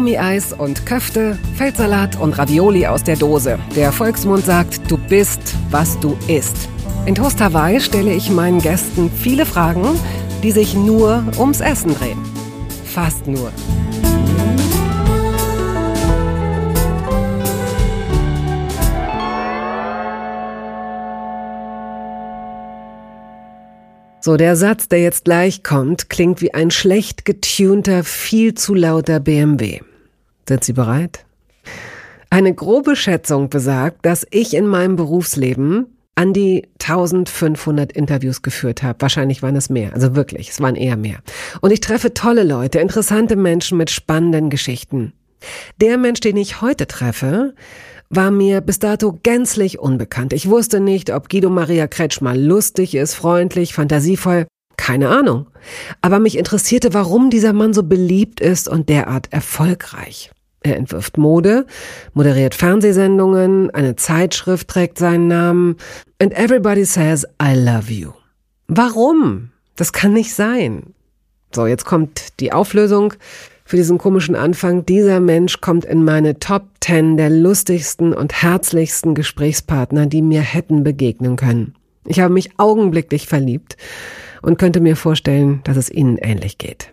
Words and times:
Kaugummi-Eis 0.00 0.54
und 0.54 0.86
Köfte, 0.86 1.38
Feldsalat 1.56 2.18
und 2.18 2.38
Ravioli 2.38 2.86
aus 2.86 3.04
der 3.04 3.16
Dose. 3.16 3.58
Der 3.76 3.92
Volksmund 3.92 4.46
sagt, 4.46 4.90
du 4.90 4.96
bist, 4.96 5.40
was 5.70 6.00
du 6.00 6.16
isst. 6.26 6.70
In 7.04 7.14
Toast 7.14 7.38
Hawaii 7.38 7.80
stelle 7.80 8.14
ich 8.14 8.30
meinen 8.30 8.62
Gästen 8.62 9.10
viele 9.10 9.44
Fragen, 9.44 9.84
die 10.42 10.52
sich 10.52 10.72
nur 10.72 11.22
ums 11.38 11.60
Essen 11.60 11.94
drehen. 11.94 12.18
Fast 12.86 13.26
nur. 13.26 13.52
So, 24.22 24.38
der 24.38 24.56
Satz, 24.56 24.88
der 24.88 25.02
jetzt 25.02 25.26
gleich 25.26 25.62
kommt, 25.62 26.08
klingt 26.08 26.40
wie 26.40 26.54
ein 26.54 26.70
schlecht 26.70 27.26
getunter, 27.26 28.02
viel 28.02 28.54
zu 28.54 28.74
lauter 28.74 29.20
BMW. 29.20 29.80
Sind 30.50 30.64
Sie 30.64 30.72
bereit? 30.72 31.26
Eine 32.28 32.52
grobe 32.52 32.96
Schätzung 32.96 33.50
besagt, 33.50 34.04
dass 34.04 34.26
ich 34.32 34.52
in 34.54 34.66
meinem 34.66 34.96
Berufsleben 34.96 35.86
an 36.16 36.32
die 36.32 36.66
1500 36.80 37.92
Interviews 37.92 38.42
geführt 38.42 38.82
habe. 38.82 39.00
Wahrscheinlich 39.00 39.44
waren 39.44 39.54
es 39.54 39.70
mehr. 39.70 39.94
Also 39.94 40.16
wirklich, 40.16 40.48
es 40.48 40.60
waren 40.60 40.74
eher 40.74 40.96
mehr. 40.96 41.18
Und 41.60 41.70
ich 41.70 41.78
treffe 41.78 42.14
tolle 42.14 42.42
Leute, 42.42 42.80
interessante 42.80 43.36
Menschen 43.36 43.78
mit 43.78 43.90
spannenden 43.90 44.50
Geschichten. 44.50 45.12
Der 45.80 45.98
Mensch, 45.98 46.18
den 46.18 46.36
ich 46.36 46.60
heute 46.60 46.88
treffe, 46.88 47.54
war 48.08 48.32
mir 48.32 48.60
bis 48.60 48.80
dato 48.80 49.20
gänzlich 49.22 49.78
unbekannt. 49.78 50.32
Ich 50.32 50.48
wusste 50.48 50.80
nicht, 50.80 51.10
ob 51.14 51.28
Guido 51.28 51.48
Maria 51.48 51.86
Kretschmer 51.86 52.34
lustig 52.34 52.96
ist, 52.96 53.14
freundlich, 53.14 53.72
fantasievoll. 53.72 54.48
Keine 54.76 55.10
Ahnung. 55.10 55.46
Aber 56.00 56.18
mich 56.18 56.36
interessierte, 56.36 56.92
warum 56.92 57.30
dieser 57.30 57.52
Mann 57.52 57.72
so 57.72 57.84
beliebt 57.84 58.40
ist 58.40 58.66
und 58.66 58.88
derart 58.88 59.32
erfolgreich. 59.32 60.32
Er 60.62 60.76
entwirft 60.76 61.16
Mode, 61.16 61.66
moderiert 62.12 62.54
Fernsehsendungen, 62.54 63.70
eine 63.70 63.96
Zeitschrift 63.96 64.68
trägt 64.68 64.98
seinen 64.98 65.28
Namen. 65.28 65.76
And 66.20 66.36
everybody 66.36 66.84
says, 66.84 67.26
I 67.42 67.54
love 67.54 67.90
you. 67.90 68.12
Warum? 68.68 69.50
Das 69.76 69.92
kann 69.92 70.12
nicht 70.12 70.34
sein. 70.34 70.94
So, 71.54 71.66
jetzt 71.66 71.86
kommt 71.86 72.40
die 72.40 72.52
Auflösung 72.52 73.14
für 73.64 73.76
diesen 73.76 73.98
komischen 73.98 74.36
Anfang. 74.36 74.84
Dieser 74.84 75.18
Mensch 75.20 75.60
kommt 75.60 75.84
in 75.84 76.04
meine 76.04 76.38
Top 76.38 76.64
10 76.82 77.16
der 77.16 77.30
lustigsten 77.30 78.12
und 78.12 78.42
herzlichsten 78.42 79.14
Gesprächspartner, 79.14 80.06
die 80.06 80.22
mir 80.22 80.42
hätten 80.42 80.84
begegnen 80.84 81.36
können. 81.36 81.74
Ich 82.06 82.20
habe 82.20 82.34
mich 82.34 82.58
augenblicklich 82.58 83.26
verliebt 83.26 83.76
und 84.42 84.58
könnte 84.58 84.80
mir 84.80 84.96
vorstellen, 84.96 85.60
dass 85.64 85.76
es 85.76 85.90
Ihnen 85.90 86.18
ähnlich 86.18 86.58
geht. 86.58 86.92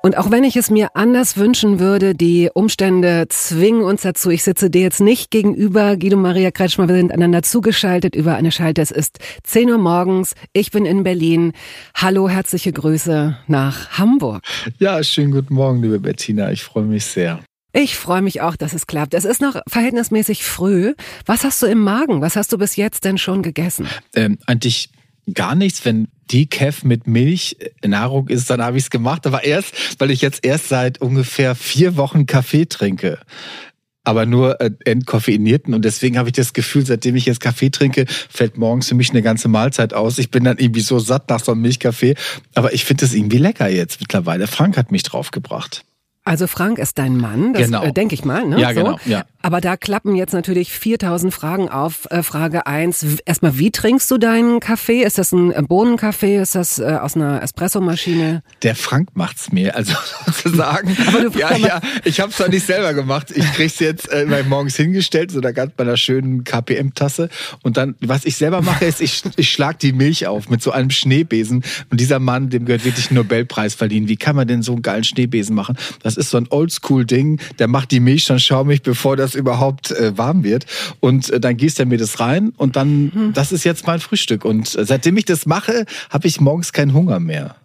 Und 0.00 0.16
auch 0.16 0.30
wenn 0.30 0.44
ich 0.44 0.56
es 0.56 0.70
mir 0.70 0.94
anders 0.94 1.36
wünschen 1.36 1.80
würde, 1.80 2.14
die 2.14 2.50
Umstände 2.54 3.26
zwingen 3.28 3.82
uns 3.82 4.02
dazu. 4.02 4.30
Ich 4.30 4.44
sitze 4.44 4.70
dir 4.70 4.82
jetzt 4.82 5.00
nicht 5.00 5.32
gegenüber, 5.32 5.96
Guido 5.96 6.16
Maria 6.16 6.52
Kretschmer, 6.52 6.86
wir 6.86 6.94
sind 6.94 7.10
einander 7.10 7.42
zugeschaltet 7.42 8.14
über 8.14 8.36
eine 8.36 8.52
Schalte. 8.52 8.80
Es 8.80 8.92
ist 8.92 9.18
10 9.42 9.70
Uhr 9.70 9.78
morgens, 9.78 10.34
ich 10.52 10.70
bin 10.70 10.86
in 10.86 11.02
Berlin. 11.02 11.52
Hallo, 11.94 12.28
herzliche 12.28 12.72
Grüße 12.72 13.38
nach 13.48 13.98
Hamburg. 13.98 14.44
Ja, 14.78 15.02
schönen 15.02 15.32
guten 15.32 15.54
Morgen, 15.54 15.82
liebe 15.82 15.98
Bettina. 15.98 16.52
Ich 16.52 16.62
freue 16.62 16.84
mich 16.84 17.04
sehr. 17.04 17.40
Ich 17.72 17.96
freue 17.96 18.22
mich 18.22 18.40
auch, 18.40 18.54
dass 18.54 18.74
es 18.74 18.86
klappt. 18.86 19.14
Es 19.14 19.24
ist 19.24 19.42
noch 19.42 19.60
verhältnismäßig 19.68 20.44
früh. 20.44 20.94
Was 21.26 21.42
hast 21.42 21.60
du 21.60 21.66
im 21.66 21.80
Magen? 21.80 22.20
Was 22.20 22.36
hast 22.36 22.52
du 22.52 22.58
bis 22.58 22.76
jetzt 22.76 23.04
denn 23.04 23.18
schon 23.18 23.42
gegessen? 23.42 23.88
Ähm, 24.14 24.38
eigentlich 24.46 24.90
gar 25.34 25.54
nichts. 25.54 25.84
Wenn 25.84 26.08
Decaf 26.32 26.84
mit 26.84 27.06
Milch 27.06 27.56
äh, 27.58 27.88
Nahrung 27.88 28.28
ist, 28.28 28.50
dann 28.50 28.62
habe 28.62 28.76
ich 28.76 28.84
es 28.84 28.90
gemacht. 28.90 29.26
Aber 29.26 29.44
erst, 29.44 30.00
weil 30.00 30.10
ich 30.10 30.20
jetzt 30.20 30.44
erst 30.44 30.68
seit 30.68 31.00
ungefähr 31.00 31.54
vier 31.54 31.96
Wochen 31.96 32.26
Kaffee 32.26 32.66
trinke 32.66 33.18
aber 34.08 34.24
nur 34.24 34.58
äh, 34.58 34.70
entkoffeinierten. 34.86 35.74
Und 35.74 35.84
deswegen 35.84 36.16
habe 36.16 36.30
ich 36.30 36.32
das 36.32 36.54
Gefühl, 36.54 36.86
seitdem 36.86 37.14
ich 37.14 37.26
jetzt 37.26 37.40
Kaffee 37.40 37.68
trinke, 37.68 38.06
fällt 38.08 38.56
morgens 38.56 38.88
für 38.88 38.94
mich 38.94 39.10
eine 39.10 39.20
ganze 39.20 39.48
Mahlzeit 39.48 39.92
aus. 39.92 40.16
Ich 40.16 40.30
bin 40.30 40.44
dann 40.44 40.56
irgendwie 40.56 40.80
so 40.80 40.98
satt 40.98 41.28
nach 41.28 41.40
so 41.44 41.52
einem 41.52 41.60
Milchkaffee. 41.60 42.14
Aber 42.54 42.72
ich 42.72 42.86
finde 42.86 43.04
es 43.04 43.12
irgendwie 43.12 43.36
lecker 43.36 43.68
jetzt 43.68 44.00
mittlerweile. 44.00 44.46
Frank 44.46 44.78
hat 44.78 44.92
mich 44.92 45.02
draufgebracht. 45.02 45.84
Also 46.24 46.46
Frank 46.46 46.78
ist 46.78 46.98
dein 46.98 47.18
Mann, 47.18 47.52
das 47.52 47.64
genau. 47.64 47.84
äh, 47.84 47.92
denke 47.92 48.14
ich 48.14 48.24
mal. 48.24 48.46
Ne? 48.46 48.58
Ja, 48.58 48.72
so. 48.72 48.74
genau. 48.76 48.98
Ja. 49.04 49.24
Aber 49.48 49.62
da 49.62 49.78
klappen 49.78 50.14
jetzt 50.14 50.34
natürlich 50.34 50.72
4000 50.72 51.32
Fragen 51.32 51.70
auf. 51.70 52.06
Äh, 52.10 52.22
Frage 52.22 52.66
eins: 52.66 53.02
erstmal, 53.24 53.58
wie 53.58 53.70
trinkst 53.70 54.10
du 54.10 54.18
deinen 54.18 54.60
Kaffee? 54.60 55.02
Ist 55.02 55.16
das 55.16 55.32
ein 55.32 55.66
Bohnenkaffee? 55.66 56.36
Ist 56.36 56.54
das 56.54 56.78
äh, 56.78 56.98
aus 57.00 57.16
einer 57.16 57.42
Espressomaschine? 57.42 58.42
Der 58.62 58.74
Frank 58.76 59.08
macht's 59.14 59.50
mir, 59.50 59.74
also 59.74 59.94
sozusagen. 60.26 60.94
aber 61.06 61.30
du, 61.30 61.38
ja, 61.38 61.56
ja, 61.56 61.80
ich 62.04 62.20
habe 62.20 62.28
es 62.28 62.36
zwar 62.36 62.50
nicht 62.50 62.66
selber 62.66 62.92
gemacht. 62.92 63.30
Ich 63.34 63.50
krieg's 63.54 63.78
jetzt 63.78 64.12
äh, 64.12 64.26
morgens 64.46 64.76
hingestellt, 64.76 65.30
so 65.30 65.40
da 65.40 65.52
ganz 65.52 65.72
bei 65.74 65.84
einer 65.84 65.96
schönen 65.96 66.44
KPM-Tasse. 66.44 67.30
Und 67.62 67.78
dann, 67.78 67.94
was 68.00 68.26
ich 68.26 68.36
selber 68.36 68.60
mache, 68.60 68.84
ist, 68.84 69.00
ich, 69.00 69.22
ich 69.36 69.50
schlag 69.50 69.78
die 69.78 69.94
Milch 69.94 70.26
auf 70.26 70.50
mit 70.50 70.60
so 70.60 70.72
einem 70.72 70.90
Schneebesen. 70.90 71.64
Und 71.88 72.00
dieser 72.00 72.18
Mann, 72.18 72.50
dem 72.50 72.66
gehört 72.66 72.84
wirklich 72.84 73.08
einen 73.08 73.16
Nobelpreis 73.16 73.74
verliehen. 73.74 74.08
Wie 74.08 74.16
kann 74.16 74.36
man 74.36 74.46
denn 74.46 74.60
so 74.60 74.72
einen 74.72 74.82
geilen 74.82 75.04
Schneebesen 75.04 75.56
machen? 75.56 75.78
Das 76.02 76.18
ist 76.18 76.28
so 76.28 76.36
ein 76.36 76.48
Oldschool-Ding. 76.50 77.40
Der 77.58 77.66
macht 77.66 77.92
die 77.92 78.00
Milch 78.00 78.24
schon 78.24 78.40
schaumig, 78.40 78.82
bevor 78.82 79.16
das 79.16 79.37
überhaupt 79.38 79.90
äh, 79.92 80.16
warm 80.18 80.44
wird. 80.44 80.66
Und 81.00 81.30
äh, 81.30 81.40
dann 81.40 81.56
gießt 81.56 81.80
er 81.80 81.86
mir 81.86 81.98
das 81.98 82.20
rein 82.20 82.52
und 82.56 82.76
dann, 82.76 83.10
hm. 83.12 83.32
das 83.32 83.52
ist 83.52 83.64
jetzt 83.64 83.86
mein 83.86 84.00
Frühstück. 84.00 84.44
Und 84.44 84.76
äh, 84.76 84.84
seitdem 84.84 85.16
ich 85.16 85.24
das 85.24 85.46
mache, 85.46 85.86
habe 86.10 86.26
ich 86.26 86.40
morgens 86.40 86.72
keinen 86.72 86.92
Hunger 86.92 87.20
mehr. 87.20 87.56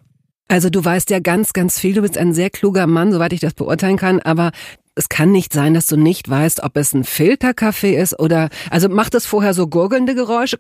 Also 0.48 0.70
du 0.70 0.84
weißt 0.84 1.10
ja 1.10 1.20
ganz, 1.20 1.54
ganz 1.54 1.80
viel. 1.80 1.94
Du 1.96 2.02
bist 2.02 2.18
ein 2.18 2.34
sehr 2.34 2.50
kluger 2.50 2.86
Mann, 2.86 3.12
soweit 3.12 3.34
ich 3.34 3.40
das 3.40 3.54
beurteilen 3.54 3.98
kann. 3.98 4.20
Aber 4.22 4.52
es 4.96 5.09
kann 5.09 5.31
nicht 5.31 5.54
sein, 5.54 5.74
dass 5.74 5.88
du 5.88 5.98
nicht 5.98 6.30
weißt, 6.30 6.62
ob 6.64 6.78
es 6.78 6.94
ein 6.94 7.04
Filterkaffee 7.04 7.96
ist 7.96 8.20
oder, 8.20 8.50
also 8.70 8.90
macht 8.90 9.16
es 9.16 9.26
vorher 9.26 9.54
so 9.54 9.68
gurgelnde 9.68 10.14
Geräusche? 10.14 10.58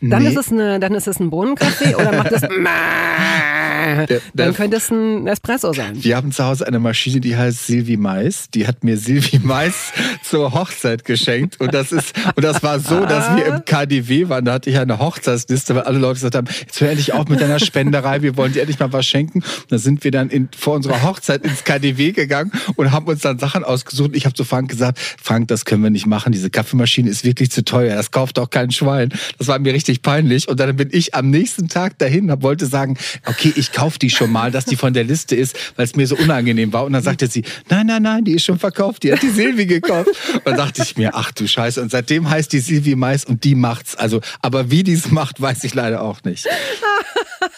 Dann 0.00 0.22
nee. 0.22 0.28
ist 0.28 0.36
es 0.36 0.52
eine, 0.52 0.78
dann 0.78 0.94
ist 0.94 1.08
es 1.08 1.18
ein 1.18 1.30
Bohnenkaffee 1.30 1.94
oder 1.94 2.12
macht 2.12 2.32
es 2.32 2.42
dann 4.34 4.54
könnte 4.54 4.76
es 4.76 4.90
ein 4.90 5.26
Espresso 5.26 5.72
sein. 5.72 6.02
Wir 6.02 6.16
haben 6.16 6.32
zu 6.32 6.44
Hause 6.44 6.66
eine 6.66 6.78
Maschine, 6.78 7.20
die 7.20 7.36
heißt 7.36 7.66
Silvi 7.66 7.96
Mais. 7.96 8.48
Die 8.50 8.66
hat 8.66 8.84
mir 8.84 8.96
Silvi 8.96 9.40
Mais 9.42 9.92
zur 10.22 10.52
Hochzeit 10.52 11.04
geschenkt 11.04 11.60
und 11.60 11.74
das 11.74 11.92
ist 11.92 12.14
und 12.34 12.44
das 12.44 12.62
war 12.62 12.80
so, 12.80 13.04
dass 13.04 13.36
wir 13.36 13.46
im 13.46 13.64
KDW 13.64 14.28
waren. 14.28 14.44
Da 14.44 14.54
hatte 14.54 14.70
ich 14.70 14.78
eine 14.78 14.98
Hochzeitsliste, 14.98 15.74
weil 15.74 15.82
alle 15.82 15.98
Leute 15.98 16.14
gesagt 16.14 16.34
haben: 16.34 16.46
Jetzt 16.60 16.80
hör 16.80 16.88
endlich 16.90 17.12
auf 17.12 17.28
mit 17.28 17.40
deiner 17.40 17.58
Spenderei. 17.58 18.22
Wir 18.22 18.36
wollen 18.36 18.52
dir 18.52 18.60
endlich 18.60 18.78
mal 18.78 18.92
was 18.92 19.06
schenken. 19.06 19.42
Da 19.68 19.78
sind 19.78 20.04
wir 20.04 20.10
dann 20.10 20.30
in, 20.30 20.48
vor 20.56 20.74
unserer 20.74 21.02
Hochzeit 21.02 21.44
ins 21.44 21.64
KDW 21.64 22.12
gegangen 22.12 22.52
und 22.76 22.83
haben 22.92 23.06
uns 23.06 23.20
dann 23.20 23.38
Sachen 23.38 23.64
ausgesucht. 23.64 24.10
Ich 24.14 24.24
habe 24.24 24.34
zu 24.34 24.44
Frank 24.44 24.70
gesagt: 24.70 24.98
Frank, 25.22 25.48
das 25.48 25.64
können 25.64 25.82
wir 25.82 25.90
nicht 25.90 26.06
machen. 26.06 26.32
Diese 26.32 26.50
Kaffeemaschine 26.50 27.08
ist 27.10 27.24
wirklich 27.24 27.50
zu 27.50 27.64
teuer. 27.64 27.94
Das 27.94 28.10
kauft 28.10 28.38
auch 28.38 28.50
kein 28.50 28.70
Schwein. 28.70 29.10
Das 29.38 29.48
war 29.48 29.58
mir 29.58 29.74
richtig 29.74 30.02
peinlich. 30.02 30.48
Und 30.48 30.60
dann 30.60 30.76
bin 30.76 30.88
ich 30.92 31.14
am 31.14 31.30
nächsten 31.30 31.68
Tag 31.68 31.98
dahin, 31.98 32.32
wollte 32.42 32.66
sagen: 32.66 32.96
Okay, 33.26 33.52
ich 33.56 33.72
kaufe 33.72 33.98
die 33.98 34.10
schon 34.10 34.30
mal, 34.30 34.50
dass 34.50 34.64
die 34.64 34.76
von 34.76 34.92
der 34.92 35.04
Liste 35.04 35.36
ist, 35.36 35.56
weil 35.76 35.84
es 35.84 35.96
mir 35.96 36.06
so 36.06 36.16
unangenehm 36.16 36.72
war. 36.72 36.84
Und 36.84 36.92
dann 36.92 37.02
sagte 37.02 37.26
sie, 37.26 37.44
nein, 37.68 37.86
nein, 37.86 38.02
nein, 38.02 38.24
die 38.24 38.32
ist 38.32 38.44
schon 38.44 38.58
verkauft, 38.58 39.02
die 39.02 39.12
hat 39.12 39.22
die 39.22 39.30
Silvi 39.30 39.66
gekauft. 39.66 40.10
Und 40.34 40.46
dann 40.46 40.56
dachte 40.56 40.82
ich 40.82 40.96
mir, 40.96 41.14
ach 41.14 41.32
du 41.32 41.46
Scheiße. 41.46 41.80
Und 41.80 41.90
seitdem 41.90 42.28
heißt 42.28 42.52
die 42.52 42.60
Silvi 42.60 42.96
Mais 42.96 43.24
und 43.24 43.44
die 43.44 43.54
macht's. 43.54 43.96
Also, 43.96 44.20
aber 44.40 44.70
wie 44.70 44.82
die 44.82 44.92
es 44.92 45.10
macht, 45.10 45.40
weiß 45.40 45.64
ich 45.64 45.74
leider 45.74 46.02
auch 46.02 46.22
nicht. 46.24 46.46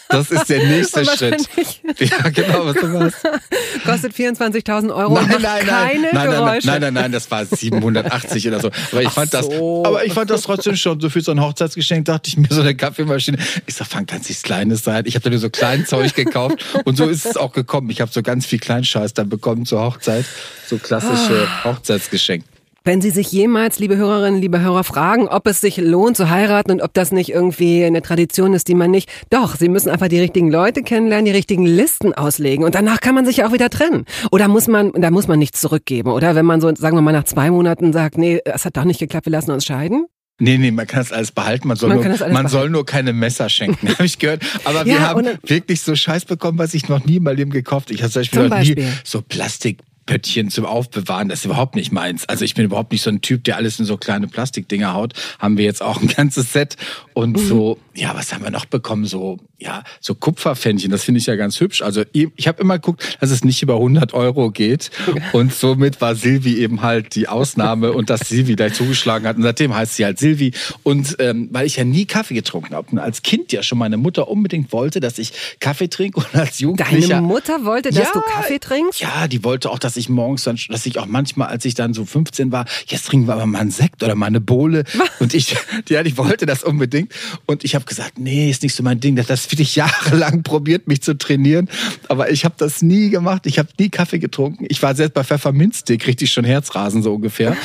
Das 0.09 0.31
ist 0.31 0.49
der 0.49 0.65
nächste 0.65 1.05
Schritt. 1.05 1.47
Ja, 1.99 2.29
genau, 2.29 2.65
was 2.65 2.75
du 2.75 2.87
machst. 2.87 3.17
Kostet 3.85 4.13
24.000 4.13 4.93
Euro. 4.93 5.13
Nein, 5.13 5.27
nein, 5.29 5.41
nein, 5.41 5.65
keine 5.65 6.01
nein, 6.01 6.13
nein, 6.13 6.13
nein, 6.13 6.59
nein, 6.63 6.81
nein, 6.81 6.93
nein, 6.93 7.11
das 7.11 7.29
war 7.31 7.45
780 7.45 8.47
oder 8.47 8.59
so. 8.59 8.71
Aber 8.91 9.01
ich 9.01 9.09
fand 9.09 9.31
so. 9.31 9.37
das, 9.37 9.49
aber 9.87 10.05
ich 10.05 10.13
fand 10.13 10.29
das 10.29 10.41
trotzdem 10.43 10.75
schon 10.75 10.99
so 10.99 11.09
für 11.09 11.21
so 11.21 11.31
ein 11.31 11.41
Hochzeitsgeschenk, 11.41 12.05
dachte 12.05 12.29
ich 12.29 12.37
mir 12.37 12.47
so 12.49 12.61
eine 12.61 12.75
Kaffeemaschine. 12.75 13.37
Ich 13.65 13.75
sag, 13.75 13.87
fang 13.87 14.05
ganz 14.05 14.27
nichts 14.27 14.43
Kleines 14.43 14.83
sein. 14.83 15.03
Ich 15.07 15.15
habe 15.15 15.23
da 15.23 15.29
nur 15.29 15.39
so 15.39 15.49
klein 15.49 15.85
Zeug 15.85 16.13
gekauft 16.13 16.63
und 16.85 16.97
so 16.97 17.07
ist 17.07 17.25
es 17.25 17.37
auch 17.37 17.51
gekommen. 17.51 17.89
Ich 17.89 18.01
habe 18.01 18.11
so 18.11 18.21
ganz 18.21 18.45
viel 18.45 18.59
Kleinscheiß 18.59 19.13
dann 19.13 19.29
bekommen 19.29 19.65
zur 19.65 19.81
Hochzeit. 19.81 20.25
So 20.67 20.77
klassische 20.77 21.47
ah. 21.47 21.63
Hochzeitsgeschenk. 21.65 22.43
Wenn 22.87 23.01
Sie 23.01 23.09
sich 23.09 23.33
jemals, 23.33 23.79
liebe 23.79 23.97
Hörerinnen, 23.97 24.39
liebe 24.39 24.61
Hörer, 24.61 24.85
fragen, 24.85 25.27
ob 25.27 25.45
es 25.47 25.59
sich 25.59 25.75
lohnt 25.75 26.15
zu 26.15 26.29
heiraten 26.29 26.71
und 26.71 26.81
ob 26.81 26.93
das 26.93 27.11
nicht 27.11 27.29
irgendwie 27.29 27.83
eine 27.83 28.01
Tradition 28.01 28.53
ist, 28.53 28.69
die 28.69 28.75
man 28.75 28.91
nicht. 28.91 29.09
Doch, 29.29 29.57
Sie 29.57 29.67
müssen 29.67 29.89
einfach 29.89 30.07
die 30.07 30.21
richtigen 30.21 30.49
Leute 30.49 30.83
kennenlernen, 30.83 31.25
die 31.25 31.31
richtigen 31.31 31.65
Listen 31.65 32.13
auslegen 32.13 32.63
und 32.63 32.75
danach 32.75 33.01
kann 33.01 33.13
man 33.13 33.25
sich 33.25 33.35
ja 33.37 33.47
auch 33.49 33.51
wieder 33.51 33.69
trennen. 33.69 34.05
Oder 34.31 34.47
muss 34.47 34.69
man, 34.69 34.93
da 34.93 35.11
muss 35.11 35.27
man 35.27 35.37
nichts 35.37 35.59
zurückgeben. 35.59 36.11
Oder 36.11 36.33
wenn 36.35 36.45
man 36.45 36.61
so, 36.61 36.73
sagen 36.75 36.95
wir 36.95 37.01
mal, 37.01 37.11
nach 37.11 37.25
zwei 37.25 37.51
Monaten 37.51 37.91
sagt, 37.91 38.17
nee, 38.17 38.39
es 38.45 38.63
hat 38.63 38.77
doch 38.77 38.85
nicht 38.85 39.01
geklappt, 39.01 39.25
wir 39.25 39.31
lassen 39.31 39.51
uns 39.51 39.65
scheiden. 39.65 40.05
Nee, 40.39 40.57
nee, 40.57 40.71
man 40.71 40.87
kann 40.87 41.01
das 41.01 41.11
alles 41.11 41.33
behalten. 41.33 41.67
Man 41.67 41.75
soll, 41.75 41.89
man 41.89 42.01
nur, 42.01 42.29
man 42.29 42.47
soll 42.47 42.69
nur 42.69 42.85
keine 42.85 43.11
Messer 43.11 43.49
schenken, 43.49 43.89
habe 43.95 44.05
ich 44.05 44.17
gehört. 44.17 44.43
Aber 44.63 44.85
wir 44.85 44.93
ja, 44.93 44.99
haben 45.01 45.27
wirklich 45.43 45.81
so 45.81 45.93
Scheiß 45.93 46.23
bekommen, 46.23 46.57
was 46.57 46.73
ich 46.73 46.87
noch 46.87 47.03
nie 47.03 47.17
in 47.17 47.23
meinem 47.23 47.35
Leben 47.35 47.51
gekauft. 47.51 47.91
Ich 47.91 48.01
habe 48.01 48.13
zum 48.13 48.21
Beispiel, 48.21 48.39
zum 48.39 48.49
Beispiel 48.49 48.75
noch 48.85 48.91
nie 48.91 48.97
so 49.03 49.21
Plastik 49.21 49.79
Pöttchen 50.07 50.49
zum 50.49 50.65
Aufbewahren, 50.65 51.29
das 51.29 51.39
ist 51.39 51.45
überhaupt 51.45 51.75
nicht 51.75 51.91
meins. 51.91 52.27
Also 52.27 52.43
ich 52.43 52.55
bin 52.55 52.65
überhaupt 52.65 52.91
nicht 52.91 53.03
so 53.03 53.11
ein 53.11 53.21
Typ, 53.21 53.43
der 53.43 53.57
alles 53.57 53.77
in 53.79 53.85
so 53.85 53.97
kleine 53.97 54.27
Plastikdinger 54.27 54.95
haut. 54.95 55.13
Haben 55.37 55.59
wir 55.59 55.65
jetzt 55.65 55.83
auch 55.83 56.01
ein 56.01 56.07
ganzes 56.07 56.51
Set 56.51 56.77
und 57.13 57.37
mhm. 57.37 57.47
so, 57.47 57.77
ja, 57.93 58.15
was 58.15 58.33
haben 58.33 58.43
wir 58.43 58.49
noch 58.49 58.65
bekommen? 58.65 59.05
So 59.05 59.37
ja, 59.59 59.83
so 59.99 60.13
Kupferpfännchen, 60.13 60.91
das 60.91 61.03
finde 61.03 61.19
ich 61.19 61.25
ja 61.25 61.35
ganz 61.35 61.59
hübsch. 61.59 61.81
Also 61.81 62.03
ich 62.13 62.47
habe 62.47 62.61
immer 62.61 62.75
geguckt, 62.75 63.17
dass 63.19 63.31
es 63.31 63.43
nicht 63.43 63.63
über 63.63 63.75
100 63.75 64.13
Euro 64.13 64.51
geht. 64.51 64.91
Und 65.33 65.51
somit 65.51 65.99
war 65.99 66.15
Silvi 66.15 66.57
eben 66.57 66.83
halt 66.83 67.15
die 67.15 67.27
Ausnahme 67.27 67.91
und 67.93 68.11
dass 68.11 68.21
Silvi 68.21 68.55
gleich 68.55 68.75
zugeschlagen 68.75 69.27
hat. 69.27 69.37
Und 69.37 69.43
seitdem 69.43 69.73
heißt 69.73 69.95
sie 69.95 70.05
halt 70.05 70.19
Silvi. 70.19 70.51
Und 70.83 71.15
ähm, 71.19 71.49
weil 71.51 71.65
ich 71.65 71.77
ja 71.77 71.85
nie 71.85 72.05
Kaffee 72.05 72.35
getrunken 72.35 72.75
habe 72.75 72.87
und 72.91 72.99
als 72.99 73.23
Kind 73.23 73.51
ja 73.51 73.63
schon 73.63 73.79
meine 73.79 73.97
Mutter 73.97 74.27
unbedingt 74.27 74.71
wollte, 74.71 74.99
dass 74.99 75.17
ich 75.17 75.33
Kaffee 75.59 75.87
trinke 75.87 76.19
und 76.19 76.35
als 76.35 76.59
Jugendlicher... 76.59 77.07
Deine 77.07 77.21
Mutter 77.21 77.65
wollte, 77.65 77.89
dass 77.89 78.05
ja, 78.05 78.11
du 78.13 78.21
Kaffee 78.21 78.59
trinkst? 78.59 78.99
Ja, 78.99 79.27
die 79.27 79.43
wollte 79.43 79.71
auch, 79.71 79.79
dass 79.79 79.97
ich 79.97 80.07
morgens 80.07 80.43
dann, 80.43 80.59
dass 80.69 80.85
ich 80.85 80.99
auch 80.99 81.07
manchmal, 81.07 81.47
als 81.47 81.65
ich 81.65 81.73
dann 81.73 81.95
so 81.95 82.05
15 82.05 82.51
war, 82.51 82.65
jetzt 82.85 83.07
trinken 83.07 83.27
wir 83.27 83.33
aber 83.33 83.47
mal 83.47 83.59
einen 83.59 83.71
Sekt 83.71 84.03
oder 84.03 84.13
mal 84.13 84.27
eine 84.27 84.39
Bohle. 84.39 84.83
Und 85.19 85.33
ich, 85.33 85.55
ja, 85.89 86.03
die 86.03 86.15
wollte 86.17 86.45
das 86.45 86.63
unbedingt. 86.63 87.11
Und 87.47 87.63
ich 87.63 87.73
habe 87.73 87.85
gesagt, 87.85 88.19
nee, 88.19 88.51
ist 88.51 88.61
nicht 88.61 88.75
so 88.75 88.83
mein 88.83 88.99
Ding. 88.99 89.15
Das 89.15 89.46
wirklich 89.51 89.75
jahrelang 89.77 90.43
probiert, 90.43 90.87
mich 90.87 91.01
zu 91.01 91.17
trainieren. 91.17 91.69
Aber 92.07 92.31
ich 92.31 92.45
habe 92.45 92.55
das 92.57 92.81
nie 92.81 93.09
gemacht. 93.09 93.45
Ich 93.45 93.59
habe 93.59 93.69
nie 93.79 93.89
Kaffee 93.89 94.19
getrunken. 94.19 94.65
Ich 94.69 94.81
war 94.81 94.95
selbst 94.95 95.13
bei 95.13 95.23
Pfefferminzstick, 95.23 96.07
richtig 96.07 96.31
schon 96.31 96.45
Herzrasen 96.45 97.03
so 97.03 97.13
ungefähr. 97.13 97.55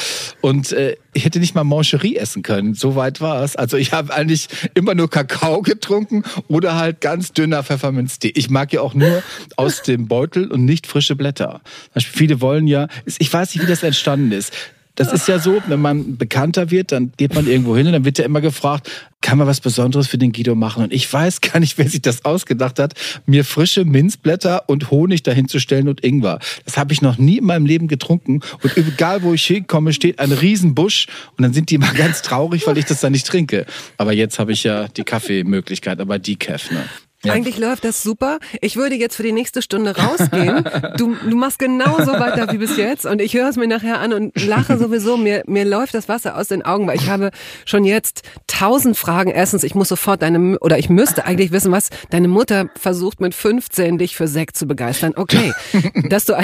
Und 0.40 0.72
äh, 0.72 0.96
ich 1.14 1.24
hätte 1.24 1.40
nicht 1.40 1.54
mal 1.54 1.64
Mancherie 1.64 2.16
essen 2.16 2.42
können. 2.42 2.74
So 2.74 2.96
weit 2.96 3.20
war 3.20 3.42
es. 3.42 3.56
Also 3.56 3.76
ich 3.76 3.92
habe 3.92 4.14
eigentlich 4.14 4.48
immer 4.74 4.94
nur 4.94 5.10
Kakao 5.10 5.62
getrunken 5.62 6.22
oder 6.48 6.76
halt 6.76 7.00
ganz 7.00 7.32
dünner 7.32 7.62
Pfefferminztee. 7.62 8.32
Ich 8.34 8.50
mag 8.50 8.72
ja 8.72 8.80
auch 8.80 8.94
nur 8.94 9.22
aus 9.56 9.82
dem 9.82 10.08
Beutel 10.08 10.50
und 10.50 10.64
nicht 10.64 10.86
frische 10.86 11.16
Blätter. 11.16 11.60
Viele 11.96 12.40
wollen 12.40 12.66
ja, 12.66 12.88
ich 13.04 13.32
weiß 13.32 13.54
nicht, 13.54 13.64
wie 13.64 13.68
das 13.68 13.82
entstanden 13.82 14.32
ist. 14.32 14.52
Das 15.02 15.12
ist 15.12 15.26
ja 15.26 15.40
so, 15.40 15.60
wenn 15.66 15.80
man 15.80 16.16
bekannter 16.16 16.70
wird, 16.70 16.92
dann 16.92 17.12
geht 17.16 17.34
man 17.34 17.48
irgendwo 17.48 17.76
hin 17.76 17.88
und 17.88 17.92
dann 17.92 18.04
wird 18.04 18.18
ja 18.18 18.24
immer 18.24 18.40
gefragt, 18.40 18.88
kann 19.20 19.36
man 19.36 19.48
was 19.48 19.60
Besonderes 19.60 20.06
für 20.06 20.16
den 20.16 20.30
Guido 20.30 20.54
machen? 20.54 20.84
Und 20.84 20.92
ich 20.92 21.12
weiß 21.12 21.40
gar 21.40 21.58
nicht, 21.58 21.76
wer 21.76 21.88
sich 21.88 22.02
das 22.02 22.24
ausgedacht 22.24 22.78
hat, 22.78 22.94
mir 23.26 23.44
frische 23.44 23.84
Minzblätter 23.84 24.68
und 24.68 24.92
Honig 24.92 25.24
dahin 25.24 25.48
zu 25.48 25.58
stellen 25.58 25.88
und 25.88 26.04
Ingwer. 26.04 26.38
Das 26.64 26.76
habe 26.76 26.92
ich 26.92 27.02
noch 27.02 27.18
nie 27.18 27.38
in 27.38 27.46
meinem 27.46 27.66
Leben 27.66 27.88
getrunken. 27.88 28.42
Und 28.62 28.76
egal, 28.76 29.24
wo 29.24 29.34
ich 29.34 29.44
hinkomme, 29.44 29.92
steht 29.92 30.20
ein 30.20 30.30
Riesenbusch 30.30 31.08
und 31.36 31.42
dann 31.42 31.52
sind 31.52 31.70
die 31.70 31.74
immer 31.74 31.92
ganz 31.94 32.22
traurig, 32.22 32.64
weil 32.68 32.78
ich 32.78 32.84
das 32.84 33.00
dann 33.00 33.10
nicht 33.10 33.26
trinke. 33.26 33.66
Aber 33.96 34.12
jetzt 34.12 34.38
habe 34.38 34.52
ich 34.52 34.62
ja 34.62 34.86
die 34.86 35.02
Kaffeemöglichkeit, 35.02 35.98
aber 36.00 36.20
Decaf, 36.20 36.70
ne? 36.70 36.84
Ja. 37.24 37.34
Eigentlich 37.34 37.56
läuft 37.58 37.84
das 37.84 38.02
super. 38.02 38.38
Ich 38.60 38.76
würde 38.76 38.96
jetzt 38.96 39.14
für 39.14 39.22
die 39.22 39.32
nächste 39.32 39.62
Stunde 39.62 39.96
rausgehen. 39.96 40.64
Du, 40.96 41.14
du 41.14 41.36
machst 41.36 41.58
genauso 41.58 42.12
weiter 42.12 42.52
wie 42.52 42.58
bis 42.58 42.76
jetzt 42.76 43.06
und 43.06 43.20
ich 43.20 43.34
höre 43.34 43.48
es 43.48 43.56
mir 43.56 43.66
nachher 43.66 44.00
an 44.00 44.12
und 44.12 44.40
lache 44.44 44.76
sowieso. 44.78 45.16
Mir, 45.16 45.42
mir 45.46 45.64
läuft 45.64 45.94
das 45.94 46.08
Wasser 46.08 46.36
aus 46.36 46.48
den 46.48 46.62
Augen, 46.62 46.86
weil 46.86 46.96
ich 46.96 47.08
habe 47.08 47.30
schon 47.64 47.84
jetzt 47.84 48.22
tausend 48.46 48.96
Fragen. 48.96 49.30
Erstens, 49.30 49.62
ich 49.62 49.74
muss 49.74 49.88
sofort 49.88 50.22
deine, 50.22 50.58
oder 50.58 50.78
ich 50.78 50.88
müsste 50.88 51.24
eigentlich 51.24 51.50
wissen, 51.50 51.72
was 51.72 51.88
deine 52.10 52.28
Mutter 52.28 52.66
versucht 52.78 53.20
mit 53.20 53.34
15 53.34 53.98
dich 53.98 54.16
für 54.16 54.28
Sekt 54.28 54.56
zu 54.56 54.66
begeistern. 54.66 55.14
Okay, 55.16 55.52
dass 56.08 56.26
du, 56.26 56.34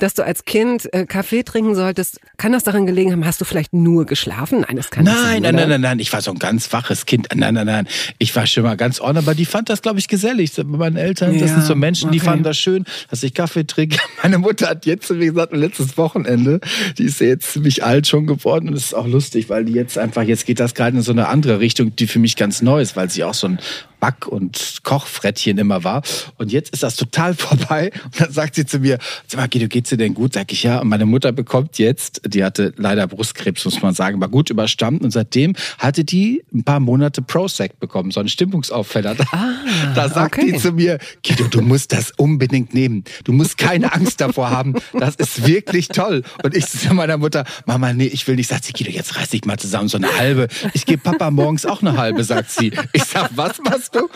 dass 0.00 0.14
du 0.14 0.24
als 0.24 0.44
Kind 0.44 0.92
äh, 0.92 1.06
Kaffee 1.06 1.42
trinken 1.42 1.74
solltest, 1.74 2.20
kann 2.36 2.52
das 2.52 2.64
daran 2.64 2.86
gelegen 2.86 3.12
haben, 3.12 3.24
hast 3.24 3.40
du 3.40 3.44
vielleicht 3.44 3.72
nur 3.72 4.06
geschlafen? 4.06 4.64
Nein, 4.66 4.76
das 4.76 4.90
kann 4.90 5.04
nein, 5.04 5.14
nicht 5.14 5.24
sein. 5.24 5.42
Nein, 5.42 5.54
nein, 5.54 5.68
nein, 5.68 5.80
nein, 5.80 5.98
ich 5.98 6.12
war 6.12 6.20
so 6.20 6.32
ein 6.32 6.38
ganz 6.38 6.72
waches 6.72 7.06
Kind. 7.06 7.28
Nein, 7.34 7.54
nein, 7.54 7.66
nein, 7.66 7.88
ich 8.18 8.34
war 8.34 8.46
schon 8.46 8.64
mal 8.64 8.76
ganz 8.76 9.00
ordentlich, 9.00 9.26
aber 9.26 9.34
die 9.34 9.46
fand 9.46 9.68
das, 9.68 9.82
glaube 9.82 9.98
ich, 9.98 10.08
gesellig. 10.22 10.52
Bei 10.56 10.64
meinen 10.64 10.96
Eltern, 10.96 11.38
das 11.38 11.50
sind 11.50 11.64
so 11.64 11.74
Menschen, 11.74 12.10
die 12.10 12.18
okay. 12.18 12.26
fanden 12.26 12.44
das 12.44 12.56
schön, 12.56 12.84
dass 13.10 13.22
ich 13.22 13.34
Kaffee 13.34 13.64
trinke. 13.64 13.98
Meine 14.22 14.38
Mutter 14.38 14.68
hat 14.68 14.86
jetzt, 14.86 15.10
wie 15.18 15.26
gesagt, 15.26 15.54
letztes 15.54 15.98
Wochenende, 15.98 16.60
die 16.98 17.04
ist 17.04 17.20
ja 17.20 17.26
jetzt 17.26 17.52
ziemlich 17.52 17.84
alt 17.84 18.06
schon 18.06 18.26
geworden 18.26 18.68
und 18.68 18.74
es 18.74 18.86
ist 18.86 18.94
auch 18.94 19.06
lustig, 19.06 19.48
weil 19.48 19.64
die 19.64 19.72
jetzt 19.72 19.98
einfach, 19.98 20.22
jetzt 20.22 20.46
geht 20.46 20.60
das 20.60 20.74
gerade 20.74 20.96
in 20.96 21.02
so 21.02 21.12
eine 21.12 21.28
andere 21.28 21.60
Richtung, 21.60 21.94
die 21.96 22.06
für 22.06 22.18
mich 22.18 22.36
ganz 22.36 22.62
neu 22.62 22.80
ist, 22.80 22.96
weil 22.96 23.10
sie 23.10 23.24
auch 23.24 23.34
so 23.34 23.48
ein 23.48 23.58
Back- 24.02 24.26
und 24.26 24.80
Kochfrettchen 24.82 25.58
immer 25.58 25.84
war. 25.84 26.02
Und 26.36 26.50
jetzt 26.50 26.72
ist 26.72 26.82
das 26.82 26.96
total 26.96 27.34
vorbei. 27.36 27.92
Und 28.04 28.20
dann 28.20 28.32
sagt 28.32 28.56
sie 28.56 28.66
zu 28.66 28.80
mir, 28.80 28.98
sag 29.28 29.40
mal, 29.40 29.48
Guido, 29.48 29.68
geht's 29.68 29.90
dir 29.90 29.96
denn 29.96 30.12
gut? 30.12 30.32
Sag 30.32 30.52
ich 30.52 30.64
ja. 30.64 30.80
Und 30.80 30.88
meine 30.88 31.06
Mutter 31.06 31.30
bekommt 31.30 31.78
jetzt, 31.78 32.20
die 32.26 32.42
hatte 32.42 32.74
leider 32.76 33.06
Brustkrebs, 33.06 33.64
muss 33.64 33.80
man 33.80 33.94
sagen, 33.94 34.20
war 34.20 34.28
gut 34.28 34.50
überstanden. 34.50 35.04
Und 35.04 35.12
seitdem 35.12 35.54
hatte 35.78 36.02
die 36.02 36.42
ein 36.52 36.64
paar 36.64 36.80
Monate 36.80 37.22
Prosec 37.22 37.78
bekommen, 37.78 38.10
so 38.10 38.18
einen 38.18 38.28
Stimmungsaufheller. 38.28 39.16
Ah, 39.34 39.54
da 39.94 40.08
sagt 40.12 40.38
okay. 40.38 40.52
die 40.52 40.58
zu 40.58 40.72
mir, 40.72 40.98
Guido, 41.26 41.48
du 41.48 41.60
musst 41.62 41.92
das 41.92 42.12
unbedingt 42.16 42.74
nehmen. 42.74 43.04
Du 43.24 43.32
musst 43.32 43.58
keine 43.58 43.92
Angst 43.92 44.20
davor 44.20 44.50
haben. 44.50 44.74
Das 44.92 45.16
ist 45.16 45.46
wirklich 45.46 45.88
toll. 45.88 46.22
Und 46.42 46.56
ich 46.56 46.66
zu 46.66 46.94
meiner 46.94 47.16
Mutter, 47.16 47.44
Mama, 47.66 47.92
nee, 47.92 48.06
ich 48.06 48.26
will 48.26 48.36
nicht. 48.36 48.48
Sagt 48.48 48.64
sie, 48.64 48.72
Guido, 48.72 48.90
jetzt 48.90 49.16
reiß 49.16 49.30
dich 49.30 49.44
mal 49.44 49.58
zusammen, 49.58 49.88
so 49.88 49.98
eine 49.98 50.16
halbe. 50.16 50.48
Ich 50.74 50.86
gebe 50.86 51.02
Papa 51.02 51.30
morgens 51.30 51.66
auch 51.66 51.82
eine 51.82 51.96
halbe, 51.96 52.24
sagt 52.24 52.50
sie. 52.50 52.72
Ich 52.92 53.04
sag, 53.04 53.30
was 53.36 53.58
machst 53.64 53.94
du? 53.94 54.08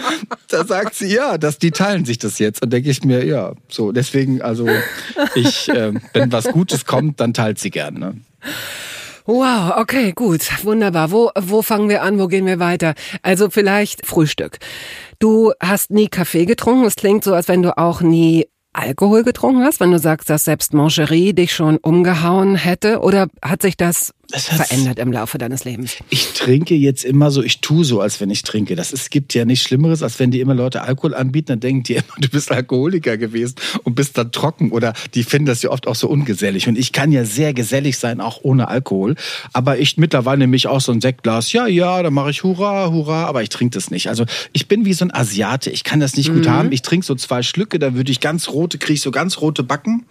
Da 0.48 0.64
sagt 0.64 0.94
sie, 0.94 1.12
ja, 1.12 1.38
dass 1.38 1.58
die 1.58 1.70
teilen 1.70 2.04
sich 2.04 2.18
das 2.18 2.38
jetzt. 2.38 2.62
Und 2.62 2.72
denke 2.72 2.90
ich 2.90 3.04
mir, 3.04 3.24
ja, 3.24 3.52
so, 3.68 3.92
deswegen, 3.92 4.42
also 4.42 4.68
ich, 5.34 5.68
äh, 5.68 5.92
wenn 6.12 6.32
was 6.32 6.44
Gutes 6.46 6.86
kommt, 6.86 7.20
dann 7.20 7.34
teilt 7.34 7.58
sie 7.58 7.70
gern. 7.70 7.94
Ne? 7.94 8.16
Wow, 9.28 9.78
okay, 9.78 10.12
gut, 10.12 10.42
wunderbar. 10.64 11.10
Wo, 11.10 11.32
wo 11.34 11.60
fangen 11.60 11.88
wir 11.88 12.02
an? 12.02 12.20
Wo 12.20 12.28
gehen 12.28 12.46
wir 12.46 12.60
weiter? 12.60 12.94
Also 13.22 13.50
vielleicht 13.50 14.06
Frühstück. 14.06 14.58
Du 15.18 15.52
hast 15.60 15.90
nie 15.90 16.08
Kaffee 16.08 16.46
getrunken. 16.46 16.84
Es 16.84 16.96
klingt 16.96 17.24
so, 17.24 17.34
als 17.34 17.48
wenn 17.48 17.62
du 17.62 17.76
auch 17.76 18.00
nie 18.00 18.46
Alkohol 18.72 19.24
getrunken 19.24 19.62
hast, 19.62 19.80
wenn 19.80 19.90
du 19.90 19.98
sagst, 19.98 20.28
dass 20.28 20.44
selbst 20.44 20.74
Mangerie 20.74 21.32
dich 21.32 21.54
schon 21.54 21.78
umgehauen 21.78 22.56
hätte? 22.56 23.00
Oder 23.00 23.28
hat 23.42 23.62
sich 23.62 23.76
das 23.76 23.86
das 23.86 24.14
verändert 24.34 24.98
im 24.98 25.12
Laufe 25.12 25.38
deines 25.38 25.64
Lebens? 25.64 25.96
Ich 26.10 26.32
trinke 26.32 26.74
jetzt 26.74 27.04
immer 27.04 27.30
so, 27.30 27.42
ich 27.42 27.60
tue 27.60 27.84
so, 27.84 28.00
als 28.00 28.20
wenn 28.20 28.30
ich 28.30 28.42
trinke. 28.42 28.76
Das 28.76 28.92
ist, 28.92 29.10
gibt 29.10 29.34
ja 29.34 29.44
nichts 29.44 29.66
Schlimmeres, 29.66 30.02
als 30.02 30.18
wenn 30.18 30.30
die 30.30 30.40
immer 30.40 30.54
Leute 30.54 30.82
Alkohol 30.82 31.14
anbieten, 31.14 31.46
dann 31.48 31.60
denken 31.60 31.82
die 31.84 31.94
immer, 31.94 32.04
du 32.18 32.28
bist 32.28 32.50
Alkoholiker 32.50 33.16
gewesen 33.16 33.54
und 33.84 33.94
bist 33.94 34.18
dann 34.18 34.32
trocken 34.32 34.72
oder 34.72 34.92
die 35.14 35.22
finden 35.22 35.46
das 35.46 35.62
ja 35.62 35.70
oft 35.70 35.86
auch 35.86 35.94
so 35.94 36.08
ungesellig. 36.08 36.68
Und 36.68 36.78
ich 36.78 36.92
kann 36.92 37.12
ja 37.12 37.24
sehr 37.24 37.54
gesellig 37.54 37.98
sein, 37.98 38.20
auch 38.20 38.40
ohne 38.42 38.68
Alkohol. 38.68 39.14
Aber 39.52 39.78
ich 39.78 39.96
mittlerweile 39.96 40.38
nehme 40.38 40.56
ich 40.56 40.66
auch 40.66 40.80
so 40.80 40.92
ein 40.92 41.00
Sektglas. 41.00 41.52
Ja, 41.52 41.66
ja, 41.66 42.02
dann 42.02 42.14
mache 42.14 42.30
ich 42.30 42.42
Hurra, 42.42 42.90
Hurra, 42.90 43.24
aber 43.24 43.42
ich 43.42 43.48
trinke 43.48 43.74
das 43.74 43.90
nicht. 43.90 44.08
Also 44.08 44.24
ich 44.52 44.68
bin 44.68 44.84
wie 44.84 44.92
so 44.92 45.04
ein 45.04 45.14
Asiate. 45.14 45.70
Ich 45.70 45.84
kann 45.84 46.00
das 46.00 46.16
nicht 46.16 46.30
mhm. 46.30 46.34
gut 46.34 46.48
haben. 46.48 46.72
Ich 46.72 46.82
trinke 46.82 47.06
so 47.06 47.14
zwei 47.14 47.42
Schlücke, 47.42 47.78
da 47.78 47.94
würde 47.94 48.10
ich 48.10 48.20
ganz 48.20 48.48
rote, 48.48 48.78
kriege 48.78 48.94
ich 48.94 49.00
so 49.00 49.10
ganz 49.10 49.40
rote 49.40 49.62
Backen 49.62 50.06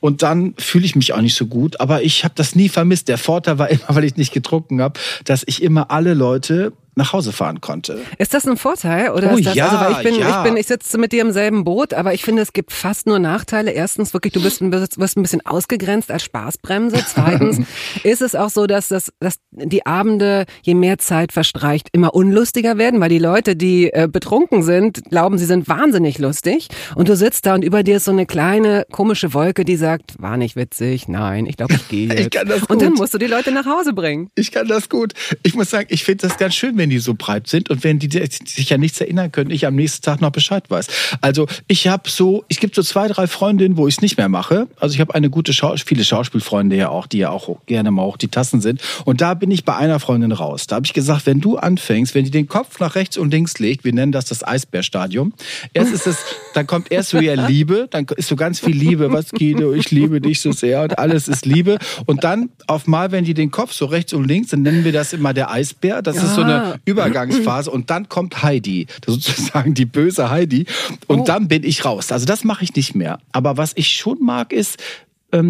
und 0.00 0.22
dann 0.22 0.54
fühle 0.58 0.84
ich 0.84 0.96
mich 0.96 1.12
auch 1.12 1.20
nicht 1.20 1.34
so 1.34 1.46
gut. 1.46 1.80
Aber 1.80 2.02
ich 2.02 2.24
habe 2.24 2.34
das 2.36 2.54
nie 2.54 2.68
vermisst. 2.68 3.08
Der 3.08 3.18
Vorteil 3.18 3.58
war 3.58 3.68
immer, 3.70 3.84
weil 3.88 4.04
ich 4.04 4.16
nicht 4.16 4.32
getrunken 4.32 4.80
habe, 4.80 4.98
dass 5.24 5.42
ich 5.46 5.62
immer 5.62 5.90
alle 5.90 6.14
Leute 6.14 6.72
nach 6.98 7.12
Hause 7.12 7.32
fahren 7.32 7.60
konnte. 7.60 8.00
Ist 8.18 8.34
das 8.34 8.46
ein 8.46 8.56
Vorteil 8.56 9.10
oder 9.12 9.32
oh, 9.32 9.36
ist 9.36 9.46
das, 9.46 9.54
ja, 9.54 9.68
also 9.68 9.96
ich 9.96 10.04
bin, 10.04 10.20
ja. 10.20 10.38
ich 10.38 10.50
bin, 10.50 10.56
ich 10.58 10.66
sitze 10.66 10.98
mit 10.98 11.12
dir 11.12 11.22
im 11.22 11.32
selben 11.32 11.64
Boot, 11.64 11.94
aber 11.94 12.12
ich 12.12 12.24
finde, 12.24 12.42
es 12.42 12.52
gibt 12.52 12.72
fast 12.72 13.06
nur 13.06 13.18
Nachteile. 13.18 13.70
Erstens 13.70 14.12
wirklich, 14.12 14.32
du 14.32 14.42
bist, 14.42 14.60
wirst 14.60 15.16
ein 15.16 15.22
bisschen 15.22 15.46
ausgegrenzt 15.46 16.10
als 16.10 16.24
Spaßbremse. 16.24 17.02
Zweitens 17.06 17.60
ist 18.02 18.20
es 18.20 18.34
auch 18.34 18.50
so, 18.50 18.66
dass 18.66 18.88
das, 18.88 19.12
dass 19.20 19.36
die 19.50 19.86
Abende, 19.86 20.44
je 20.62 20.74
mehr 20.74 20.98
Zeit 20.98 21.32
verstreicht, 21.32 21.88
immer 21.92 22.14
unlustiger 22.14 22.76
werden, 22.76 23.00
weil 23.00 23.08
die 23.08 23.18
Leute, 23.18 23.56
die 23.56 23.92
äh, 23.92 24.08
betrunken 24.10 24.62
sind, 24.62 25.04
glauben, 25.08 25.38
sie 25.38 25.46
sind 25.46 25.68
wahnsinnig 25.68 26.18
lustig 26.18 26.68
und 26.96 27.08
du 27.08 27.16
sitzt 27.16 27.46
da 27.46 27.54
und 27.54 27.64
über 27.64 27.82
dir 27.82 27.96
ist 27.96 28.04
so 28.04 28.10
eine 28.10 28.26
kleine 28.26 28.84
komische 28.90 29.32
Wolke, 29.32 29.64
die 29.64 29.76
sagt, 29.76 30.20
war 30.20 30.36
nicht 30.36 30.56
witzig, 30.56 31.06
nein, 31.08 31.46
ich 31.46 31.56
glaube, 31.56 31.74
ich 31.74 31.88
gehe 31.88 32.08
jetzt. 32.08 32.18
Ich 32.28 32.30
kann 32.30 32.48
das 32.48 32.60
gut. 32.60 32.70
Und 32.70 32.82
dann 32.82 32.94
musst 32.94 33.14
du 33.14 33.18
die 33.18 33.26
Leute 33.26 33.52
nach 33.52 33.64
Hause 33.64 33.92
bringen. 33.92 34.30
Ich 34.34 34.50
kann 34.50 34.66
das 34.66 34.88
gut. 34.88 35.14
Ich 35.44 35.54
muss 35.54 35.70
sagen, 35.70 35.86
ich 35.88 36.04
finde 36.04 36.26
das 36.26 36.36
ganz 36.36 36.54
schön, 36.54 36.76
wenn 36.76 36.87
wenn 36.88 36.90
die 36.90 36.98
so 37.00 37.14
breit 37.14 37.48
sind 37.48 37.68
und 37.68 37.84
wenn 37.84 37.98
die 37.98 38.08
sich 38.08 38.70
ja 38.70 38.78
nichts 38.78 38.98
erinnern 39.00 39.30
können, 39.30 39.50
ich 39.50 39.66
am 39.66 39.74
nächsten 39.74 40.02
Tag 40.02 40.22
noch 40.22 40.30
Bescheid 40.30 40.64
weiß. 40.70 40.86
Also 41.20 41.46
ich 41.66 41.86
habe 41.86 42.08
so, 42.08 42.44
ich 42.48 42.60
gibt 42.60 42.74
so 42.74 42.82
zwei, 42.82 43.08
drei 43.08 43.26
Freundinnen, 43.26 43.76
wo 43.76 43.86
ich 43.86 43.96
es 43.96 44.00
nicht 44.00 44.16
mehr 44.16 44.30
mache. 44.30 44.68
Also 44.80 44.94
ich 44.94 45.00
habe 45.00 45.14
eine 45.14 45.28
gute, 45.28 45.52
Schau 45.52 45.74
viele 45.76 46.02
Schauspielfreunde 46.02 46.76
ja 46.76 46.88
auch, 46.88 47.06
die 47.06 47.18
ja 47.18 47.30
auch 47.30 47.58
gerne 47.66 47.90
mal 47.90 48.02
auch 48.02 48.16
die 48.16 48.28
Tassen 48.28 48.62
sind. 48.62 48.80
Und 49.04 49.20
da 49.20 49.34
bin 49.34 49.50
ich 49.50 49.64
bei 49.66 49.76
einer 49.76 50.00
Freundin 50.00 50.32
raus. 50.32 50.66
Da 50.66 50.76
habe 50.76 50.86
ich 50.86 50.94
gesagt, 50.94 51.26
wenn 51.26 51.40
du 51.40 51.58
anfängst, 51.58 52.14
wenn 52.14 52.24
die 52.24 52.30
den 52.30 52.48
Kopf 52.48 52.80
nach 52.80 52.94
rechts 52.94 53.18
und 53.18 53.30
links 53.30 53.58
legt, 53.58 53.84
wir 53.84 53.92
nennen 53.92 54.12
das 54.12 54.24
das 54.24 54.46
Eisbärstadium. 54.46 55.34
Erst 55.74 55.92
ist 55.92 56.06
es, 56.06 56.24
dann 56.54 56.66
kommt 56.66 56.90
erst 56.90 57.10
so 57.10 57.18
ja 57.18 57.34
Liebe, 57.34 57.86
dann 57.90 58.06
ist 58.16 58.28
so 58.28 58.36
ganz 58.36 58.60
viel 58.60 58.74
Liebe, 58.74 59.12
was 59.12 59.30
Guido, 59.30 59.74
ich 59.74 59.90
liebe 59.90 60.22
dich 60.22 60.40
so 60.40 60.52
sehr 60.52 60.82
und 60.82 60.98
alles 60.98 61.28
ist 61.28 61.44
Liebe. 61.44 61.78
Und 62.06 62.24
dann 62.24 62.48
auf 62.66 62.86
mal, 62.86 63.12
wenn 63.12 63.24
die 63.24 63.34
den 63.34 63.50
Kopf 63.50 63.72
so 63.72 63.84
rechts 63.84 64.14
und 64.14 64.24
links, 64.24 64.50
dann 64.50 64.62
nennen 64.62 64.84
wir 64.84 64.92
das 64.92 65.12
immer 65.12 65.34
der 65.34 65.50
Eisbär. 65.50 66.00
Das 66.02 66.16
ja. 66.16 66.22
ist 66.22 66.34
so 66.34 66.42
eine 66.42 66.77
Übergangsphase 66.84 67.70
und 67.70 67.90
dann 67.90 68.08
kommt 68.08 68.42
Heidi, 68.42 68.86
sozusagen 69.04 69.74
die 69.74 69.84
böse 69.84 70.30
Heidi 70.30 70.66
und 71.06 71.20
oh. 71.20 71.24
dann 71.24 71.48
bin 71.48 71.64
ich 71.64 71.84
raus. 71.84 72.12
Also 72.12 72.26
das 72.26 72.44
mache 72.44 72.64
ich 72.64 72.74
nicht 72.74 72.94
mehr. 72.94 73.18
Aber 73.32 73.56
was 73.56 73.72
ich 73.74 73.88
schon 73.92 74.18
mag 74.20 74.52
ist, 74.52 74.78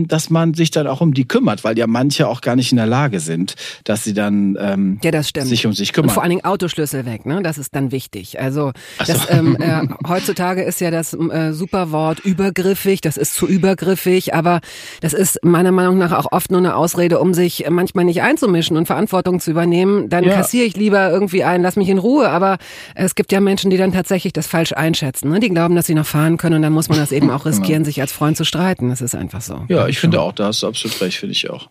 dass 0.08 0.30
man 0.30 0.54
sich 0.54 0.70
dann 0.70 0.86
auch 0.86 1.00
um 1.00 1.14
die 1.14 1.26
kümmert, 1.26 1.64
weil 1.64 1.78
ja 1.78 1.86
manche 1.86 2.28
auch 2.28 2.40
gar 2.40 2.56
nicht 2.56 2.72
in 2.72 2.76
der 2.76 2.86
Lage 2.86 3.20
sind, 3.20 3.54
dass 3.84 4.04
sie 4.04 4.14
dann 4.14 4.56
ähm, 4.60 4.98
ja, 5.02 5.10
sich 5.22 5.66
um 5.66 5.72
sich 5.72 5.92
kümmern. 5.92 6.08
Und 6.08 6.14
vor 6.14 6.22
allen 6.22 6.30
Dingen 6.30 6.44
Autoschlüssel 6.44 7.06
weg, 7.06 7.26
ne? 7.26 7.42
Das 7.42 7.58
ist 7.58 7.74
dann 7.74 7.92
wichtig. 7.92 8.40
Also 8.40 8.58
so. 8.58 8.72
das, 9.06 9.30
ähm, 9.30 9.56
äh, 9.60 9.86
heutzutage 10.06 10.62
ist 10.62 10.80
ja 10.80 10.90
das 10.90 11.14
äh, 11.14 11.52
Superwort 11.52 12.20
übergriffig, 12.20 13.00
das 13.00 13.16
ist 13.16 13.34
zu 13.34 13.46
übergriffig, 13.46 14.34
aber 14.34 14.60
das 15.00 15.12
ist 15.12 15.44
meiner 15.44 15.72
Meinung 15.72 15.98
nach 15.98 16.12
auch 16.12 16.32
oft 16.32 16.50
nur 16.50 16.58
eine 16.58 16.74
Ausrede, 16.74 17.20
um 17.20 17.34
sich 17.34 17.64
manchmal 17.70 18.04
nicht 18.04 18.22
einzumischen 18.22 18.76
und 18.76 18.86
Verantwortung 18.86 19.40
zu 19.40 19.50
übernehmen. 19.50 20.08
Dann 20.08 20.24
ja. 20.24 20.34
kassiere 20.34 20.66
ich 20.66 20.76
lieber 20.76 21.10
irgendwie 21.10 21.44
ein, 21.44 21.62
lass 21.62 21.76
mich 21.76 21.88
in 21.88 21.98
Ruhe. 21.98 22.28
Aber 22.30 22.58
es 22.94 23.14
gibt 23.14 23.32
ja 23.32 23.40
Menschen, 23.40 23.70
die 23.70 23.76
dann 23.76 23.92
tatsächlich 23.92 24.32
das 24.32 24.46
falsch 24.46 24.72
einschätzen. 24.72 25.30
Ne? 25.30 25.40
Die 25.40 25.48
glauben, 25.48 25.76
dass 25.76 25.86
sie 25.86 25.94
noch 25.94 26.06
fahren 26.06 26.36
können 26.36 26.56
und 26.56 26.62
dann 26.62 26.72
muss 26.72 26.88
man 26.88 26.98
das 26.98 27.12
eben 27.12 27.30
auch 27.30 27.46
riskieren, 27.46 27.82
genau. 27.82 27.84
sich 27.84 28.00
als 28.00 28.12
Freund 28.12 28.36
zu 28.36 28.44
streiten. 28.44 28.88
Das 28.90 29.00
ist 29.00 29.14
einfach 29.14 29.40
so. 29.40 29.64
Ja, 29.68 29.86
ich 29.86 29.98
finde 29.98 30.20
auch, 30.20 30.32
da 30.32 30.46
hast 30.46 30.62
du 30.62 30.66
absolut 30.66 31.00
recht, 31.00 31.18
finde 31.18 31.32
ich 31.32 31.48
auch. 31.50 31.68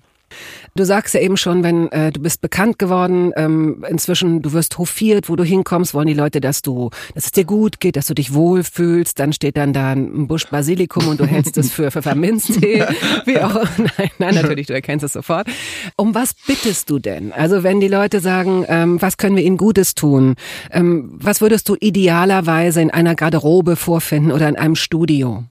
Du 0.75 0.83
sagst 0.85 1.15
ja 1.15 1.21
eben 1.21 1.37
schon, 1.37 1.63
wenn 1.63 1.91
äh, 1.91 2.11
du 2.11 2.19
bist 2.19 2.41
bekannt 2.41 2.77
geworden, 2.77 3.31
ähm, 3.35 3.83
inzwischen 3.89 4.43
du 4.43 4.53
wirst 4.53 4.77
hofiert, 4.77 5.27
wo 5.27 5.35
du 5.35 5.43
hinkommst, 5.43 5.95
wollen 5.95 6.07
die 6.07 6.13
Leute, 6.13 6.39
dass 6.39 6.61
du, 6.61 6.91
dass 7.15 7.25
es 7.25 7.31
dir 7.31 7.45
gut 7.45 7.79
geht, 7.79 7.95
dass 7.95 8.05
du 8.05 8.13
dich 8.13 8.33
wohlfühlst. 8.33 9.17
Dann 9.17 9.33
steht 9.33 9.57
dann 9.57 9.73
da 9.73 9.91
ein 9.91 10.27
Busch 10.27 10.45
Basilikum 10.47 11.07
und 11.07 11.19
du 11.19 11.25
hältst 11.25 11.57
es 11.57 11.71
für 11.71 11.89
Pfefferminztee. 11.89 12.85
Wie 13.25 13.39
auch. 13.39 13.55
Nein, 13.97 14.09
nein, 14.19 14.35
natürlich, 14.35 14.67
du 14.67 14.73
erkennst 14.73 15.03
es 15.03 15.13
sofort. 15.13 15.47
Um 15.95 16.13
was 16.13 16.35
bittest 16.45 16.89
du 16.89 16.99
denn? 16.99 17.31
Also 17.31 17.63
wenn 17.63 17.79
die 17.79 17.87
Leute 17.87 18.19
sagen, 18.19 18.65
ähm, 18.67 19.01
was 19.01 19.17
können 19.17 19.35
wir 19.35 19.43
ihnen 19.43 19.57
Gutes 19.57 19.95
tun? 19.95 20.35
Ähm, 20.71 21.09
was 21.13 21.41
würdest 21.41 21.67
du 21.69 21.75
idealerweise 21.79 22.81
in 22.81 22.91
einer 22.91 23.15
Garderobe 23.15 23.75
vorfinden 23.75 24.31
oder 24.31 24.47
in 24.47 24.55
einem 24.55 24.75
Studio? 24.75 25.45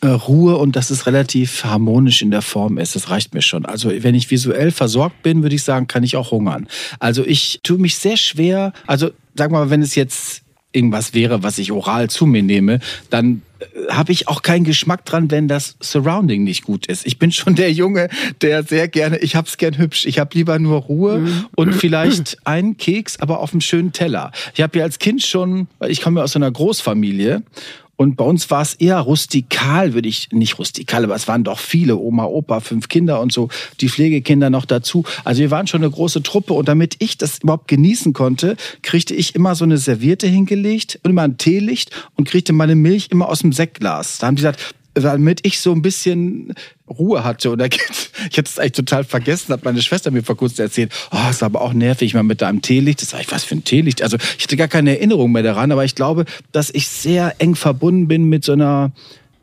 Äh, 0.00 0.08
Ruhe 0.08 0.56
und 0.56 0.76
dass 0.76 0.90
es 0.90 1.06
relativ 1.06 1.64
harmonisch 1.64 2.22
in 2.22 2.30
der 2.30 2.42
Form 2.42 2.78
ist. 2.78 2.94
Das 2.94 3.10
reicht 3.10 3.34
mir 3.34 3.42
schon. 3.42 3.64
Also 3.64 3.90
wenn 3.90 4.14
ich 4.14 4.30
visuell 4.30 4.70
versorgt 4.70 5.22
bin, 5.22 5.42
würde 5.42 5.54
ich 5.54 5.62
sagen, 5.62 5.86
kann 5.86 6.02
ich 6.02 6.16
auch 6.16 6.30
hungern. 6.30 6.68
Also 6.98 7.24
ich 7.24 7.60
tue 7.62 7.78
mich 7.78 7.96
sehr 7.96 8.16
schwer, 8.16 8.72
also 8.86 9.10
sag 9.34 9.50
mal, 9.50 9.70
wenn 9.70 9.82
es 9.82 9.94
jetzt 9.94 10.42
irgendwas 10.72 11.14
wäre, 11.14 11.42
was 11.42 11.56
ich 11.56 11.72
oral 11.72 12.10
zu 12.10 12.26
mir 12.26 12.42
nehme, 12.42 12.80
dann 13.08 13.40
äh, 13.58 13.90
habe 13.90 14.12
ich 14.12 14.28
auch 14.28 14.42
keinen 14.42 14.64
Geschmack 14.64 15.06
dran, 15.06 15.30
wenn 15.30 15.48
das 15.48 15.76
Surrounding 15.80 16.44
nicht 16.44 16.64
gut 16.64 16.86
ist. 16.86 17.06
Ich 17.06 17.18
bin 17.18 17.32
schon 17.32 17.54
der 17.54 17.72
Junge, 17.72 18.10
der 18.42 18.62
sehr 18.62 18.86
gerne, 18.88 19.18
ich 19.18 19.36
hab's 19.36 19.56
gern 19.56 19.78
hübsch. 19.78 20.04
Ich 20.04 20.18
habe 20.18 20.30
lieber 20.34 20.58
nur 20.58 20.80
Ruhe 20.80 21.18
mhm. 21.20 21.46
und 21.56 21.72
vielleicht 21.74 22.36
einen 22.46 22.76
Keks, 22.76 23.18
aber 23.18 23.40
auf 23.40 23.52
einem 23.52 23.62
schönen 23.62 23.92
Teller. 23.92 24.32
Ich 24.54 24.60
habe 24.60 24.78
ja 24.78 24.84
als 24.84 24.98
Kind 24.98 25.22
schon, 25.22 25.68
ich 25.88 26.02
komme 26.02 26.20
ja 26.20 26.24
aus 26.24 26.36
einer 26.36 26.50
Großfamilie 26.50 27.42
und 27.96 28.16
bei 28.16 28.24
uns 28.24 28.50
war 28.50 28.62
es 28.62 28.74
eher 28.74 28.98
rustikal, 29.00 29.94
würde 29.94 30.08
ich, 30.08 30.28
nicht 30.30 30.58
rustikal, 30.58 31.04
aber 31.04 31.14
es 31.14 31.28
waren 31.28 31.44
doch 31.44 31.58
viele, 31.58 31.96
Oma, 31.96 32.24
Opa, 32.24 32.60
fünf 32.60 32.88
Kinder 32.88 33.20
und 33.20 33.32
so, 33.32 33.48
die 33.80 33.88
Pflegekinder 33.88 34.50
noch 34.50 34.66
dazu. 34.66 35.04
Also 35.24 35.40
wir 35.40 35.50
waren 35.50 35.66
schon 35.66 35.82
eine 35.82 35.90
große 35.90 36.22
Truppe 36.22 36.52
und 36.52 36.68
damit 36.68 36.96
ich 36.98 37.16
das 37.16 37.38
überhaupt 37.38 37.68
genießen 37.68 38.12
konnte, 38.12 38.56
kriegte 38.82 39.14
ich 39.14 39.34
immer 39.34 39.54
so 39.54 39.64
eine 39.64 39.78
Serviette 39.78 40.26
hingelegt 40.26 41.00
und 41.02 41.10
immer 41.10 41.22
ein 41.22 41.38
Teelicht 41.38 41.90
und 42.14 42.28
kriegte 42.28 42.52
meine 42.52 42.74
Milch 42.74 43.08
immer 43.10 43.28
aus 43.28 43.40
dem 43.40 43.52
Sektglas. 43.52 44.18
Da 44.18 44.26
haben 44.26 44.36
die 44.36 44.42
gesagt, 44.42 44.74
damit 45.02 45.40
ich 45.42 45.60
so 45.60 45.72
ein 45.72 45.82
bisschen 45.82 46.54
Ruhe 46.88 47.24
hatte. 47.24 47.50
Und 47.50 47.62
ich 48.30 48.38
hatte 48.38 48.48
es 48.48 48.58
eigentlich 48.58 48.72
total 48.72 49.04
vergessen, 49.04 49.52
hat 49.52 49.64
meine 49.64 49.82
Schwester 49.82 50.10
mir 50.10 50.22
vor 50.22 50.36
kurzem 50.36 50.64
erzählt, 50.64 50.92
oh, 51.10 51.30
ist 51.30 51.42
aber 51.42 51.60
auch 51.60 51.72
nervig, 51.72 52.14
mal 52.14 52.22
mit 52.22 52.42
deinem 52.42 52.62
Teelicht. 52.62 53.02
Das 53.02 53.10
sag 53.10 53.20
ich, 53.20 53.30
was 53.30 53.44
für 53.44 53.56
ein 53.56 53.64
Teelicht? 53.64 54.02
Also 54.02 54.16
ich 54.38 54.44
hatte 54.44 54.56
gar 54.56 54.68
keine 54.68 54.96
Erinnerung 54.96 55.32
mehr 55.32 55.42
daran, 55.42 55.72
aber 55.72 55.84
ich 55.84 55.94
glaube, 55.94 56.24
dass 56.52 56.70
ich 56.70 56.88
sehr 56.88 57.34
eng 57.38 57.54
verbunden 57.54 58.08
bin 58.08 58.24
mit 58.24 58.44
so 58.44 58.52
einer 58.52 58.92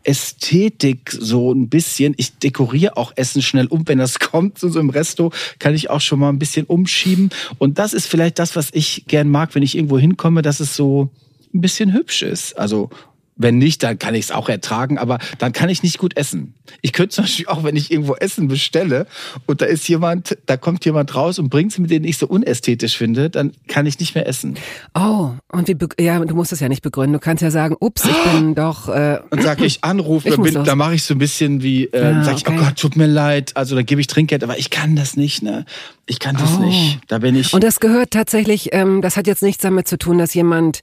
Ästhetik 0.04 1.12
so 1.12 1.54
ein 1.54 1.70
bisschen. 1.70 2.14
Ich 2.18 2.38
dekoriere 2.38 2.98
auch 2.98 3.14
Essen 3.16 3.42
schnell 3.42 3.68
um, 3.68 3.88
wenn 3.88 4.00
das 4.00 4.20
kommt. 4.20 4.60
So 4.60 4.80
im 4.80 4.90
Resto 4.90 5.32
kann 5.60 5.76
ich 5.76 5.90
auch 5.90 6.02
schon 6.02 6.20
mal 6.20 6.30
ein 6.30 6.40
bisschen 6.40 6.66
umschieben. 6.66 7.30
Und 7.58 7.80
das 7.80 7.94
ist 7.94 8.08
vielleicht 8.08 8.40
das, 8.40 8.56
was 8.56 8.70
ich 8.74 9.06
gern 9.08 9.30
mag, 9.30 9.56
wenn 9.56 9.64
ich 9.64 9.76
irgendwo 9.76 9.98
hinkomme, 9.98 10.42
dass 10.42 10.60
es 10.60 10.76
so 10.76 11.10
ein 11.54 11.62
bisschen 11.62 11.94
hübsch 11.94 12.24
ist. 12.24 12.58
Also 12.58 12.90
wenn 13.36 13.58
nicht, 13.58 13.84
dann 13.84 14.00
kann 14.00 14.16
ich 14.16 14.26
es 14.26 14.32
auch 14.32 14.50
ertragen, 14.50 14.98
aber 14.98 15.20
dann 15.38 15.54
kann 15.54 15.70
ich 15.70 15.84
nicht 15.84 15.98
gut 15.98 16.18
essen. 16.18 16.54
Ich 16.82 16.94
könnte 16.94 17.16
zum 17.16 17.24
Beispiel 17.26 17.48
auch, 17.48 17.64
wenn 17.64 17.76
ich 17.76 17.92
irgendwo 17.92 18.16
Essen 18.16 18.48
bestelle 18.48 19.08
und 19.46 19.62
da 19.62 19.66
ist 19.66 19.88
jemand, 19.88 20.38
da 20.46 20.58
kommt 20.58 20.86
jemand 20.86 21.16
raus 21.16 21.40
und 21.40 21.50
bringt 21.50 21.72
es 21.72 21.80
mir, 21.80 21.88
den 21.88 22.04
ich 22.04 22.18
so 22.18 22.28
unästhetisch 22.28 22.98
finde, 22.98 23.30
dann 23.30 23.52
kann 23.68 23.86
ich 23.86 24.00
nicht 24.00 24.16
mehr 24.16 24.28
essen. 24.28 24.56
Oh, 24.94 25.32
und 25.52 25.68
wie, 25.68 26.04
ja, 26.04 26.20
du 26.24 26.36
musst 26.36 26.52
es 26.52 26.60
ja 26.60 26.70
nicht 26.70 26.82
begründen. 26.82 27.14
Du 27.14 27.20
kannst 27.20 27.42
ja 27.44 27.52
sagen, 27.52 27.76
ups, 27.80 28.06
ich 28.06 28.32
bin 28.32 28.56
doch. 28.56 28.88
Äh, 28.90 29.20
und 29.30 29.42
sag 29.42 29.62
ich 29.62 29.84
anrufe, 29.84 30.30
ich 30.30 30.38
bin, 30.38 30.64
da 30.64 30.76
mache 30.76 30.96
ich 30.96 31.04
so 31.04 31.14
ein 31.16 31.18
bisschen 31.18 31.64
wie, 31.64 31.86
äh, 31.86 32.02
ja, 32.02 32.24
sag 32.24 32.38
ich, 32.38 32.48
oh 32.48 32.52
okay. 32.52 32.60
oh 32.62 32.66
Gott, 32.66 32.76
tut 32.78 32.96
mir 32.96 33.08
leid, 33.08 33.52
also 33.56 33.76
da 33.76 33.82
gebe 33.82 34.00
ich 34.00 34.08
Trinkgeld, 34.08 34.44
aber 34.44 34.58
ich 34.58 34.70
kann 34.70 34.96
das 34.96 35.18
nicht, 35.18 35.44
ne? 35.44 35.66
Ich 36.06 36.20
kann 36.20 36.36
das 36.36 36.58
oh. 36.58 36.64
nicht. 36.64 37.00
Da 37.08 37.20
bin 37.20 37.34
ich. 37.34 37.54
Und 37.54 37.64
das 37.64 37.80
gehört 37.80 38.12
tatsächlich, 38.12 38.74
ähm, 38.74 39.02
das 39.02 39.16
hat 39.16 39.26
jetzt 39.26 39.42
nichts 39.42 39.62
damit 39.64 39.88
zu 39.88 39.98
tun, 39.98 40.18
dass 40.18 40.34
jemand 40.34 40.82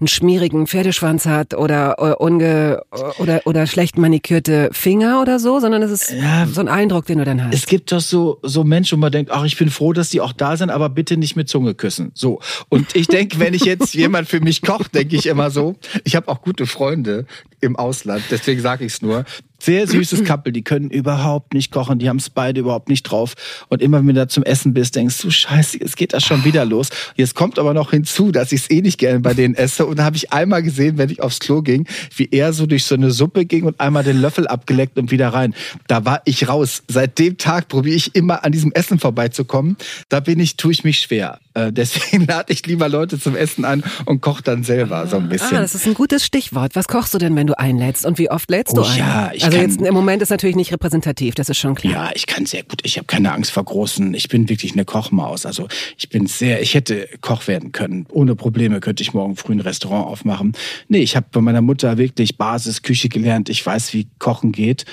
einen 0.00 0.08
schmierigen 0.08 0.66
Pferdeschwanz 0.66 1.26
hat 1.26 1.52
oder 1.52 1.96
äh, 1.98 2.14
unge, 2.14 2.82
oder 3.18 3.42
oder 3.44 3.66
schlecht 3.66 3.98
manikürte 3.98 4.70
Finger 4.72 5.20
oder 5.20 5.38
so, 5.38 5.60
sondern 5.60 5.82
es 5.82 5.90
ist 5.90 6.12
ja, 6.12 6.46
so 6.46 6.62
ein 6.62 6.68
Eindruck, 6.68 7.04
den 7.04 7.18
du 7.18 7.24
dann 7.24 7.44
hast. 7.44 7.54
Es 7.54 7.66
gibt 7.66 7.92
doch 7.92 8.00
so 8.00 8.38
so 8.42 8.64
Menschen, 8.64 8.96
wo 8.96 9.00
man 9.00 9.12
denkt, 9.12 9.30
ach, 9.30 9.44
ich 9.44 9.58
bin 9.58 9.68
froh, 9.68 9.92
dass 9.92 10.08
die 10.08 10.22
auch 10.22 10.32
da 10.32 10.56
sind, 10.56 10.70
aber 10.70 10.88
bitte 10.88 11.18
nicht 11.18 11.36
mit 11.36 11.50
Zunge 11.50 11.74
küssen. 11.74 12.10
So. 12.14 12.40
Und 12.70 12.96
ich 12.96 13.08
denke, 13.08 13.38
wenn 13.40 13.52
ich 13.52 13.66
jetzt 13.66 13.92
jemand 13.94 14.26
für 14.26 14.40
mich 14.40 14.62
kocht, 14.62 14.94
denke 14.94 15.16
ich 15.16 15.26
immer 15.26 15.50
so. 15.50 15.76
Ich 16.04 16.16
habe 16.16 16.28
auch 16.28 16.40
gute 16.40 16.64
Freunde 16.64 17.26
im 17.60 17.76
Ausland, 17.76 18.24
deswegen 18.30 18.62
sage 18.62 18.86
ich 18.86 18.94
es 18.94 19.02
nur 19.02 19.26
sehr 19.62 19.86
süßes 19.86 20.24
Couple, 20.26 20.52
die 20.52 20.62
können 20.62 20.90
überhaupt 20.90 21.54
nicht 21.54 21.70
kochen, 21.70 21.98
die 21.98 22.08
haben 22.08 22.16
es 22.16 22.30
beide 22.30 22.60
überhaupt 22.60 22.88
nicht 22.88 23.04
drauf. 23.04 23.34
Und 23.68 23.80
immer 23.80 23.98
wenn 23.98 24.08
du 24.08 24.14
da 24.14 24.28
zum 24.28 24.42
Essen 24.42 24.74
bist, 24.74 24.96
denkst 24.96 25.18
du, 25.20 25.30
scheiße, 25.30 25.78
es 25.80 25.96
geht 25.96 26.12
das 26.12 26.24
schon 26.24 26.44
wieder 26.44 26.64
los. 26.64 26.88
Jetzt 27.16 27.34
kommt 27.34 27.58
aber 27.58 27.72
noch 27.74 27.90
hinzu, 27.90 28.32
dass 28.32 28.52
ich 28.52 28.62
es 28.62 28.70
eh 28.70 28.82
nicht 28.82 28.98
gerne 28.98 29.20
bei 29.20 29.34
denen 29.34 29.54
esse. 29.54 29.86
Und 29.86 29.98
da 29.98 30.04
habe 30.04 30.16
ich 30.16 30.32
einmal 30.32 30.62
gesehen, 30.62 30.98
wenn 30.98 31.10
ich 31.10 31.22
aufs 31.22 31.38
Klo 31.38 31.62
ging, 31.62 31.86
wie 32.16 32.28
er 32.30 32.52
so 32.52 32.66
durch 32.66 32.84
so 32.84 32.94
eine 32.94 33.10
Suppe 33.10 33.44
ging 33.44 33.64
und 33.64 33.80
einmal 33.80 34.02
den 34.02 34.20
Löffel 34.20 34.46
abgeleckt 34.46 34.98
und 34.98 35.10
wieder 35.10 35.28
rein. 35.28 35.54
Da 35.86 36.04
war 36.04 36.22
ich 36.24 36.48
raus. 36.48 36.82
Seit 36.88 37.18
dem 37.18 37.38
Tag 37.38 37.68
probiere 37.68 37.96
ich 37.96 38.14
immer 38.14 38.44
an 38.44 38.52
diesem 38.52 38.72
Essen 38.72 38.98
vorbeizukommen. 38.98 39.76
Da 40.08 40.20
bin 40.20 40.40
ich, 40.40 40.56
tue 40.56 40.72
ich 40.72 40.84
mich 40.84 40.98
schwer. 40.98 41.38
Äh, 41.54 41.72
deswegen 41.72 42.26
lade 42.28 42.52
ich 42.52 42.66
lieber 42.66 42.88
Leute 42.88 43.18
zum 43.18 43.36
Essen 43.36 43.64
an 43.64 43.82
und 44.06 44.20
koche 44.20 44.42
dann 44.42 44.64
selber 44.64 45.06
so 45.06 45.16
ein 45.16 45.28
bisschen. 45.28 45.56
Ah, 45.56 45.60
das 45.60 45.74
ist 45.74 45.86
ein 45.86 45.94
gutes 45.94 46.24
Stichwort. 46.24 46.74
Was 46.74 46.88
kochst 46.88 47.14
du 47.14 47.18
denn, 47.18 47.36
wenn 47.36 47.46
du 47.46 47.58
einlädst 47.58 48.06
und 48.06 48.18
wie 48.18 48.30
oft 48.30 48.50
lädst 48.50 48.72
oh, 48.72 48.82
du 48.82 48.88
ein? 48.88 48.98
Ja, 48.98 49.30
ich 49.32 49.44
also 49.44 49.51
jetzt 49.56 49.80
im 49.80 49.94
Moment 49.94 50.22
ist 50.22 50.30
natürlich 50.30 50.56
nicht 50.56 50.72
repräsentativ, 50.72 51.34
das 51.34 51.48
ist 51.48 51.58
schon 51.58 51.74
klar. 51.74 51.92
Ja, 51.92 52.10
ich 52.14 52.26
kann 52.26 52.46
sehr 52.46 52.62
gut. 52.62 52.80
Ich 52.84 52.96
habe 52.96 53.06
keine 53.06 53.32
Angst 53.32 53.50
vor 53.50 53.64
großen. 53.64 54.14
Ich 54.14 54.28
bin 54.28 54.48
wirklich 54.48 54.72
eine 54.72 54.84
Kochmaus. 54.84 55.46
Also 55.46 55.68
ich 55.98 56.08
bin 56.08 56.26
sehr, 56.26 56.62
ich 56.62 56.74
hätte 56.74 57.08
Koch 57.20 57.46
werden 57.46 57.72
können. 57.72 58.06
Ohne 58.10 58.34
Probleme 58.34 58.80
könnte 58.80 59.02
ich 59.02 59.14
morgen 59.14 59.36
früh 59.36 59.52
ein 59.52 59.60
Restaurant 59.60 60.06
aufmachen. 60.06 60.52
Nee, 60.88 60.98
ich 60.98 61.16
habe 61.16 61.26
bei 61.30 61.40
meiner 61.40 61.62
Mutter 61.62 61.98
wirklich 61.98 62.36
Basisküche 62.36 63.08
gelernt. 63.08 63.48
Ich 63.48 63.64
weiß, 63.64 63.92
wie 63.94 64.08
Kochen 64.18 64.52
geht. 64.52 64.84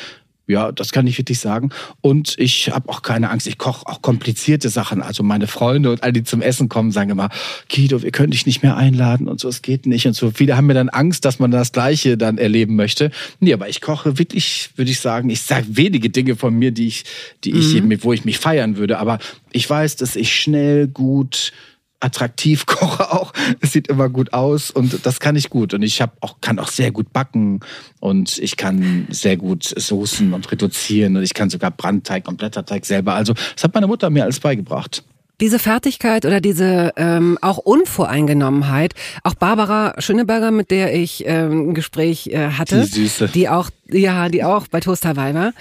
Ja, 0.50 0.72
das 0.72 0.92
kann 0.92 1.06
ich 1.06 1.16
wirklich 1.20 1.40
sagen. 1.40 1.70
Und 2.02 2.34
ich 2.40 2.72
habe 2.72 2.90
auch 2.90 3.04
keine 3.04 3.30
Angst. 3.30 3.46
Ich 3.46 3.60
koche 3.60 3.86
auch 3.86 4.02
komplizierte 4.02 4.70
Sachen. 4.70 5.04
Also 5.04 5.22
meine 5.22 5.46
Freunde 5.46 5.92
und 5.92 6.02
all 6.02 6.12
die 6.12 6.24
zum 6.24 6.42
Essen 6.42 6.70
kommen, 6.70 6.92
sagen 6.92 7.12
immer, 7.12 7.30
Guido, 7.72 8.02
wir 8.02 8.10
können 8.10 8.32
dich 8.32 8.48
nicht 8.48 8.64
mehr 8.64 8.76
einladen 8.76 9.28
und 9.28 9.40
so, 9.40 9.48
es 9.48 9.62
geht 9.62 9.86
nicht. 9.86 10.08
Und 10.08 10.14
so 10.14 10.32
viele 10.32 10.58
haben 10.58 10.66
mir 10.66 10.74
dann 10.74 10.90
Angst, 10.90 11.24
dass 11.24 11.38
man 11.38 11.52
das 11.52 11.72
Gleiche 11.72 12.18
dann 12.18 12.40
erleben 12.40 12.76
möchte. 12.76 13.12
Nee, 13.40 13.54
aber 13.54 13.70
ich 13.70 13.80
koche 13.80 14.18
wirklich, 14.18 14.72
würde 14.76 14.90
ich 14.90 15.00
sagen, 15.00 15.30
ich 15.30 15.44
sage 15.44 15.68
wenige 15.70 16.10
Dinge 16.10 16.36
von 16.36 16.56
mir, 16.56 16.72
die 16.72 16.88
ich, 16.88 17.04
die 17.44 17.52
ich, 17.52 17.80
mhm. 17.80 18.04
wo 18.04 18.12
ich 18.12 18.26
mich 18.26 18.40
feiern 18.40 18.76
würde. 18.76 18.98
Aber 18.98 19.20
ich 19.52 19.70
weiß, 19.70 19.98
dass 19.98 20.16
ich 20.16 20.34
schnell, 20.34 20.88
gut, 20.88 21.52
attraktiv 22.00 22.66
koche 22.66 23.12
auch. 23.12 23.34
Es 23.60 23.74
sieht 23.74 23.88
immer 23.88 24.10
gut 24.10 24.34
aus 24.34 24.72
und 24.72 25.06
das 25.06 25.20
kann 25.20 25.36
ich 25.36 25.50
gut. 25.50 25.74
Und 25.74 25.84
ich 25.84 26.02
hab 26.02 26.18
auch, 26.22 26.42
kann 26.42 26.60
auch 26.60 26.70
sehr 26.70 26.92
gut 26.92 27.12
backen 27.14 27.60
und 28.00 28.38
ich 28.38 28.58
kann 28.58 29.08
sehr 29.10 29.38
gut 29.38 29.64
soßen 29.64 30.34
und 30.34 30.52
reduzieren 30.52 31.18
und 31.18 31.24
ich 31.24 31.34
kann 31.34 31.50
sogar 31.50 31.72
Brandteig 31.72 32.28
und 32.28 32.38
Blätterteig 32.38 32.86
selber. 32.86 33.14
Also 33.14 33.34
das 33.34 33.64
hat 33.64 33.74
meine 33.74 33.88
Mutter 33.88 34.10
mir 34.10 34.24
alles 34.24 34.40
beigebracht. 34.40 35.04
Diese 35.42 35.58
Fertigkeit 35.58 36.26
oder 36.26 36.42
diese 36.42 36.92
ähm, 36.98 37.38
auch 37.42 37.58
Unvoreingenommenheit, 37.58 38.94
auch 39.24 39.36
Barbara 39.36 39.94
Schöneberger, 40.00 40.52
mit 40.52 40.70
der 40.70 40.94
ich 40.94 41.24
ähm, 41.26 41.70
ein 41.70 41.74
Gespräch 41.74 42.28
äh, 42.28 42.50
hatte, 42.52 42.82
die, 42.82 43.08
Süße. 43.08 43.30
die 43.30 43.48
auch 43.48 43.70
ja, 43.90 44.28
die 44.28 44.44
auch 44.44 44.68
bei 44.68 44.82
Toaster 44.82 45.16
Weiber, 45.16 45.54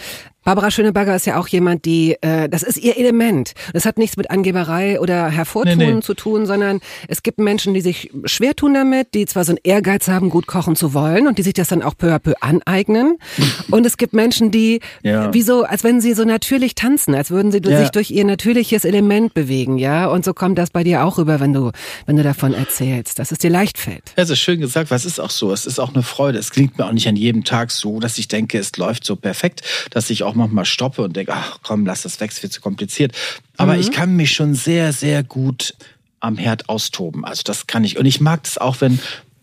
Barbara 0.48 0.70
Schöneberger 0.70 1.14
ist 1.14 1.26
ja 1.26 1.38
auch 1.38 1.46
jemand, 1.46 1.84
die, 1.84 2.16
äh, 2.22 2.48
das 2.48 2.62
ist 2.62 2.78
ihr 2.78 2.96
Element. 2.96 3.52
Das 3.74 3.84
hat 3.84 3.98
nichts 3.98 4.16
mit 4.16 4.30
Angeberei 4.30 4.98
oder 4.98 5.28
Hervortun 5.28 5.76
nee, 5.76 5.92
nee. 5.92 6.00
zu 6.00 6.14
tun, 6.14 6.46
sondern 6.46 6.80
es 7.06 7.22
gibt 7.22 7.38
Menschen, 7.38 7.74
die 7.74 7.82
sich 7.82 8.10
schwer 8.24 8.56
tun 8.56 8.72
damit, 8.72 9.12
die 9.12 9.26
zwar 9.26 9.44
so 9.44 9.52
einen 9.52 9.58
Ehrgeiz 9.62 10.08
haben, 10.08 10.30
gut 10.30 10.46
kochen 10.46 10.74
zu 10.74 10.94
wollen 10.94 11.28
und 11.28 11.36
die 11.36 11.42
sich 11.42 11.52
das 11.52 11.68
dann 11.68 11.82
auch 11.82 11.94
peu 11.98 12.14
à 12.14 12.18
peu 12.18 12.32
aneignen. 12.40 13.18
und 13.70 13.84
es 13.84 13.98
gibt 13.98 14.14
Menschen, 14.14 14.50
die, 14.50 14.80
ja. 15.02 15.34
wie 15.34 15.42
so, 15.42 15.64
als 15.64 15.84
wenn 15.84 16.00
sie 16.00 16.14
so 16.14 16.24
natürlich 16.24 16.74
tanzen, 16.74 17.14
als 17.14 17.30
würden 17.30 17.52
sie 17.52 17.60
ja. 17.62 17.80
sich 17.80 17.90
durch 17.90 18.10
ihr 18.10 18.24
natürliches 18.24 18.86
Element 18.86 19.34
bewegen, 19.34 19.76
ja. 19.76 20.06
Und 20.06 20.24
so 20.24 20.32
kommt 20.32 20.56
das 20.56 20.70
bei 20.70 20.82
dir 20.82 21.04
auch 21.04 21.18
rüber, 21.18 21.40
wenn 21.40 21.52
du, 21.52 21.72
wenn 22.06 22.16
du 22.16 22.22
davon 22.22 22.54
erzählst, 22.54 23.18
dass 23.18 23.32
es 23.32 23.36
dir 23.36 23.50
leicht 23.50 23.76
fällt. 23.76 24.14
Ja, 24.16 24.22
das 24.22 24.30
ist 24.30 24.38
schön 24.38 24.60
gesagt, 24.60 24.90
was 24.90 25.04
ist 25.04 25.20
auch 25.20 25.28
so. 25.28 25.52
Es 25.52 25.66
ist 25.66 25.78
auch 25.78 25.92
eine 25.92 26.02
Freude. 26.02 26.38
Es 26.38 26.50
klingt 26.50 26.78
mir 26.78 26.86
auch 26.86 26.92
nicht 26.92 27.06
an 27.06 27.16
jedem 27.16 27.44
Tag 27.44 27.70
so, 27.70 28.00
dass 28.00 28.16
ich 28.16 28.28
denke, 28.28 28.56
es 28.58 28.74
läuft 28.78 29.04
so 29.04 29.14
perfekt, 29.14 29.60
dass 29.90 30.08
ich 30.08 30.22
auch 30.22 30.37
manchmal 30.38 30.64
stoppe 30.64 31.02
und 31.02 31.14
denke, 31.16 31.32
ach 31.34 31.58
komm, 31.62 31.84
lass 31.84 32.02
das 32.02 32.20
weg, 32.20 32.30
es 32.30 32.42
wird 32.42 32.52
zu 32.52 32.60
kompliziert. 32.60 33.12
Aber 33.56 33.74
mhm. 33.74 33.80
ich 33.80 33.92
kann 33.92 34.16
mich 34.16 34.32
schon 34.32 34.54
sehr, 34.54 34.92
sehr 34.92 35.22
gut 35.22 35.74
am 36.20 36.36
Herd 36.36 36.68
austoben. 36.68 37.24
Also 37.24 37.42
das 37.44 37.66
kann 37.66 37.84
ich. 37.84 37.98
Und 37.98 38.06
ich 38.06 38.20
mag 38.20 38.42
das 38.42 38.58
auch, 38.58 38.80
wenn 38.80 38.98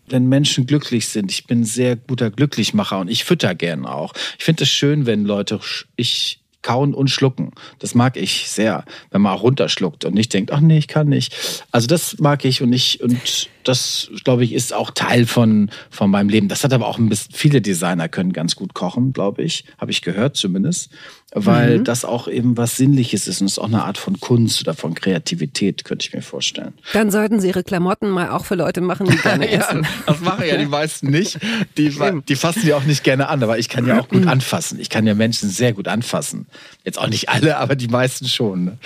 wenn 0.08 0.28
Menschen 0.28 0.66
glücklich 0.66 1.08
sind. 1.08 1.30
Ich 1.30 1.46
bin 1.46 1.62
ein 1.62 1.64
sehr 1.64 1.96
guter 1.96 2.30
Glücklichmacher 2.30 3.00
und 3.00 3.08
ich 3.08 3.24
fütter 3.24 3.54
gern 3.54 3.86
auch. 3.86 4.12
Ich 4.38 4.44
finde 4.44 4.64
es 4.64 4.70
schön, 4.70 5.06
wenn 5.06 5.24
Leute 5.24 5.60
ich 5.96 6.40
kauen 6.66 6.94
und 6.94 7.10
schlucken. 7.10 7.52
Das 7.78 7.94
mag 7.94 8.16
ich 8.16 8.50
sehr, 8.50 8.84
wenn 9.12 9.20
man 9.20 9.32
auch 9.32 9.44
runterschluckt 9.44 10.04
und 10.04 10.14
nicht 10.14 10.34
denkt, 10.34 10.50
ach 10.50 10.58
nee, 10.58 10.78
ich 10.78 10.88
kann 10.88 11.08
nicht. 11.08 11.64
Also 11.70 11.86
das 11.86 12.18
mag 12.18 12.44
ich 12.44 12.60
und 12.60 12.72
ich 12.72 13.00
und 13.00 13.48
das 13.62 14.10
glaube 14.24 14.42
ich 14.42 14.52
ist 14.52 14.74
auch 14.74 14.90
Teil 14.90 15.26
von 15.26 15.70
von 15.90 16.10
meinem 16.10 16.28
Leben. 16.28 16.48
Das 16.48 16.64
hat 16.64 16.72
aber 16.72 16.88
auch 16.88 16.98
ein 16.98 17.08
bisschen 17.08 17.32
viele 17.32 17.60
Designer 17.62 18.08
können 18.08 18.32
ganz 18.32 18.56
gut 18.56 18.74
kochen, 18.74 19.12
glaube 19.12 19.44
ich, 19.44 19.64
habe 19.78 19.92
ich 19.92 20.02
gehört 20.02 20.36
zumindest 20.36 20.90
weil 21.38 21.80
mhm. 21.80 21.84
das 21.84 22.06
auch 22.06 22.28
eben 22.28 22.56
was 22.56 22.76
Sinnliches 22.76 23.28
ist 23.28 23.42
und 23.42 23.46
es 23.46 23.52
ist 23.52 23.58
auch 23.58 23.66
eine 23.66 23.84
Art 23.84 23.98
von 23.98 24.18
Kunst 24.20 24.62
oder 24.62 24.72
von 24.72 24.94
Kreativität, 24.94 25.84
könnte 25.84 26.06
ich 26.06 26.14
mir 26.14 26.22
vorstellen. 26.22 26.72
Dann 26.94 27.10
sollten 27.10 27.40
Sie 27.40 27.48
Ihre 27.48 27.62
Klamotten 27.62 28.08
mal 28.08 28.30
auch 28.30 28.46
für 28.46 28.54
Leute 28.54 28.80
machen, 28.80 29.06
die 29.06 29.18
gerne 29.18 29.44
ja, 29.52 29.58
essen. 29.58 29.86
Das 30.06 30.20
machen 30.20 30.46
ja 30.46 30.56
die 30.56 30.64
meisten 30.66 31.10
nicht. 31.10 31.38
Die, 31.76 31.94
die 32.26 32.36
fassen 32.36 32.62
die 32.64 32.72
auch 32.72 32.84
nicht 32.84 33.04
gerne 33.04 33.28
an, 33.28 33.42
aber 33.42 33.58
ich 33.58 33.68
kann 33.68 33.86
ja 33.86 34.00
auch 34.00 34.08
gut 34.08 34.22
mhm. 34.22 34.28
anfassen. 34.28 34.80
Ich 34.80 34.88
kann 34.88 35.06
ja 35.06 35.14
Menschen 35.14 35.50
sehr 35.50 35.74
gut 35.74 35.88
anfassen. 35.88 36.46
Jetzt 36.84 36.98
auch 36.98 37.08
nicht 37.08 37.28
alle, 37.28 37.58
aber 37.58 37.76
die 37.76 37.88
meisten 37.88 38.26
schon. 38.26 38.64
Ne? 38.64 38.78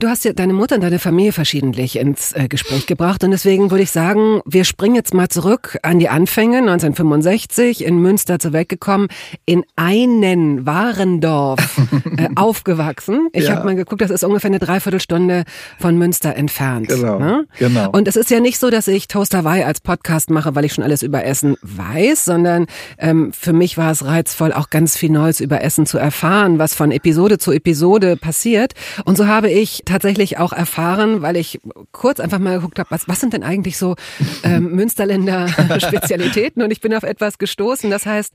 Du 0.00 0.06
hast 0.06 0.24
ja 0.24 0.32
deine 0.32 0.52
Mutter 0.52 0.76
und 0.76 0.82
deine 0.82 1.00
Familie 1.00 1.32
verschiedentlich 1.32 1.98
ins 1.98 2.32
äh, 2.32 2.46
Gespräch 2.46 2.86
gebracht 2.86 3.24
und 3.24 3.32
deswegen 3.32 3.72
würde 3.72 3.82
ich 3.82 3.90
sagen, 3.90 4.42
wir 4.46 4.62
springen 4.62 4.94
jetzt 4.94 5.12
mal 5.12 5.28
zurück 5.28 5.76
an 5.82 5.98
die 5.98 6.08
Anfänge 6.08 6.58
1965 6.58 7.84
in 7.84 7.98
Münster 7.98 8.38
zur 8.38 8.52
Welt 8.52 8.68
gekommen, 8.68 9.08
in 9.44 9.64
einen 9.74 10.64
Warendorf 10.64 11.80
äh, 12.16 12.28
aufgewachsen. 12.36 13.26
Ich 13.32 13.46
ja. 13.48 13.56
habe 13.56 13.64
mal 13.64 13.74
geguckt, 13.74 14.00
das 14.00 14.12
ist 14.12 14.22
ungefähr 14.22 14.50
eine 14.50 14.60
Dreiviertelstunde 14.60 15.42
von 15.80 15.98
Münster 15.98 16.36
entfernt. 16.36 16.86
Genau, 16.86 17.18
ne? 17.18 17.46
genau. 17.58 17.90
Und 17.90 18.06
es 18.06 18.14
ist 18.14 18.30
ja 18.30 18.38
nicht 18.38 18.60
so, 18.60 18.70
dass 18.70 18.86
ich 18.86 19.08
Toast 19.08 19.34
Hawaii 19.34 19.64
als 19.64 19.80
Podcast 19.80 20.30
mache, 20.30 20.54
weil 20.54 20.64
ich 20.64 20.74
schon 20.74 20.84
alles 20.84 21.02
über 21.02 21.24
Essen 21.24 21.56
weiß, 21.62 22.24
sondern 22.24 22.66
ähm, 22.98 23.32
für 23.32 23.52
mich 23.52 23.76
war 23.76 23.90
es 23.90 24.04
reizvoll, 24.04 24.52
auch 24.52 24.70
ganz 24.70 24.96
viel 24.96 25.10
Neues 25.10 25.40
über 25.40 25.60
Essen 25.60 25.86
zu 25.86 25.98
erfahren, 25.98 26.60
was 26.60 26.76
von 26.76 26.92
Episode 26.92 27.38
zu 27.38 27.50
Episode 27.50 28.16
passiert. 28.16 28.74
Und 29.04 29.16
so 29.18 29.26
habe 29.26 29.50
ich 29.50 29.82
tatsächlich 29.88 30.38
auch 30.38 30.52
erfahren, 30.52 31.22
weil 31.22 31.36
ich 31.36 31.60
kurz 31.92 32.20
einfach 32.20 32.38
mal 32.38 32.56
geguckt 32.56 32.78
habe, 32.78 32.90
was, 32.90 33.08
was 33.08 33.20
sind 33.20 33.32
denn 33.32 33.42
eigentlich 33.42 33.78
so 33.78 33.96
ähm, 34.42 34.70
Münsterländer 34.72 35.48
Spezialitäten? 35.80 36.62
Und 36.62 36.70
ich 36.70 36.80
bin 36.80 36.94
auf 36.94 37.02
etwas 37.02 37.38
gestoßen, 37.38 37.90
das 37.90 38.06
heißt 38.06 38.32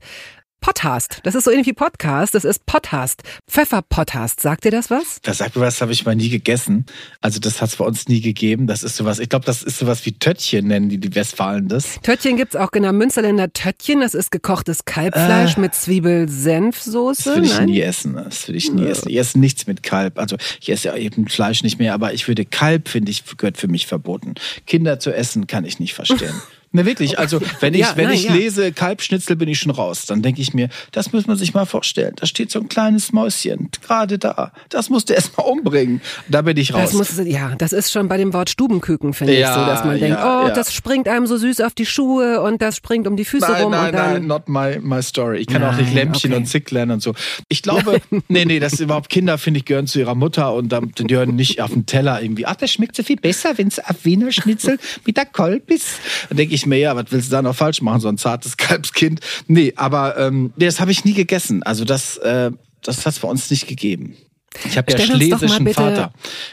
Podcast. 0.64 1.20
Das 1.24 1.34
ist 1.34 1.44
so 1.44 1.50
ähnlich 1.50 1.66
wie 1.66 1.74
Podcast. 1.74 2.34
Das 2.34 2.46
ist 2.46 2.64
Podcast. 2.64 3.22
Pfefferpodcast. 3.50 4.40
Sagt 4.40 4.64
dir 4.64 4.70
das 4.70 4.88
was? 4.88 5.20
Das 5.20 5.36
sagt 5.36 5.56
mir 5.56 5.60
was, 5.60 5.82
habe 5.82 5.92
ich 5.92 6.06
mal 6.06 6.16
nie 6.16 6.30
gegessen. 6.30 6.86
Also 7.20 7.38
das 7.38 7.60
hat 7.60 7.68
es 7.68 7.76
bei 7.76 7.84
uns 7.84 8.08
nie 8.08 8.22
gegeben. 8.22 8.66
Das 8.66 8.82
ist 8.82 8.96
sowas, 8.96 9.18
ich 9.18 9.28
glaube, 9.28 9.44
das 9.44 9.62
ist 9.62 9.78
sowas 9.78 10.06
wie 10.06 10.12
Töttchen, 10.12 10.68
nennen 10.68 10.88
die 10.88 10.96
die 10.96 11.14
Westfalen 11.14 11.68
das. 11.68 12.00
Töttchen 12.00 12.38
gibt's 12.38 12.56
auch, 12.56 12.70
genau. 12.70 12.94
Münsterländer 12.94 13.52
Töttchen. 13.52 14.00
Das 14.00 14.14
ist 14.14 14.30
gekochtes 14.30 14.86
Kalbfleisch 14.86 15.58
äh, 15.58 15.60
mit 15.60 15.74
Zwiebel-Senfsoße. 15.74 17.24
Das 17.24 17.34
würde 17.34 17.46
ich 17.46 17.58
Nein? 17.58 17.66
nie 17.66 17.82
essen. 17.82 18.14
Das 18.14 18.48
würde 18.48 18.56
ich 18.56 18.72
nie 18.72 18.86
essen. 18.86 19.10
Ich 19.10 19.18
esse 19.18 19.38
nichts 19.38 19.66
mit 19.66 19.82
Kalb. 19.82 20.18
Also 20.18 20.36
ich 20.62 20.70
esse 20.70 20.88
ja 20.88 20.96
eben 20.96 21.28
Fleisch 21.28 21.62
nicht 21.62 21.78
mehr, 21.78 21.92
aber 21.92 22.14
ich 22.14 22.26
würde 22.26 22.46
Kalb, 22.46 22.88
finde 22.88 23.10
ich, 23.10 23.22
gehört 23.36 23.58
für 23.58 23.68
mich 23.68 23.86
verboten. 23.86 24.32
Kinder 24.66 24.98
zu 24.98 25.14
essen, 25.14 25.46
kann 25.46 25.66
ich 25.66 25.78
nicht 25.78 25.92
verstehen. 25.92 26.32
Ne, 26.74 26.84
wirklich. 26.86 27.20
Also, 27.20 27.40
wenn 27.60 27.72
ich, 27.72 27.82
ja, 27.82 27.92
wenn 27.94 28.06
nein, 28.06 28.14
ich 28.14 28.24
ja. 28.24 28.34
lese 28.34 28.72
Kalbschnitzel, 28.72 29.36
bin 29.36 29.48
ich 29.48 29.60
schon 29.60 29.70
raus. 29.70 30.06
Dann 30.06 30.22
denke 30.22 30.42
ich 30.42 30.54
mir, 30.54 30.68
das 30.90 31.12
muss 31.12 31.28
man 31.28 31.36
sich 31.36 31.54
mal 31.54 31.66
vorstellen. 31.66 32.14
Da 32.16 32.26
steht 32.26 32.50
so 32.50 32.58
ein 32.58 32.68
kleines 32.68 33.12
Mäuschen, 33.12 33.68
gerade 33.80 34.18
da. 34.18 34.50
Das 34.70 34.90
musst 34.90 35.08
du 35.08 35.14
erst 35.14 35.38
mal 35.38 35.44
umbringen. 35.44 36.00
Da 36.28 36.42
bin 36.42 36.56
ich 36.56 36.74
raus. 36.74 36.90
Das 36.90 36.94
muss, 36.94 37.26
ja, 37.26 37.54
das 37.54 37.72
ist 37.72 37.92
schon 37.92 38.08
bei 38.08 38.16
dem 38.16 38.32
Wort 38.32 38.50
Stubenküken, 38.50 39.14
finde 39.14 39.38
ja, 39.38 39.50
ich 39.50 39.54
so, 39.54 39.64
dass 39.64 39.84
man 39.84 40.00
denkt, 40.00 40.18
oh, 40.20 40.50
das 40.52 40.74
springt 40.74 41.06
einem 41.06 41.28
so 41.28 41.36
süß 41.36 41.60
auf 41.60 41.74
die 41.74 41.86
Schuhe 41.86 42.40
und 42.40 42.60
das 42.60 42.74
springt 42.74 43.06
um 43.06 43.16
die 43.16 43.24
Füße 43.24 43.52
nein, 43.52 43.62
rum. 43.62 43.70
Nein, 43.70 43.86
und 43.86 43.94
dann 43.94 44.12
nein, 44.12 44.26
not 44.26 44.48
my, 44.48 44.80
my 44.82 45.00
story. 45.00 45.38
Ich 45.38 45.46
kann 45.46 45.62
nein, 45.62 45.74
auch 45.74 45.78
nicht 45.78 45.94
Lämpchen 45.94 46.32
okay. 46.32 46.40
und 46.40 46.46
Zick 46.46 46.72
lernen 46.72 46.90
und 46.90 47.02
so. 47.04 47.14
Ich 47.46 47.62
glaube, 47.62 48.00
nee, 48.28 48.44
nee, 48.44 48.58
das 48.58 48.72
ist 48.72 48.80
überhaupt 48.80 49.10
Kinder, 49.10 49.38
finde 49.38 49.58
ich, 49.58 49.64
gehören 49.64 49.86
zu 49.86 50.00
ihrer 50.00 50.16
Mutter 50.16 50.52
und 50.54 50.70
dann, 50.70 50.90
die 50.98 51.04
gehören 51.04 51.36
nicht 51.36 51.60
auf 51.60 51.72
den 51.72 51.86
Teller 51.86 52.20
irgendwie. 52.20 52.46
Ach, 52.46 52.56
das 52.56 52.72
schmeckt 52.72 52.96
so 52.96 53.04
viel 53.04 53.16
besser, 53.16 53.58
wenn 53.58 53.68
es 53.68 53.78
auf 53.78 54.04
Wiener 54.04 54.32
Schnitzel 54.32 54.80
mit 55.06 55.16
der 55.16 55.26
Kolb 55.26 55.70
ist. 55.70 56.00
Dann 56.30 56.38
denke 56.38 56.52
ich 56.52 56.63
mir, 56.66 56.78
ja, 56.78 56.96
was 56.96 57.06
willst 57.10 57.28
du 57.28 57.32
dann 57.32 57.44
noch 57.44 57.56
falsch 57.56 57.82
machen, 57.82 58.00
so 58.00 58.08
ein 58.08 58.18
zartes 58.18 58.56
Kalbskind. 58.56 59.20
Nee, 59.46 59.72
aber 59.76 60.16
ähm, 60.18 60.52
das 60.56 60.80
habe 60.80 60.90
ich 60.92 61.04
nie 61.04 61.14
gegessen. 61.14 61.62
Also 61.62 61.84
das, 61.84 62.16
äh, 62.18 62.50
das 62.82 63.06
hat 63.06 63.14
es 63.14 63.18
bei 63.18 63.28
uns 63.28 63.50
nicht 63.50 63.66
gegeben. 63.66 64.16
Ich 64.64 64.78
habe 64.78 64.92
ja 64.92 64.98
schlesischen 64.98 65.72
Vater. 65.72 66.12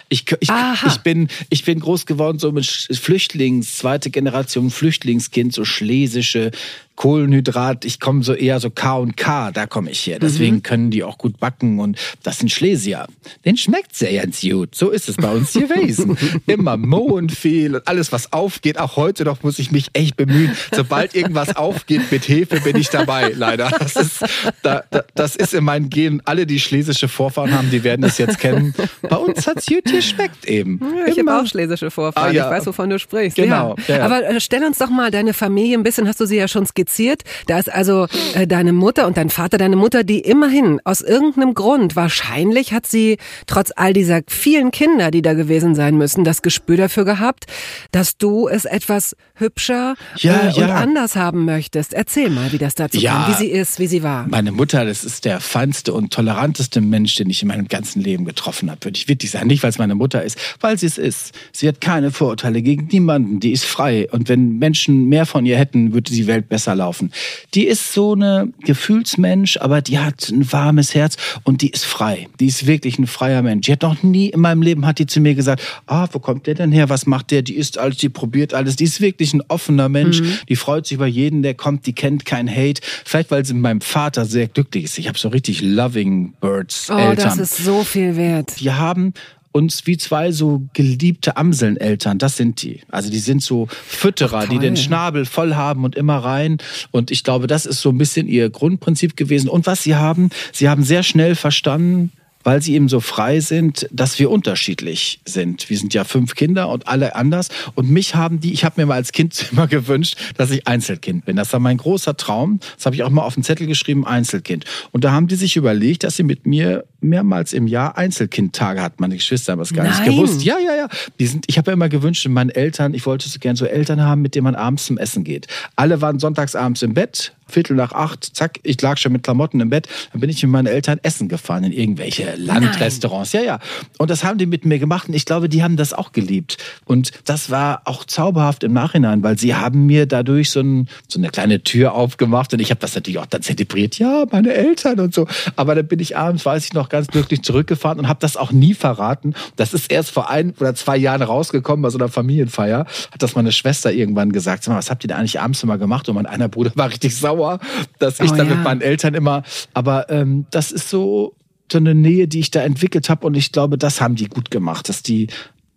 Ich, 0.10 0.26
ich, 0.40 0.50
ich, 0.88 0.98
bin, 1.02 1.28
ich 1.50 1.66
bin 1.66 1.80
groß 1.80 2.06
geworden 2.06 2.40
so 2.40 2.52
mit 2.52 2.66
Flüchtlings, 2.66 3.78
zweite 3.78 4.10
Generation 4.10 4.72
Flüchtlingskind, 4.72 5.54
so 5.54 5.66
schlesische 5.66 6.52
Kohlenhydrat, 6.96 7.84
ich 7.84 8.00
komme 8.00 8.24
so 8.24 8.34
eher 8.34 8.60
so 8.60 8.70
K 8.70 8.98
und 8.98 9.18
K, 9.18 9.52
da 9.52 9.66
komme 9.66 9.90
ich 9.90 10.06
her. 10.06 10.20
Deswegen 10.20 10.58
mhm. 10.58 10.64
können 10.64 10.92
die 10.92 11.04
auch 11.04 11.18
gut 11.18 11.40
backen 11.40 11.80
und 11.80 11.98
das 12.22 12.40
sind 12.40 12.52
Schlesier. 12.52 13.08
Den 13.44 13.58
schmeckt 13.58 13.96
sehr 13.96 14.22
ganz 14.22 14.42
gut. 14.42 14.76
So 14.76 14.92
ist 14.92 15.10
es 15.10 15.16
bei 15.16 15.32
uns 15.32 15.54
gewesen. 15.54 16.16
Immer 16.46 16.78
Mohn 16.78 17.30
viel 17.30 17.76
und 17.76 17.88
alles, 17.88 18.12
was 18.12 18.32
aufgeht. 18.34 18.78
Auch 18.78 18.98
heute 18.98 19.24
noch 19.24 19.42
muss 19.42 19.58
ich 19.58 19.72
mich 19.72 19.88
echt 19.94 20.16
bemühen. 20.16 20.56
Sobald 20.72 21.16
irgendwas 21.16 21.56
aufgeht 21.56 22.12
mit 22.12 22.28
Hefe, 22.28 22.62
bin 22.62 22.76
ich 22.76 22.90
dabei, 22.90 23.32
leider. 23.36 23.72
Das 23.80 23.96
ist, 23.96 24.24
da, 24.62 24.84
da, 24.92 25.04
das 25.16 25.36
ist 25.36 25.56
in 25.56 25.64
meinen 25.64 25.90
Genen. 25.90 26.22
Alle, 26.26 26.46
die 26.46 26.60
schlesische 26.60 27.08
Vorfahren 27.08 27.52
haben, 27.52 27.72
die 27.72 27.84
werden 27.84 28.06
es 28.06 28.20
jetzt 28.20 28.38
kennen. 28.38 28.76
Bei 29.02 29.18
uns 29.18 29.48
hat's 29.48 29.66
gut 29.66 29.86
geschmeckt 29.86 30.46
eben. 30.46 30.80
Ja, 31.00 31.12
ich 31.12 31.18
habe 31.18 31.42
auch 31.42 31.48
schlesische 31.48 31.90
Vorfahren. 31.90 32.30
Ah, 32.30 32.32
ja. 32.32 32.46
Ich 32.46 32.52
weiß, 32.52 32.68
wovon 32.68 32.92
du 32.92 33.00
sprichst. 33.00 33.38
Genau. 33.38 33.76
Ja. 33.88 34.04
Aber 34.06 34.24
äh, 34.24 34.40
stell 34.40 34.64
uns 34.64 34.78
doch 34.78 34.92
mal 34.92 35.10
deine 35.10 35.34
Familie 35.34 35.78
ein 35.78 35.84
bisschen, 35.84 36.08
hast 36.08 36.20
du 36.20 36.28
sie 36.28 36.38
ja 36.38 36.48
schon 36.48 36.68
skizziert 36.68 36.81
skizziert. 36.82 37.24
Da 37.48 37.60
ist 37.60 37.72
also 37.72 38.08
äh, 38.34 38.48
deine 38.48 38.74
Mutter 38.74 39.08
und 39.08 39.18
dein 39.18 39.30
Vater, 39.30 39.58
deine 39.58 39.76
Mutter, 39.76 40.04
die 40.04 40.20
immerhin 40.20 40.80
aus 40.84 41.02
irgendeinem 41.02 41.54
Grund, 41.54 41.96
wahrscheinlich 41.96 42.74
hat 42.74 42.86
sie 42.86 43.18
trotz 43.48 43.72
all 43.76 43.94
dieser 43.94 44.22
vielen 44.28 44.72
Kinder, 44.72 45.12
die 45.12 45.22
da 45.22 45.34
gewesen 45.34 45.76
sein 45.76 45.98
müssen, 45.98 46.24
das 46.24 46.42
Gespür 46.42 46.78
dafür 46.78 47.06
gehabt, 47.06 47.46
dass 47.92 48.18
du 48.18 48.48
es 48.48 48.66
etwas 48.66 49.16
hübscher 49.36 49.96
ja, 50.18 50.40
äh, 50.40 50.52
ja. 50.52 50.66
und 50.66 50.72
anders 50.72 51.16
haben 51.16 51.46
möchtest. 51.46 51.94
Erzähl 51.94 52.30
mal, 52.30 52.52
wie 52.52 52.58
das 52.58 52.76
dazu 52.76 52.98
ja, 52.98 53.12
kam, 53.14 53.34
wie 53.34 53.38
sie 53.38 53.52
ist, 53.52 53.80
wie 53.80 53.88
sie 53.88 54.04
war. 54.04 54.28
Meine 54.28 54.52
Mutter, 54.52 54.86
das 54.86 55.04
ist 55.04 55.26
der 55.26 55.40
feinste 55.40 55.94
und 55.94 56.14
toleranteste 56.14 56.82
Mensch, 56.82 57.16
den 57.16 57.30
ich 57.30 57.42
in 57.42 57.48
meinem 57.48 57.68
ganzen 57.68 58.02
Leben 58.02 58.26
getroffen 58.26 58.70
habe, 58.70 58.86
würde 58.86 58.98
ich 58.98 59.08
wirklich 59.08 59.32
sagen. 59.32 59.48
Nicht, 59.48 59.64
weil 59.64 59.70
es 59.70 59.78
meine 59.78 59.96
Mutter 59.96 60.24
ist, 60.24 60.38
weil 60.60 60.78
sie 60.78 60.88
es 60.88 60.98
ist. 60.98 61.34
Sie 61.52 61.68
hat 61.68 61.82
keine 61.82 62.12
Vorurteile 62.12 62.62
gegen 62.62 62.88
niemanden, 62.92 63.40
die 63.40 63.52
ist 63.52 63.66
frei. 63.66 64.08
Und 64.12 64.30
wenn 64.30 64.58
Menschen 64.60 65.10
mehr 65.10 65.26
von 65.26 65.46
ihr 65.46 65.58
hätten, 65.58 65.94
würde 65.94 66.12
die 66.12 66.28
Welt 66.28 66.50
besser 66.50 66.71
laufen. 66.76 67.12
Die 67.54 67.66
ist 67.66 67.94
so 67.94 68.14
eine 68.14 68.52
Gefühlsmensch, 68.62 69.58
aber 69.58 69.82
die 69.82 70.00
hat 70.00 70.30
ein 70.30 70.52
warmes 70.52 70.96
Herz 70.96 71.18
und 71.44 71.62
die 71.62 71.70
ist 71.70 71.86
frei. 71.86 72.28
Die 72.40 72.48
ist 72.48 72.68
wirklich 72.68 73.00
ein 73.00 73.08
freier 73.08 73.42
Mensch. 73.42 73.66
Die 73.66 73.72
hat 73.72 73.82
noch 73.82 74.04
nie 74.04 74.30
in 74.30 74.42
meinem 74.42 74.62
Leben 74.62 74.86
hat 74.86 75.00
die 75.00 75.06
zu 75.06 75.20
mir 75.20 75.36
gesagt, 75.36 75.62
ah, 75.88 76.08
wo 76.12 76.20
kommt 76.20 76.48
der 76.48 76.56
denn 76.56 76.72
her? 76.72 76.90
Was 76.90 77.06
macht 77.06 77.32
der? 77.32 77.42
Die 77.42 77.56
isst 77.56 77.78
alles, 77.78 77.98
die 77.98 78.10
probiert 78.10 78.54
alles. 78.54 78.76
Die 78.76 78.84
ist 78.84 79.02
wirklich 79.02 79.34
ein 79.34 79.44
offener 79.48 79.90
Mensch. 79.90 80.22
Mhm. 80.22 80.34
Die 80.50 80.56
freut 80.56 80.86
sich 80.86 80.96
über 80.96 81.08
jeden, 81.08 81.44
der 81.44 81.54
kommt. 81.54 81.86
Die 81.86 81.94
kennt 81.94 82.26
kein 82.26 82.50
Hate. 82.50 82.82
Vielleicht, 83.06 83.32
weil 83.32 83.46
sie 83.46 83.54
mit 83.54 83.64
meinem 83.64 83.82
Vater 83.82 84.26
sehr 84.26 84.48
glücklich 84.48 84.86
ist. 84.86 84.98
Ich 84.98 85.08
habe 85.08 85.18
so 85.18 85.30
richtig 85.30 85.62
loving 85.62 86.34
Birds 86.40 86.90
oh, 86.90 86.98
Eltern. 86.98 87.38
das 87.38 87.38
ist 87.38 87.58
so 87.58 87.84
viel 87.84 88.16
wert. 88.16 88.60
Die 88.60 88.72
haben 88.72 89.14
uns 89.52 89.86
wie 89.86 89.98
zwei 89.98 90.32
so 90.32 90.64
geliebte 90.74 91.38
Amselneltern, 91.38 92.18
das 92.18 92.38
sind 92.38 92.62
die. 92.62 92.82
Also 92.90 93.10
die 93.10 93.20
sind 93.20 93.42
so 93.44 93.68
Fütterer, 93.70 94.44
Ach, 94.46 94.50
die 94.50 94.60
den 94.60 94.78
Schnabel 94.78 95.26
voll 95.26 95.56
haben 95.56 95.84
und 95.84 95.96
immer 95.96 96.18
rein. 96.18 96.58
Und 96.92 97.12
ich 97.12 97.24
glaube, 97.24 97.48
das 97.48 97.66
ist 97.66 97.82
so 97.82 97.90
ein 97.90 97.98
bisschen 97.98 98.28
ihr 98.28 98.50
Grundprinzip 98.50 99.16
gewesen. 99.16 99.50
Und 99.50 99.68
was 99.68 99.84
sie 99.84 99.96
haben, 99.96 100.30
sie 100.52 100.70
haben 100.70 100.84
sehr 100.84 101.04
schnell 101.04 101.36
verstanden, 101.36 102.12
weil 102.44 102.62
sie 102.62 102.74
eben 102.74 102.90
so 102.90 103.00
frei 103.00 103.40
sind, 103.40 103.88
dass 103.92 104.20
wir 104.20 104.30
unterschiedlich 104.30 105.20
sind. 105.26 105.70
Wir 105.70 105.78
sind 105.78 105.94
ja 105.94 106.04
fünf 106.04 106.36
Kinder 106.36 106.70
und 106.70 106.88
alle 106.88 107.16
anders. 107.16 107.50
Und 107.76 107.90
mich 107.90 108.16
haben 108.16 108.40
die, 108.40 108.54
ich 108.54 108.64
habe 108.66 108.82
mir 108.82 108.88
mal 108.88 108.96
als 108.96 109.12
Kind 109.12 109.48
immer 109.52 109.68
gewünscht, 109.68 110.18
dass 110.38 110.52
ich 110.52 110.68
Einzelkind 110.68 111.26
bin. 111.26 111.36
Das 111.36 111.52
war 111.54 111.60
mein 111.60 111.78
großer 111.78 112.18
Traum. 112.18 112.60
Das 112.76 112.86
habe 112.86 112.96
ich 112.96 113.04
auch 113.04 113.10
mal 113.10 113.24
auf 113.24 113.36
den 113.36 113.44
Zettel 113.44 113.68
geschrieben, 113.68 114.06
Einzelkind. 114.06 114.66
Und 114.92 115.04
da 115.04 115.12
haben 115.12 115.28
die 115.28 115.36
sich 115.36 115.56
überlegt, 115.56 116.04
dass 116.04 116.16
sie 116.16 116.24
mit 116.24 116.46
mir 116.46 116.86
mehrmals 117.02 117.54
im 117.54 117.68
Jahr 117.68 117.98
Einzelkindtage 117.98 118.82
hat. 118.82 119.00
Meine 119.00 119.16
Geschwister 119.16 119.54
haben 119.54 119.60
es 119.62 119.74
gar 119.74 119.86
Nein. 119.86 119.94
nicht 119.94 120.06
gewusst. 120.06 120.44
Ja, 120.44 120.58
ja, 120.60 120.76
ja. 120.76 120.88
Die 121.20 121.28
sind, 121.28 121.46
ich 121.48 121.58
habe 121.58 121.72
ja 121.72 121.74
immer 121.74 121.90
gewünscht, 121.90 122.28
meine 122.28 122.56
Eltern, 122.56 122.94
ich 122.94 123.06
wollte 123.06 123.28
so 123.28 123.40
gern 123.40 123.56
so 123.56 123.66
Eltern 123.66 124.02
haben, 124.02 124.22
mit 124.22 124.36
denen 124.36 124.44
man 124.44 124.56
abends 124.56 124.86
zum 124.86 124.98
Essen 124.98 125.24
geht. 125.24 125.48
Alle 125.76 126.02
waren 126.02 126.20
sonntagsabends 126.20 126.82
im 126.82 126.94
Bett, 126.94 127.34
Viertel 127.48 127.76
nach 127.76 127.92
acht, 127.92 128.36
zack, 128.36 128.60
ich 128.64 128.82
lag 128.82 128.98
schon 128.98 129.12
mit 129.12 129.24
Klamotten 129.24 129.60
im 129.60 129.70
Bett. 129.70 129.88
Dann 130.12 130.22
bin 130.22 130.30
ich 130.30 130.42
mit 130.42 130.52
meinen 130.52 130.68
Eltern 130.68 131.00
essen 131.04 131.28
gefahren 131.28 131.64
in 131.66 131.74
irgendwelche 131.74 132.31
äh, 132.32 132.36
Landrestaurants. 132.36 133.34
Ja, 133.34 133.42
ja. 133.42 133.60
Und 133.98 134.10
das 134.10 134.24
haben 134.24 134.38
die 134.38 134.46
mit 134.46 134.66
mir 134.66 134.80
gemacht 134.80 135.08
und 135.08 135.14
ich 135.14 135.26
glaube, 135.26 135.50
die 135.50 135.64
haben 135.64 135.78
das 135.78 135.94
auch 135.94 136.12
geliebt. 136.12 136.58
Und 136.86 137.12
das 137.26 137.50
war 137.50 137.82
auch 137.86 138.06
zauberhaft 138.06 138.64
im 138.64 138.74
Nachhinein, 138.74 139.24
weil 139.24 139.38
sie 139.38 139.56
haben 139.56 139.86
mir 139.86 140.06
dadurch 140.06 140.50
so, 140.50 140.62
ein, 140.62 140.90
so 141.08 141.20
eine 141.20 141.30
kleine 141.30 141.64
Tür 141.64 141.94
aufgemacht 141.94 142.54
und 142.54 142.60
ich 142.60 142.72
habe 142.72 142.80
das 142.80 142.96
natürlich 142.96 143.20
auch 143.20 143.26
dann 143.26 143.42
zelebriert. 143.42 144.00
Ja, 144.00 144.26
meine 144.32 144.54
Eltern 144.54 145.00
und 145.00 145.14
so. 145.14 145.28
Aber 145.56 145.76
dann 145.76 145.88
bin 145.88 146.00
ich 146.00 146.18
abends, 146.18 146.46
weiß 146.46 146.66
ich 146.66 146.74
noch, 146.74 146.90
ganz 146.90 147.08
glücklich 147.08 147.44
zurückgefahren 147.44 148.00
und 148.00 148.08
habe 148.08 148.20
das 148.20 148.38
auch 148.38 148.52
nie 148.52 148.74
verraten. 148.74 149.34
Das 149.56 149.74
ist 149.74 149.92
erst 149.92 150.12
vor 150.12 150.30
ein 150.30 150.54
oder 150.60 150.76
zwei 150.76 150.98
Jahren 150.98 151.22
rausgekommen 151.22 151.84
bei 151.84 151.90
so 151.90 151.98
einer 151.98 152.10
Familienfeier. 152.10 152.86
Hat 153.12 153.22
das 153.22 153.36
meine 153.36 153.52
Schwester 153.52 153.92
irgendwann 153.92 154.32
gesagt. 154.32 154.64
Sag 154.64 154.74
mal, 154.74 154.78
was 154.78 154.90
habt 154.90 155.04
ihr 155.04 155.10
da 155.10 155.16
eigentlich 155.16 155.40
abends 155.40 155.64
immer 155.64 155.78
gemacht? 155.78 156.08
Und 156.10 156.16
mein 156.16 156.26
einer 156.26 156.50
Bruder 156.50 156.72
war 156.76 156.90
richtig 156.90 157.16
sauer, 157.16 157.60
dass 158.00 158.20
ich 158.20 158.32
oh, 158.32 158.36
dann 158.36 158.50
ja. 158.50 158.56
mit 158.56 158.64
meinen 158.64 158.82
Eltern 158.82 159.14
immer. 159.14 159.44
Aber 159.74 160.10
ähm, 160.10 160.46
das 160.52 160.72
ist 160.72 160.90
so 160.90 161.36
so 161.72 161.78
eine 161.78 161.96
Nähe, 161.96 162.28
die 162.28 162.40
ich 162.40 162.52
da 162.52 162.62
entwickelt 162.62 163.10
habe 163.10 163.26
und 163.26 163.36
ich 163.36 163.52
glaube, 163.52 163.78
das 163.78 164.02
haben 164.02 164.16
die 164.16 164.28
gut 164.28 164.52
gemacht, 164.52 164.90
dass 164.90 165.04
die 165.04 165.28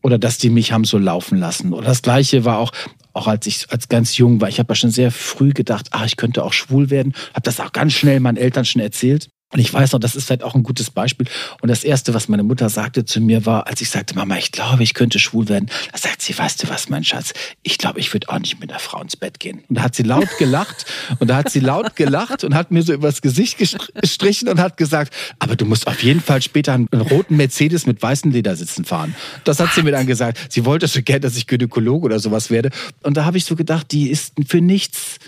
oder 0.02 0.18
dass 0.18 0.37
die 0.37 0.50
mich 0.50 0.72
haben 0.72 0.85
so 0.85 0.98
laufen 0.98 1.38
lassen. 1.38 1.72
Oder 1.72 1.87
das 1.87 2.02
gleiche 2.02 2.44
war 2.44 2.59
auch 2.59 2.72
auch 3.14 3.28
als 3.28 3.46
ich 3.46 3.70
als 3.70 3.88
ganz 3.88 4.16
jung 4.16 4.40
war. 4.40 4.48
Ich 4.48 4.59
habe 4.59 4.72
ja 4.72 4.74
schon 4.74 4.90
sehr 4.90 5.11
früh 5.11 5.52
gedacht, 5.52 5.88
ah, 5.92 6.04
ich 6.04 6.16
könnte 6.16 6.44
auch 6.44 6.52
schwul 6.52 6.90
werden. 6.90 7.14
Habe 7.30 7.42
das 7.42 7.61
auch 7.61 7.72
ganz 7.72 7.92
schnell 7.92 8.20
meinen 8.20 8.37
Eltern 8.37 8.64
schon 8.64 8.83
erzählt. 8.83 9.28
Und 9.54 9.60
ich 9.60 9.72
weiß 9.72 9.92
noch, 9.92 10.00
das 10.00 10.16
ist 10.16 10.26
vielleicht 10.26 10.42
auch 10.42 10.56
ein 10.56 10.64
gutes 10.64 10.90
Beispiel. 10.90 11.28
Und 11.62 11.68
das 11.68 11.84
Erste, 11.84 12.12
was 12.12 12.26
meine 12.26 12.42
Mutter 12.42 12.68
sagte 12.68 13.04
zu 13.04 13.20
mir 13.20 13.46
war, 13.46 13.68
als 13.68 13.80
ich 13.80 13.88
sagte, 13.88 14.16
Mama, 14.16 14.36
ich 14.36 14.50
glaube, 14.50 14.82
ich 14.82 14.94
könnte 14.94 15.20
schwul 15.20 15.48
werden, 15.48 15.70
da 15.92 15.98
sagt 15.98 16.22
sie, 16.22 16.36
weißt 16.36 16.64
du 16.64 16.68
was, 16.68 16.88
mein 16.88 17.04
Schatz, 17.04 17.32
ich 17.62 17.78
glaube, 17.78 18.00
ich 18.00 18.12
würde 18.12 18.28
auch 18.30 18.38
nicht 18.40 18.58
mit 18.58 18.70
einer 18.70 18.80
Frau 18.80 19.00
ins 19.00 19.14
Bett 19.14 19.38
gehen. 19.38 19.62
Und 19.68 19.78
da 19.78 19.82
hat 19.82 19.94
sie 19.94 20.02
laut 20.02 20.28
gelacht 20.40 20.86
und 21.20 21.28
da 21.28 21.36
hat 21.36 21.50
sie 21.50 21.60
laut 21.60 21.94
gelacht 21.94 22.42
und 22.42 22.56
hat 22.56 22.72
mir 22.72 22.82
so 22.82 22.92
übers 22.92 23.22
Gesicht 23.22 23.58
gestrichen 23.58 24.48
und 24.48 24.58
hat 24.58 24.76
gesagt, 24.76 25.14
aber 25.38 25.54
du 25.54 25.66
musst 25.66 25.86
auf 25.86 26.02
jeden 26.02 26.20
Fall 26.20 26.42
später 26.42 26.72
einen 26.72 26.88
roten 26.92 27.36
Mercedes 27.36 27.86
mit 27.86 28.02
weißen 28.02 28.32
Ledersitzen 28.32 28.84
fahren. 28.84 29.14
Das 29.44 29.60
hat 29.60 29.72
sie 29.72 29.82
mir 29.82 29.92
dann 29.92 30.08
gesagt. 30.08 30.52
Sie 30.52 30.64
wollte 30.64 30.88
so 30.88 31.00
gerne, 31.00 31.20
dass 31.20 31.36
ich 31.36 31.46
Gynäkologe 31.46 32.06
oder 32.06 32.18
sowas 32.18 32.50
werde. 32.50 32.70
Und 33.04 33.16
da 33.16 33.24
habe 33.24 33.38
ich 33.38 33.44
so 33.44 33.54
gedacht, 33.54 33.92
die 33.92 34.10
ist 34.10 34.32
für 34.48 34.60
nichts 34.60 35.20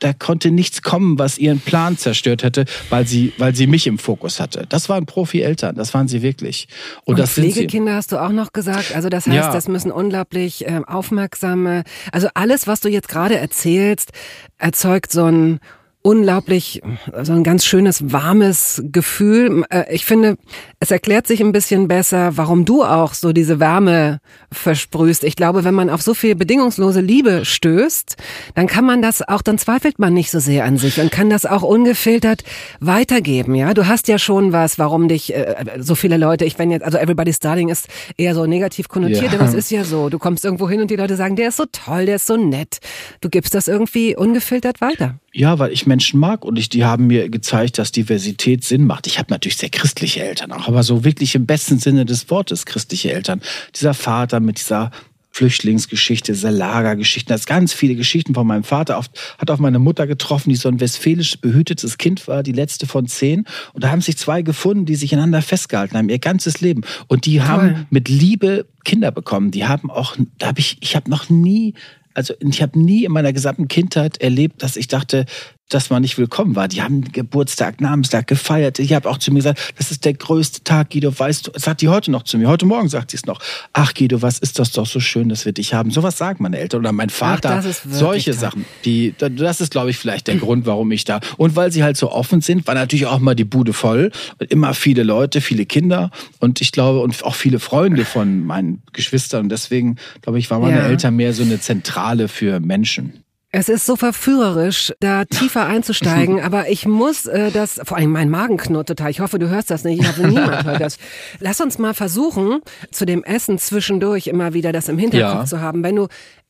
da 0.00 0.12
konnte 0.12 0.50
nichts 0.50 0.82
kommen, 0.82 1.18
was 1.18 1.38
ihren 1.38 1.60
Plan 1.60 1.96
zerstört 1.96 2.42
hätte, 2.42 2.64
weil 2.88 3.06
sie, 3.06 3.32
weil 3.38 3.54
sie 3.54 3.66
mich 3.66 3.86
im 3.86 3.98
Fokus 3.98 4.40
hatte. 4.40 4.66
Das 4.68 4.88
waren 4.88 5.06
Profi-Eltern, 5.06 5.76
das 5.76 5.94
waren 5.94 6.08
sie 6.08 6.22
wirklich. 6.22 6.68
Und, 7.04 7.14
Und 7.14 7.18
das 7.20 7.32
Pflegekinder 7.32 7.94
hast 7.94 8.12
du 8.12 8.18
auch 8.18 8.32
noch 8.32 8.52
gesagt. 8.52 8.94
Also 8.94 9.08
das 9.08 9.26
heißt, 9.26 9.36
ja. 9.36 9.52
das 9.52 9.68
müssen 9.68 9.92
unglaublich 9.92 10.66
äh, 10.66 10.80
aufmerksame, 10.86 11.84
also 12.12 12.28
alles, 12.34 12.66
was 12.66 12.80
du 12.80 12.88
jetzt 12.88 13.08
gerade 13.08 13.38
erzählst, 13.38 14.10
erzeugt 14.58 15.12
so 15.12 15.26
ein 15.26 15.60
unglaublich, 16.02 16.80
so 17.22 17.32
ein 17.32 17.44
ganz 17.44 17.64
schönes, 17.64 18.12
warmes 18.12 18.82
Gefühl. 18.90 19.64
Äh, 19.70 19.94
ich 19.94 20.06
finde, 20.06 20.36
es 20.78 20.90
erklärt 20.90 21.26
sich 21.26 21.42
ein 21.42 21.52
bisschen 21.52 21.88
besser, 21.88 22.36
warum 22.36 22.64
du 22.64 22.82
auch 22.82 23.12
so 23.12 23.32
diese 23.32 23.60
Wärme 23.60 24.20
versprühst. 24.50 25.24
Ich 25.24 25.36
glaube, 25.36 25.64
wenn 25.64 25.74
man 25.74 25.90
auf 25.90 26.00
so 26.00 26.14
viel 26.14 26.34
bedingungslose 26.34 27.00
Liebe 27.00 27.44
stößt, 27.44 28.16
dann 28.54 28.66
kann 28.66 28.86
man 28.86 29.02
das 29.02 29.26
auch, 29.26 29.42
dann 29.42 29.58
zweifelt 29.58 29.98
man 29.98 30.14
nicht 30.14 30.30
so 30.30 30.38
sehr 30.38 30.64
an 30.64 30.78
sich 30.78 31.00
und 31.00 31.12
kann 31.12 31.28
das 31.28 31.44
auch 31.44 31.62
ungefiltert 31.62 32.44
weitergeben. 32.80 33.54
Ja, 33.54 33.74
du 33.74 33.86
hast 33.86 34.08
ja 34.08 34.18
schon 34.18 34.52
was, 34.52 34.78
warum 34.78 35.08
dich 35.08 35.34
äh, 35.34 35.54
so 35.78 35.94
viele 35.94 36.16
Leute, 36.16 36.46
ich 36.46 36.58
wenn 36.58 36.70
jetzt, 36.70 36.84
also 36.84 36.96
Everybody's 36.96 37.40
Darling 37.40 37.68
ist 37.68 37.88
eher 38.16 38.34
so 38.34 38.46
negativ 38.46 38.88
konnotiert, 38.88 39.32
ja. 39.32 39.38
aber 39.38 39.48
es 39.48 39.54
ist 39.54 39.70
ja 39.70 39.84
so. 39.84 40.08
Du 40.08 40.18
kommst 40.18 40.44
irgendwo 40.44 40.68
hin 40.68 40.80
und 40.80 40.90
die 40.90 40.96
Leute 40.96 41.16
sagen, 41.16 41.36
der 41.36 41.48
ist 41.48 41.58
so 41.58 41.66
toll, 41.70 42.06
der 42.06 42.16
ist 42.16 42.26
so 42.26 42.36
nett. 42.36 42.78
Du 43.20 43.28
gibst 43.28 43.54
das 43.54 43.68
irgendwie 43.68 44.16
ungefiltert 44.16 44.80
weiter. 44.80 45.16
Ja, 45.32 45.58
weil 45.60 45.72
ich 45.72 45.86
Menschen 45.90 46.20
mag 46.20 46.44
und 46.44 46.58
ich, 46.58 46.68
die 46.68 46.84
haben 46.84 47.08
mir 47.08 47.28
gezeigt, 47.28 47.78
dass 47.78 47.90
Diversität 47.90 48.64
Sinn 48.64 48.86
macht. 48.86 49.06
Ich 49.08 49.18
habe 49.18 49.30
natürlich 49.30 49.56
sehr 49.56 49.70
christliche 49.70 50.22
Eltern 50.22 50.52
auch, 50.52 50.68
aber 50.68 50.84
so 50.84 51.04
wirklich 51.04 51.34
im 51.34 51.46
besten 51.46 51.80
Sinne 51.80 52.04
des 52.04 52.30
Wortes 52.30 52.64
christliche 52.64 53.12
Eltern. 53.12 53.40
Dieser 53.74 53.92
Vater 53.92 54.38
mit 54.38 54.60
dieser 54.60 54.92
Flüchtlingsgeschichte, 55.32 56.32
dieser 56.32 56.50
Lagergeschichten, 56.50 57.32
das 57.32 57.46
ganz 57.46 57.72
viele 57.72 57.94
Geschichten 57.94 58.34
von 58.34 58.46
meinem 58.46 58.64
Vater. 58.64 58.98
Oft, 58.98 59.36
hat 59.38 59.50
auch 59.50 59.58
meine 59.58 59.78
Mutter 59.78 60.06
getroffen, 60.06 60.50
die 60.50 60.56
so 60.56 60.68
ein 60.68 60.80
westfälisch 60.80 61.40
behütetes 61.40 61.98
Kind 61.98 62.26
war, 62.28 62.42
die 62.42 62.52
letzte 62.52 62.86
von 62.86 63.06
zehn. 63.06 63.44
Und 63.72 63.84
da 63.84 63.90
haben 63.90 64.00
sich 64.00 64.16
zwei 64.16 64.42
gefunden, 64.42 64.86
die 64.86 64.96
sich 64.96 65.12
einander 65.12 65.42
festgehalten 65.42 65.96
haben, 65.96 66.08
ihr 66.08 66.18
ganzes 66.18 66.60
Leben. 66.60 66.82
Und 67.08 67.26
die 67.26 67.38
Toll. 67.38 67.46
haben 67.46 67.86
mit 67.90 68.08
Liebe 68.08 68.66
Kinder 68.84 69.12
bekommen. 69.12 69.50
Die 69.50 69.66
haben 69.66 69.90
auch, 69.90 70.16
da 70.38 70.48
habe 70.48 70.60
ich, 70.60 70.78
ich 70.80 70.96
habe 70.96 71.10
noch 71.10 71.30
nie 71.30 71.74
also 72.12 72.34
ich 72.40 72.60
habe 72.60 72.78
nie 72.78 73.04
in 73.04 73.12
meiner 73.12 73.32
gesamten 73.32 73.68
Kindheit 73.68 74.18
erlebt, 74.18 74.62
dass 74.62 74.76
ich 74.76 74.88
dachte, 74.88 75.26
dass 75.70 75.88
man 75.88 76.02
nicht 76.02 76.18
willkommen 76.18 76.56
war. 76.56 76.68
Die 76.68 76.82
haben 76.82 77.00
Geburtstag, 77.12 77.80
Namenstag 77.80 78.26
gefeiert. 78.26 78.78
Ich 78.78 78.92
habe 78.92 79.08
auch 79.08 79.18
zu 79.18 79.30
mir 79.30 79.38
gesagt, 79.38 79.74
das 79.78 79.90
ist 79.90 80.04
der 80.04 80.14
größte 80.14 80.64
Tag, 80.64 80.90
Guido, 80.90 81.16
weißt 81.16 81.46
du, 81.46 81.50
das 81.52 81.62
sagt 81.62 81.80
die 81.80 81.88
heute 81.88 82.10
noch 82.10 82.24
zu 82.24 82.38
mir. 82.38 82.48
Heute 82.48 82.66
Morgen 82.66 82.88
sagt 82.88 83.12
sie 83.12 83.16
es 83.16 83.24
noch. 83.24 83.40
Ach, 83.72 83.94
Guido, 83.94 84.20
was 84.20 84.38
ist 84.38 84.58
das 84.58 84.72
doch 84.72 84.86
so 84.86 85.00
schön, 85.00 85.28
dass 85.28 85.44
wir 85.44 85.52
dich 85.52 85.72
haben. 85.72 85.90
Sowas 85.90 86.18
sagen 86.18 86.42
meine 86.42 86.58
Eltern 86.58 86.80
oder 86.80 86.92
mein 86.92 87.10
Vater. 87.10 87.62
Ach, 87.64 87.74
solche 87.88 88.32
toll. 88.32 88.40
Sachen. 88.40 88.64
Die, 88.84 89.14
das 89.18 89.60
ist, 89.60 89.70
glaube 89.70 89.90
ich, 89.90 89.96
vielleicht 89.96 90.26
der 90.26 90.36
Grund, 90.36 90.66
warum 90.66 90.90
ich 90.90 91.04
da. 91.04 91.20
Und 91.36 91.56
weil 91.56 91.70
sie 91.70 91.84
halt 91.84 91.96
so 91.96 92.10
offen 92.10 92.40
sind, 92.40 92.66
war 92.66 92.74
natürlich 92.74 93.06
auch 93.06 93.20
mal 93.20 93.34
die 93.34 93.44
Bude 93.44 93.72
voll. 93.72 94.10
Immer 94.48 94.74
viele 94.74 95.04
Leute, 95.04 95.40
viele 95.40 95.66
Kinder. 95.66 96.10
Und 96.40 96.60
ich 96.60 96.72
glaube, 96.72 97.00
und 97.00 97.22
auch 97.24 97.34
viele 97.34 97.60
Freunde 97.60 98.04
von 98.04 98.44
meinen 98.44 98.82
Geschwistern. 98.92 99.44
Und 99.44 99.48
deswegen, 99.50 99.96
glaube 100.22 100.38
ich, 100.38 100.50
waren 100.50 100.62
meine 100.62 100.78
ja. 100.78 100.86
Eltern 100.86 101.16
mehr 101.16 101.32
so 101.32 101.42
eine 101.42 101.60
Zentrale 101.60 102.28
für 102.28 102.58
Menschen. 102.60 103.22
Es 103.52 103.68
ist 103.68 103.84
so 103.84 103.96
verführerisch, 103.96 104.92
da 105.00 105.24
tiefer 105.24 105.66
einzusteigen, 105.66 106.40
aber 106.44 106.68
ich 106.68 106.86
muss 106.86 107.26
äh, 107.26 107.50
das, 107.50 107.80
vor 107.84 107.96
allem 107.96 108.10
mein 108.10 108.30
Magen 108.30 108.56
knurrt 108.56 108.88
total. 108.88 109.10
Ich 109.10 109.20
hoffe, 109.20 109.40
du 109.40 109.48
hörst 109.48 109.70
das 109.70 109.82
nicht. 109.82 110.00
Ich 110.00 110.08
hoffe, 110.08 110.26
niemand 110.28 110.64
hört 110.64 110.80
das. 110.80 110.98
Lass 111.40 111.60
uns 111.60 111.78
mal 111.78 111.94
versuchen, 111.94 112.60
zu 112.92 113.06
dem 113.06 113.24
Essen 113.24 113.58
zwischendurch 113.58 114.28
immer 114.28 114.54
wieder 114.54 114.70
das 114.72 114.88
im 114.88 114.98
Hinterkopf 114.98 115.40
ja. 115.40 115.46
zu 115.46 115.60
haben. 115.60 115.82
Wenn 115.82 115.96
du, 115.96 116.06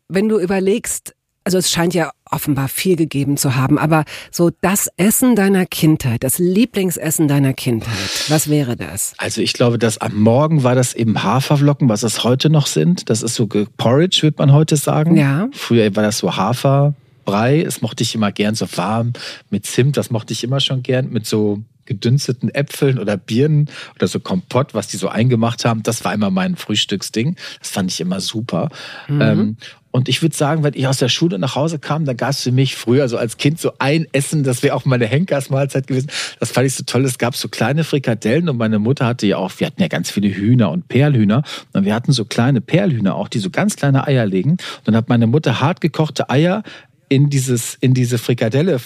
wenn 0.09 0.29
du 0.29 0.39
überlegst, 0.39 1.15
also 1.45 1.59
es 1.59 1.71
scheint 1.71 1.95
ja 1.95 2.11
offenbar 2.31 2.69
viel 2.69 2.97
gegeben 2.97 3.37
zu 3.37 3.57
haben, 3.57 3.79
aber 3.79 4.05
so 4.31 4.51
das 4.61 4.89
Essen 4.97 5.35
deiner 5.35 5.67
Kindheit, 5.67 6.23
das 6.23 6.39
Lieblingsessen 6.39 7.29
deiner 7.29 7.55
Kindheit, 7.55 8.29
was 8.29 8.49
wäre 8.49 8.77
das? 8.77 9.15
Also 9.19 9.41
ich 9.41 9.53
glaube, 9.53 9.79
dass 9.79 9.99
am 9.99 10.21
Morgen 10.21 10.63
war 10.63 10.75
das 10.75 10.95
eben 10.95 11.23
Haferflocken, 11.23 11.89
was 11.89 12.03
es 12.03 12.25
heute 12.25 12.51
noch 12.51 12.67
sind. 12.67 13.11
Das 13.11 13.23
ist 13.23 13.35
so 13.35 13.47
Porridge, 13.47 14.21
würde 14.23 14.37
man 14.39 14.53
heute 14.53 14.77
sagen. 14.77 15.17
Ja. 15.17 15.49
Früher 15.53 15.95
war 15.97 16.03
das 16.03 16.19
so 16.19 16.37
Haferbrei. 16.37 17.63
Das 17.65 17.81
mochte 17.81 18.03
ich 18.03 18.15
immer 18.15 18.33
gern 18.33 18.55
so 18.55 18.67
warm 18.77 19.13
mit 19.49 19.67
Zimt. 19.67 19.97
Das 19.97 20.11
mochte 20.11 20.33
ich 20.33 20.45
immer 20.45 20.61
schon 20.61 20.83
gern 20.83 21.11
mit 21.11 21.27
so 21.27 21.63
gedünsteten 21.91 22.51
Äpfeln 22.51 23.01
oder 23.01 23.17
Birnen 23.17 23.69
oder 23.97 24.07
so 24.07 24.21
Kompott, 24.21 24.75
was 24.75 24.87
die 24.87 24.97
so 24.97 25.09
eingemacht 25.09 25.65
haben. 25.65 25.83
Das 25.83 26.05
war 26.05 26.15
immer 26.15 26.31
mein 26.31 26.55
Frühstücksding. 26.55 27.35
Das 27.59 27.71
fand 27.71 27.91
ich 27.91 28.01
immer 28.01 28.21
super. 28.21 28.69
Mhm. 29.09 29.21
Ähm, 29.21 29.57
und 29.93 30.09
ich 30.09 30.23
würde 30.23 30.37
sagen, 30.37 30.63
wenn 30.63 30.75
ich 30.75 30.87
aus 30.87 30.99
der 30.99 31.09
Schule 31.09 31.39
nach 31.39 31.57
Hause 31.57 31.79
kam, 31.79 32.05
dann 32.05 32.17
gab 32.17 32.31
es 32.31 32.43
für 32.43 32.53
mich 32.53 32.77
früher 32.77 33.09
so 33.09 33.17
als 33.17 33.39
Kind 33.39 33.61
so 33.61 33.73
ein 33.79 34.07
Essen, 34.13 34.45
das 34.45 34.63
wäre 34.63 34.77
auch 34.77 34.85
meine 34.85 35.07
Henkersmahlzeit 35.07 35.89
gewesen. 35.89 36.09
Das 36.39 36.53
fand 36.53 36.67
ich 36.69 36.75
so 36.75 36.85
toll. 36.85 37.05
Es 37.05 37.19
gab 37.19 37.35
so 37.35 37.49
kleine 37.49 37.83
Frikadellen 37.83 38.49
und 38.49 38.57
meine 38.57 38.79
Mutter 38.79 39.07
hatte 39.07 39.27
ja 39.27 39.39
auch, 39.39 39.51
wir 39.59 39.67
hatten 39.67 39.83
ja 39.83 39.89
ganz 39.89 40.11
viele 40.11 40.29
Hühner 40.29 40.71
und 40.71 40.87
Perlhühner. 40.87 41.43
Und 41.73 41.85
wir 41.85 41.95
hatten 41.95 42.13
so 42.13 42.25
kleine 42.25 42.61
Perlhühner 42.61 43.17
auch, 43.17 43.29
die 43.29 43.41
so 43.41 43.51
ganz 43.51 43.75
kleine 43.75 44.07
Eier 44.07 44.27
legen. 44.27 44.53
Und 44.53 44.61
dann 44.85 44.97
hat 44.97 45.09
meine 45.09 45.27
Mutter 45.27 45.61
hart 45.61 45.81
gekochte 45.81 46.31
Eier 46.31 46.63
in 47.09 47.29
dieses 47.29 47.75
in 47.75 47.93
diese 47.93 48.19
Frikadelle 48.19 48.79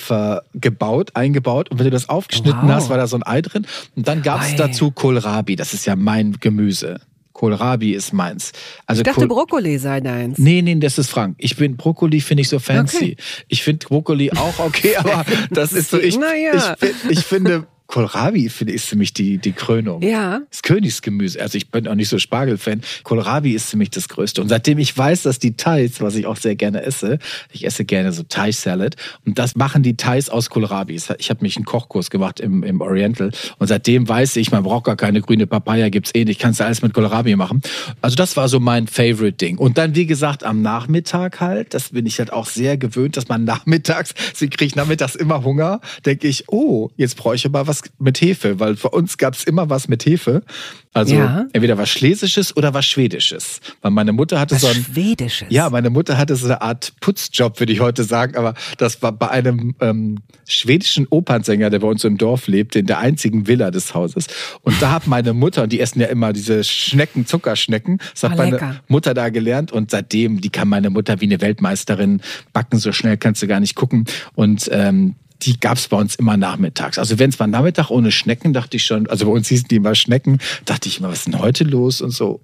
gebaut, 0.55 1.11
eingebaut 1.13 1.71
und 1.71 1.79
wenn 1.79 1.85
du 1.85 1.91
das 1.91 2.09
aufgeschnitten 2.09 2.63
wow. 2.63 2.71
hast, 2.71 2.89
war 2.89 2.97
da 2.97 3.07
so 3.07 3.17
ein 3.17 3.23
Ei 3.23 3.43
drin 3.43 3.67
und 3.97 4.09
dann 4.09 4.23
gab 4.23 4.41
es 4.41 4.57
dazu 4.57 4.91
Kohlrabi, 4.91 5.57
das 5.57 5.75
ist 5.75 5.85
ja 5.85 5.95
mein 5.95 6.39
Gemüse. 6.41 7.01
Kohlrabi 7.35 7.93
ist 7.93 8.13
meins. 8.13 8.53
Also 8.87 9.01
ich 9.01 9.05
dachte, 9.05 9.27
Kohl 9.27 9.29
Brokkoli 9.29 9.77
sei 9.79 10.01
deins. 10.01 10.39
Nee, 10.39 10.63
nee, 10.63 10.77
das 10.77 10.99
ist 10.99 11.11
Frank. 11.11 11.35
Ich 11.39 11.57
bin 11.57 11.77
Brokkoli 11.77 12.21
finde 12.21 12.43
ich 12.43 12.49
so 12.49 12.61
fancy. 12.61 12.97
Okay. 12.97 13.17
Ich 13.49 13.63
finde 13.63 13.87
Brokkoli 13.87 14.31
auch 14.31 14.59
okay, 14.61 14.97
aber 14.97 15.25
das 15.51 15.73
ist 15.73 15.91
so 15.91 15.99
ich, 15.99 16.17
naja. 16.17 16.77
ich, 16.81 17.11
ich 17.11 17.25
finde 17.25 17.67
Kohlrabi 17.87 18.49
finde 18.49 18.73
ich 18.73 18.83
für 18.83 18.97
mich 18.97 19.13
die, 19.13 19.39
die 19.39 19.53
Krönung. 19.53 20.03
Ja. 20.03 20.41
Das 20.51 20.63
Königsgemüse. 20.63 21.41
Also 21.41 21.59
ich 21.59 21.71
bin 21.71 21.87
auch 21.87 21.95
nicht 21.95 22.09
so 22.09 22.19
Spargelfan. 22.19 22.81
Kohlrabi 23.03 23.53
ist 23.53 23.71
für 23.71 23.77
mich 23.77 23.91
das 23.91 24.09
Größte. 24.09 24.41
Und 24.41 24.49
seitdem 24.49 24.79
ich 24.79 24.97
weiß, 24.97 25.23
dass 25.23 25.39
die 25.39 25.57
Thais, 25.57 26.01
was 26.01 26.17
ich 26.17 26.27
auch 26.27 26.37
sehr 26.37 26.57
gerne 26.57 26.83
esse, 26.83 27.19
ich 27.53 27.67
esse 27.67 27.85
gerne 27.85 28.13
so 28.13 28.23
Thai 28.23 28.53
Salad 28.53 28.97
und 29.27 29.39
das 29.39 29.55
machen 29.55 29.83
die 29.83 29.97
Thais 29.97 30.31
aus 30.31 30.51
Kohlrabi. 30.51 30.95
Ich 31.19 31.31
habe 31.31 31.43
mich 31.43 31.57
einen 31.57 31.67
Kochkurs 31.67 32.11
gemacht 32.11 32.41
im, 32.41 32.63
im 32.63 32.81
Oriental 32.81 33.31
und 33.59 33.67
seitdem 33.67 34.09
weiß 34.09 34.37
ich, 34.37 34.51
man 34.51 34.63
braucht 34.63 34.85
gar 34.85 34.97
keine 34.97 35.21
grüne 35.21 35.47
Papaya, 35.47 35.89
gibt's 35.91 36.15
eh 36.15 36.25
nicht, 36.25 36.41
kannst 36.41 36.61
du 36.61 36.65
alles 36.65 36.81
mit 36.83 36.95
Kohlrabi 36.95 37.37
machen. 37.37 37.61
Also 38.01 38.17
das 38.17 38.37
war 38.37 38.49
so 38.49 38.61
mein 38.61 38.87
Favorite 38.87 39.37
Ding. 39.37 39.59
Und 39.59 39.77
dann, 39.79 39.95
wie 39.95 40.07
gesagt, 40.07 40.43
am 40.43 40.63
Nachmittag 40.63 41.41
halt, 41.41 41.75
das 41.75 41.91
bin 41.91 42.07
ich 42.07 42.19
halt 42.19 42.33
auch 42.33 42.47
sehr 42.47 42.77
gewöhnt, 42.77 43.17
dass 43.17 43.29
man 43.29 43.45
nachmittags, 43.45 44.15
sie 44.33 44.49
kriegt 44.49 44.75
nachmittags 44.75 45.15
immer 45.15 45.45
Hunger, 45.45 45.81
denke 46.07 46.29
ich, 46.29 46.45
oh, 46.49 46.91
jetzt 46.97 47.17
brauche 47.17 47.37
ich 47.37 47.45
aber 47.45 47.67
was 47.67 47.74
was 47.83 47.91
mit 47.99 48.21
Hefe, 48.21 48.61
weil 48.61 48.77
für 48.77 48.91
uns 48.91 49.19
gab 49.19 49.35
es 49.35 49.45
immer 49.45 49.71
was 49.71 49.89
mit 49.89 50.05
Hefe. 50.07 50.43
Also 50.93 51.17
Ja. 51.17 51.47
entweder 51.53 51.77
was 51.77 51.89
Schlesisches 51.91 52.57
oder 52.57 52.73
was 52.73 52.87
Schwedisches. 52.87 53.61
Weil 53.83 53.91
meine 53.91 54.13
Mutter 54.13 54.39
hatte 54.39 54.55
Was 54.55 54.61
so 54.63 54.69
ein 54.69 54.75
Schwedisches. 54.93 55.49
ja, 55.51 55.69
meine 55.71 55.91
Mutter 55.91 56.17
hatte 56.17 56.37
so 56.37 56.47
eine 56.47 56.63
Art 56.63 56.93
Putzjob, 57.01 57.59
würde 57.59 57.73
ich 57.73 57.81
heute 57.81 58.05
sagen, 58.05 58.37
aber 58.37 58.55
das 58.79 59.03
war 59.03 59.11
bei 59.13 59.29
einem 59.29 59.75
ähm, 59.81 60.19
schwedischen 60.47 61.07
Opernsänger, 61.11 61.71
der 61.71 61.81
bei 61.81 61.89
uns 61.89 62.05
im 62.05 62.17
Dorf 62.17 62.47
lebte, 62.47 62.79
in 62.79 62.87
der 62.87 62.99
einzigen 62.99 63.49
Villa 63.49 63.71
des 63.73 63.93
Hauses. 63.95 64.27
Und 64.63 64.81
da 64.81 64.93
hat 64.93 65.07
meine 65.09 65.33
Mutter, 65.33 65.65
und 65.65 65.73
die 65.73 65.81
essen 65.81 66.01
ja 66.01 66.07
immer 66.07 66.33
diese 66.33 66.63
Schnecken, 66.63 67.27
Zuckerschnecken, 67.27 67.99
das 68.13 68.23
hat 68.23 68.33
Ah, 68.33 68.37
meine 68.37 68.51
lecker. 68.53 68.81
Mutter 68.87 69.15
da 69.15 69.31
gelernt 69.31 69.73
und 69.73 69.91
seitdem, 69.91 70.41
die 70.41 70.51
kann 70.51 70.69
meine 70.69 70.91
Mutter 70.91 71.21
wie 71.21 71.25
eine 71.27 71.41
Weltmeisterin 71.41 72.21
backen, 72.53 72.79
so 72.79 72.93
schnell 72.93 73.17
kannst 73.17 73.43
du 73.43 73.49
gar 73.49 73.59
nicht 73.61 73.75
gucken. 73.75 74.05
Und 74.35 74.69
ähm, 74.71 75.17
die 75.45 75.59
gab's 75.59 75.89
bei 75.89 75.97
uns 75.97 76.15
immer 76.15 76.37
nachmittags. 76.37 76.99
Also 76.99 77.19
wenn 77.19 77.31
es 77.31 77.39
mal 77.39 77.47
Nachmittag 77.47 77.91
ohne 77.91 78.11
Schnecken, 78.11 78.53
dachte 78.53 78.77
ich 78.77 78.85
schon, 78.85 79.07
also 79.09 79.27
bei 79.27 79.33
uns 79.33 79.49
hießen 79.49 79.69
die 79.69 79.77
immer 79.77 79.95
Schnecken, 79.95 80.39
dachte 80.65 80.89
ich 80.89 80.99
immer, 80.99 81.09
was 81.09 81.19
ist 81.19 81.27
denn 81.27 81.39
heute 81.39 81.65
los 81.65 82.01
und 82.01 82.11
so. 82.11 82.41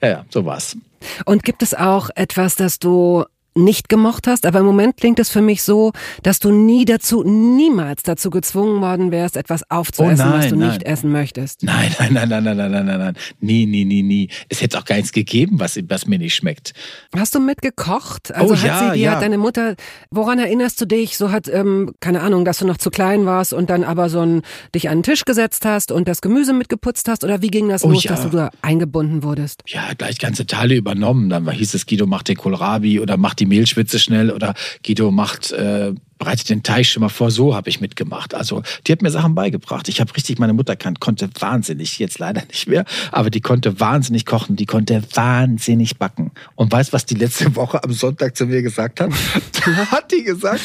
Ja, 0.00 0.08
ja, 0.08 0.24
so 0.30 0.44
war's. 0.44 0.76
Und 1.24 1.42
gibt 1.42 1.62
es 1.62 1.74
auch 1.74 2.10
etwas, 2.14 2.56
das 2.56 2.78
du 2.78 3.24
nicht 3.56 3.88
gemocht 3.88 4.26
hast, 4.26 4.46
aber 4.46 4.60
im 4.60 4.66
Moment 4.66 4.96
klingt 4.96 5.18
es 5.18 5.30
für 5.30 5.40
mich 5.42 5.62
so, 5.62 5.92
dass 6.22 6.38
du 6.38 6.50
nie 6.52 6.84
dazu, 6.84 7.22
niemals 7.24 8.02
dazu 8.02 8.30
gezwungen 8.30 8.80
worden 8.80 9.10
wärst, 9.10 9.36
etwas 9.36 9.68
aufzuessen, 9.70 10.26
Oh 10.28 10.32
was 10.32 10.40
nein, 10.44 10.50
du 10.50 10.56
nein. 10.56 10.68
nicht 10.70 10.82
essen 10.84 11.10
möchtest. 11.12 11.62
Nein, 11.62 11.90
nein, 11.98 12.12
nein, 12.12 12.28
nein, 12.28 12.44
nein, 12.44 12.56
nein, 12.56 12.70
nein, 12.70 12.86
nein, 12.86 12.98
nein. 12.98 13.16
Nie, 13.40 13.66
nie, 13.66 13.84
nie, 13.84 14.02
nie. 14.02 14.28
Es 14.48 14.60
hätte 14.60 14.78
auch 14.78 14.84
gar 14.84 14.96
nichts 14.96 15.12
gegeben, 15.12 15.58
was, 15.58 15.78
was 15.88 16.06
mir 16.06 16.18
nicht 16.18 16.34
schmeckt. 16.34 16.72
Hast 17.16 17.34
du 17.34 17.40
mitgekocht? 17.40 18.32
Also 18.34 18.54
Oh, 18.54 18.56
hat 18.56 18.64
ja, 18.64 18.78
sie 18.92 18.98
dir, 18.98 19.04
ja. 19.04 19.10
hat 19.12 19.22
deine 19.22 19.38
Mutter, 19.38 19.74
woran 20.10 20.38
erinnerst 20.38 20.80
du 20.80 20.84
dich? 20.86 21.16
So 21.16 21.30
hat, 21.32 21.48
ähm, 21.48 21.92
keine 22.00 22.20
Ahnung, 22.22 22.44
dass 22.44 22.58
du 22.58 22.66
noch 22.66 22.76
zu 22.76 22.90
klein 22.90 23.26
warst 23.26 23.52
und 23.52 23.70
dann 23.70 23.82
aber 23.84 24.08
so 24.08 24.20
ein, 24.20 24.42
dich 24.74 24.88
an 24.88 24.98
den 24.98 25.02
Tisch 25.02 25.24
gesetzt 25.24 25.64
hast 25.64 25.90
und 25.92 26.06
das 26.08 26.20
Gemüse 26.20 26.52
mitgeputzt 26.52 27.08
hast? 27.08 27.24
Oder 27.24 27.42
wie 27.42 27.48
ging 27.48 27.68
das 27.68 27.84
Oh, 27.84 27.90
los, 27.90 28.04
ja. 28.04 28.12
dass 28.12 28.22
du 28.22 28.28
da 28.30 28.50
eingebunden 28.62 29.22
wurdest? 29.22 29.62
Ja, 29.66 29.82
gleich 29.96 30.18
ganze 30.18 30.46
Teile 30.46 30.74
übernommen. 30.76 31.28
Dann 31.30 31.48
hieß 31.50 31.74
es, 31.74 31.86
Guido 31.86 32.06
macht 32.06 32.28
den 32.28 32.36
Kohlrabi 32.36 33.00
oder 33.00 33.16
macht 33.16 33.40
die 33.40 33.45
Mehlschwitze 33.46 33.98
schnell 33.98 34.30
oder 34.30 34.54
Guido 34.84 35.10
macht, 35.10 35.52
äh, 35.52 35.92
bereitet 36.18 36.48
den 36.48 36.62
Teig 36.62 36.86
schon 36.86 37.02
mal 37.02 37.08
vor. 37.08 37.30
So 37.30 37.54
habe 37.54 37.68
ich 37.68 37.80
mitgemacht. 37.80 38.34
Also 38.34 38.62
die 38.86 38.92
hat 38.92 39.02
mir 39.02 39.10
Sachen 39.10 39.34
beigebracht. 39.34 39.88
Ich 39.88 40.00
habe 40.00 40.14
richtig, 40.16 40.38
meine 40.38 40.52
Mutter 40.52 40.76
kann, 40.76 40.98
konnte 41.00 41.28
wahnsinnig, 41.38 41.98
jetzt 41.98 42.18
leider 42.18 42.42
nicht 42.46 42.68
mehr, 42.68 42.84
aber 43.12 43.30
die 43.30 43.40
konnte 43.40 43.80
wahnsinnig 43.80 44.26
kochen, 44.26 44.56
die 44.56 44.66
konnte 44.66 45.02
wahnsinnig 45.14 45.98
backen. 45.98 46.32
Und 46.54 46.72
weißt, 46.72 46.92
was 46.92 47.06
die 47.06 47.14
letzte 47.14 47.54
Woche 47.56 47.82
am 47.82 47.92
Sonntag 47.92 48.36
zu 48.36 48.46
mir 48.46 48.62
gesagt 48.62 49.00
hat? 49.00 49.10
hat 49.90 50.12
die 50.12 50.22
gesagt, 50.22 50.60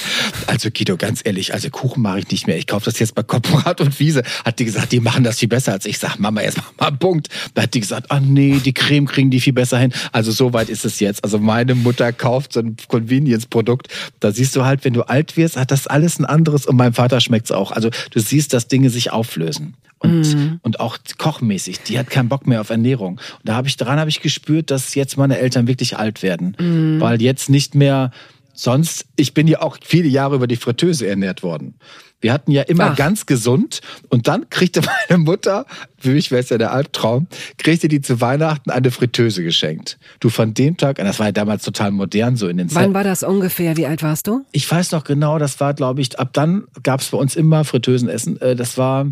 also 0.48 0.70
Guido, 0.72 0.98
ganz 0.98 1.22
ehrlich, 1.24 1.54
also 1.54 1.70
Kuchen 1.70 2.02
mache 2.02 2.20
ich 2.20 2.32
nicht 2.32 2.48
mehr. 2.48 2.58
Ich 2.58 2.68
kaufe 2.68 2.86
das 2.86 3.00
jetzt 3.00 3.16
bei 3.16 3.24
Korporat 3.24 3.82
und 3.82 4.00
Wiese. 4.00 4.24
Hat 4.46 4.60
die 4.60 4.66
gesagt, 4.66 4.92
die 4.92 5.00
machen 5.00 5.24
das 5.24 5.40
viel 5.40 5.50
besser 5.50 5.74
als 5.74 5.86
ich. 5.86 6.00
Sag, 6.00 6.18
Mama, 6.20 6.42
jetzt 6.42 6.58
mach 6.58 6.74
mal 6.78 6.88
einen 6.88 7.00
Punkt. 7.00 7.30
Da 7.54 7.64
hat 7.64 7.74
die 7.74 7.80
gesagt, 7.80 8.12
ah 8.12 8.20
nee, 8.20 8.60
die 8.64 8.74
Creme 8.74 9.06
kriegen 9.06 9.32
die 9.32 9.40
viel 9.40 9.54
besser 9.54 9.80
hin. 9.80 9.94
Also 10.12 10.32
so 10.32 10.54
weit 10.54 10.70
ist 10.70 10.86
es 10.86 11.00
jetzt. 11.00 11.24
Also 11.24 11.40
meine 11.40 11.76
Mutter 11.76 12.14
kauft 12.14 12.54
so 12.54 12.62
ein 12.62 12.76
Convenience-Produkt. 12.88 13.88
Da 14.20 14.32
siehst 14.32 14.56
du 14.56 14.66
halt, 14.66 14.86
wenn 14.86 14.94
du 14.94 15.04
alt 15.04 15.38
wirst, 15.38 15.41
hat 15.56 15.72
das 15.72 15.88
alles 15.88 16.20
ein 16.20 16.26
anderes. 16.26 16.66
Und 16.66 16.76
meinem 16.76 16.94
Vater 16.94 17.22
schmeckt's 17.22 17.52
auch. 17.52 17.72
Also 17.72 17.90
du 18.12 18.20
siehst, 18.20 18.54
dass 18.54 18.68
Dinge 18.68 18.90
sich 18.90 19.12
auflösen. 19.12 19.76
Und, 20.00 20.60
und 20.64 20.80
auch 20.80 20.98
kochmäßig, 21.20 21.82
die 21.84 22.00
hat 22.00 22.10
keinen 22.10 22.28
Bock 22.28 22.48
mehr 22.48 22.62
auf 22.62 22.72
Ernährung. 22.72 23.20
Und 23.40 23.50
da 23.50 23.54
habe 23.54 23.68
ich, 23.68 23.78
daran 23.78 24.00
habe 24.00 24.10
ich 24.10 24.22
gespürt, 24.22 24.72
dass 24.72 24.96
jetzt 24.96 25.16
meine 25.16 25.38
Eltern 25.38 25.68
wirklich 25.68 25.98
alt 25.98 26.24
werden. 26.24 26.56
Weil 27.00 27.22
jetzt 27.22 27.50
nicht 27.52 27.76
mehr 27.76 28.10
sonst, 28.54 29.06
ich 29.16 29.36
bin 29.36 29.48
ja 29.48 29.62
auch 29.62 29.78
viele 29.84 30.08
Jahre 30.08 30.36
über 30.36 30.48
die 30.48 30.56
Fritteuse 30.56 31.08
ernährt 31.08 31.44
worden. 31.44 31.76
Wir 32.22 32.32
hatten 32.34 32.52
ja 32.52 32.62
immer 32.64 32.92
Ach. 32.92 32.96
ganz 32.96 33.26
gesund 33.26 33.82
und 34.10 34.28
dann 34.28 34.50
kriegte 34.50 34.82
meine 35.10 35.20
Mutter, 35.20 35.66
für 35.98 36.12
mich 36.12 36.32
wäre 36.32 36.42
es 36.42 36.50
ja 36.50 36.58
der 36.58 36.72
Albtraum, 36.72 37.28
kriegte 37.58 37.88
die 37.88 38.02
zu 38.02 38.22
Weihnachten 38.22 38.70
eine 38.72 38.92
Fritteuse 38.92 39.44
geschenkt. 39.44 39.98
Du 40.20 40.30
von 40.30 40.54
dem 40.54 40.78
Tag, 40.78 40.98
das 40.98 41.20
war 41.20 41.28
ja 41.28 41.32
damals 41.32 41.64
total 41.64 41.92
modern, 41.92 42.38
so 42.38 42.48
in 42.48 42.58
den 42.58 42.68
Wann 42.70 42.76
Zeiten. 42.84 42.94
war 42.94 43.04
das 43.04 43.24
ungefähr? 43.24 43.76
Wie 43.78 43.86
alt 43.88 44.02
warst 44.04 44.28
du? 44.28 44.46
Ich 44.52 44.70
weiß 44.72 44.92
noch 44.92 45.04
genau, 45.04 45.38
das 45.40 45.60
war, 45.60 45.74
glaube 45.74 46.02
ich, 46.02 46.18
ab 46.20 46.30
dann 46.34 46.64
gab 46.84 47.02
es 47.02 47.10
bei 47.10 47.18
uns 47.18 47.36
immer 47.36 47.66
Fritteusenessen. 47.66 48.40
Äh, 48.42 48.56
Das 48.56 48.78
war, 48.78 49.08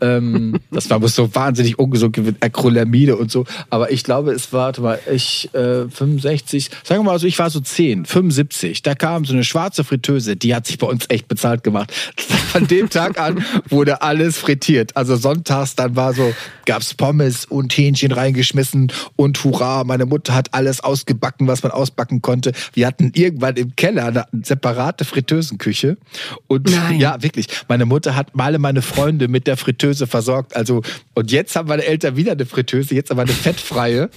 ähm, 0.00 0.58
das 0.70 0.90
war 0.90 0.98
muss 0.98 1.14
so 1.14 1.34
wahnsinnig 1.34 1.78
ungesund 1.78 2.14
gewesen, 2.14 2.36
Acrylamide 2.40 3.16
und 3.16 3.30
so. 3.30 3.44
Aber 3.70 3.92
ich 3.92 4.04
glaube, 4.04 4.32
es 4.32 4.52
war, 4.52 4.64
warte 4.64 4.80
mal, 4.80 4.98
ich 5.12 5.52
äh, 5.54 5.88
65, 5.90 6.70
sagen 6.82 7.02
wir 7.02 7.12
mal 7.12 7.18
so, 7.18 7.26
ich 7.26 7.38
war 7.38 7.50
so 7.50 7.60
10, 7.60 8.06
75. 8.06 8.82
Da 8.82 8.94
kam 8.94 9.26
so 9.26 9.34
eine 9.34 9.44
schwarze 9.44 9.84
Fritteuse, 9.84 10.36
die 10.36 10.54
hat 10.54 10.66
sich 10.66 10.78
bei 10.78 10.86
uns 10.86 11.04
echt 11.10 11.28
bezahlt 11.28 11.62
gemacht. 11.62 11.92
Von 12.52 12.66
dem 12.66 12.88
Tag 12.88 13.20
an 13.20 13.44
wurde 13.68 14.00
alles 14.00 14.38
frittiert. 14.38 14.96
Also 14.96 15.16
sonntags, 15.16 15.74
dann 15.76 15.96
war 15.96 16.14
so, 16.14 16.32
gab's 16.64 16.94
Pommes 16.94 17.44
und 17.44 17.76
Hähnchen 17.76 18.12
reingeschmissen 18.12 18.90
und 19.16 19.44
hurra, 19.44 19.84
meine 19.84 20.06
Mutter 20.06 20.34
hat 20.34 20.54
alles 20.54 20.80
ausgebacken, 20.80 21.46
was 21.46 21.62
man 21.62 21.72
ausbacken 21.72 22.22
konnte. 22.22 22.52
Wir 22.72 22.86
hatten 22.86 23.12
irgendwann 23.14 23.56
im 23.56 23.76
Keller 23.76 24.06
eine 24.06 24.26
separate 24.44 25.04
Fritteusenküche. 25.04 25.98
Und 26.46 26.70
Nein. 26.70 27.00
ja, 27.00 27.22
wirklich. 27.22 27.48
Meine 27.68 27.84
Mutter 27.84 28.16
hat 28.16 28.28
alle 28.38 28.58
meine 28.58 28.82
Freunde 28.82 29.28
mit 29.28 29.46
der 29.46 29.56
Fritteuse 29.56 29.83
versorgt. 29.92 30.56
Also, 30.56 30.82
und 31.14 31.30
jetzt 31.30 31.54
haben 31.56 31.68
meine 31.68 31.84
Eltern 31.84 32.16
wieder 32.16 32.32
eine 32.32 32.46
Fritteuse, 32.46 32.94
jetzt 32.94 33.10
aber 33.10 33.22
eine 33.22 33.32
fettfreie. 33.32 34.10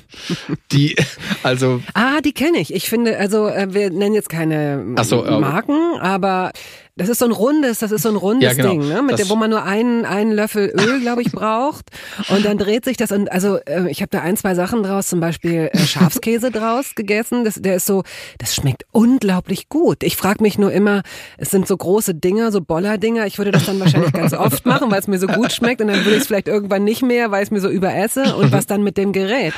Die, 0.72 0.96
also, 1.44 1.82
Ah, 1.94 2.22
die 2.22 2.34
kenne 2.34 2.60
ich. 2.60 2.74
Ich 2.74 2.90
finde, 2.90 3.18
also 3.18 3.48
äh, 3.48 3.74
wir 3.74 3.90
nennen 3.90 4.16
jetzt 4.16 4.30
keine 4.30 4.96
so, 5.04 5.24
Marken, 5.24 6.00
aber 6.00 6.52
das 6.98 7.10
ist 7.10 7.20
so 7.20 7.26
ein 7.26 7.32
rundes, 7.32 7.80
das 7.80 7.92
ist 7.92 8.02
so 8.02 8.10
ein 8.10 8.16
rundes 8.16 8.50
Ja, 8.50 8.54
genau. 8.54 8.70
Ding, 8.72 8.88
ne? 8.90 9.02
Mit 9.02 9.20
dem, 9.20 9.30
wo 9.30 9.36
man 9.36 9.50
nur 9.50 9.64
einen, 9.64 10.06
einen 10.06 10.32
Löffel 10.32 10.74
Öl, 10.80 11.00
glaube 11.00 11.22
ich, 11.22 11.32
braucht. 11.32 11.90
Und 12.30 12.46
dann 12.46 12.58
dreht 12.58 12.86
sich 12.86 12.98
das 12.98 13.12
und 13.12 13.32
also 13.32 13.58
äh, 13.66 13.90
ich 13.90 14.02
habe 14.02 14.10
da 14.10 14.22
ein, 14.22 14.36
zwei 14.36 14.56
Sachen 14.56 14.84
draus, 14.84 15.08
zum 15.08 15.20
Beispiel 15.20 15.70
äh, 15.72 15.78
Schafskäse 15.78 16.52
draus 16.52 16.96
gegessen. 16.96 17.46
Das, 17.46 17.56
der 17.56 17.76
ist 17.76 17.86
so, 17.86 18.04
das 18.40 18.56
schmeckt 18.56 18.84
unglaublich 18.92 19.70
gut. 19.70 20.04
Ich 20.04 20.18
frage 20.18 20.42
mich 20.42 20.58
nur 20.58 20.72
immer, 20.72 21.04
es 21.38 21.52
sind 21.52 21.68
so 21.68 21.78
große 21.78 22.16
Dinger, 22.16 22.52
so 22.52 22.62
Boller-Dinger. 22.62 23.26
Ich 23.28 23.38
würde 23.38 23.52
das 23.52 23.66
dann 23.66 23.80
wahrscheinlich 23.80 24.14
ganz 24.14 24.34
oft 24.34 24.66
machen, 24.66 24.90
weil 24.92 25.00
es 25.00 25.08
mir 25.08 25.20
so 25.20 25.28
gut 25.28 25.52
schmeckt 25.52 25.82
und 25.82 25.88
dann 25.88 25.98
würde 26.04 26.16
ich 26.16 26.22
es 26.22 26.28
vielleicht 26.28 26.48
irgendwann 26.48 26.84
nicht 26.84 27.04
mehr, 27.04 27.32
weil 27.32 27.44
ich 27.44 27.48
es 27.48 27.52
mir 27.52 27.62
so 27.62 27.70
überesse. 27.70 28.36
Und 28.36 28.52
was 28.52 28.66
dann 28.66 28.84
mit 28.84 28.98
dem 28.98 29.12
Gerät? 29.12 29.54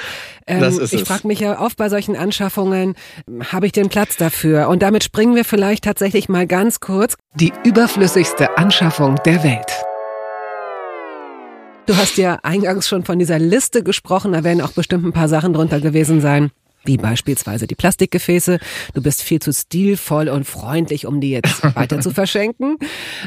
Ähm, 0.45 0.59
Das 0.59 0.77
ist 0.77 0.93
ich 0.93 1.03
frage 1.03 1.27
mich 1.27 1.39
ja 1.39 1.59
oft 1.59 1.77
bei 1.77 1.89
solchen 1.89 2.15
Anschaffungen, 2.15 2.95
habe 3.51 3.65
ich 3.65 3.71
den 3.71 3.89
Platz 3.89 4.17
dafür? 4.17 4.67
Und 4.67 4.81
damit 4.81 5.03
springen 5.03 5.35
wir 5.35 5.45
vielleicht 5.45 5.83
tatsächlich 5.83 6.27
mal 6.29 6.47
ganz 6.47 6.79
kurz. 6.79 7.15
Die 7.35 7.53
überflüssigste 7.63 8.57
Anschaffung 8.57 9.15
der 9.23 9.43
Welt. 9.43 9.85
Du 11.85 11.95
hast 11.95 12.17
ja 12.17 12.39
eingangs 12.41 12.87
schon 12.87 13.05
von 13.05 13.19
dieser 13.19 13.37
Liste 13.37 13.83
gesprochen, 13.83 14.33
da 14.33 14.43
werden 14.43 14.61
auch 14.61 14.71
bestimmt 14.71 15.05
ein 15.05 15.13
paar 15.13 15.29
Sachen 15.29 15.53
drunter 15.53 15.79
gewesen 15.79 16.21
sein. 16.21 16.49
Wie 16.85 16.97
beispielsweise 16.97 17.67
die 17.67 17.75
Plastikgefäße. 17.75 18.57
Du 18.95 19.03
bist 19.03 19.21
viel 19.21 19.39
zu 19.39 19.53
stilvoll 19.53 20.27
und 20.27 20.45
freundlich, 20.45 21.05
um 21.05 21.21
die 21.21 21.29
jetzt 21.29 21.63
weiter 21.75 21.99
zu 21.99 22.09
verschenken. 22.09 22.77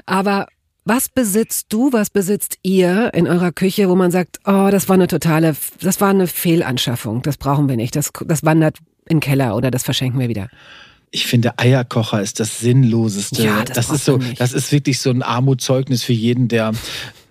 Aber 0.05 0.49
was 0.85 1.09
besitzt 1.09 1.67
du, 1.73 1.93
was 1.93 2.11
besitzt 2.11 2.59
ihr 2.63 3.15
in 3.15 3.29
eurer 3.29 3.53
Küche, 3.53 3.89
wo 3.89 3.95
man 3.95 4.11
sagt, 4.11 4.41
oh, 4.45 4.69
das 4.73 4.89
war 4.89 4.95
eine 4.95 5.07
totale, 5.07 5.55
das 5.81 6.01
war 6.01 6.11
eine 6.11 6.27
Fehlanschaffung, 6.27 7.23
das 7.23 7.37
brauchen 7.37 7.69
wir 7.69 7.77
nicht, 7.77 7.95
das, 7.95 8.11
das 8.27 8.43
wandert 8.43 8.79
in 9.07 9.19
den 9.19 9.21
Keller 9.21 9.55
oder 9.55 9.71
das 9.71 9.85
verschenken 9.85 10.19
wir 10.19 10.29
wieder. 10.29 10.49
Ich 11.13 11.27
finde, 11.27 11.59
Eierkocher 11.59 12.21
ist 12.23 12.41
das 12.41 12.59
Sinnloseste. 12.59 13.45
Ja, 13.45 13.65
das 13.65 13.87
braucht 13.87 13.97
ist 13.97 14.05
so, 14.07 14.19
das 14.39 14.53
ist 14.53 14.73
wirklich 14.73 14.99
so 14.99 15.11
ein 15.11 15.23
Armutszeugnis 15.23 16.03
für 16.03 16.15
jeden, 16.15 16.49
der 16.49 16.73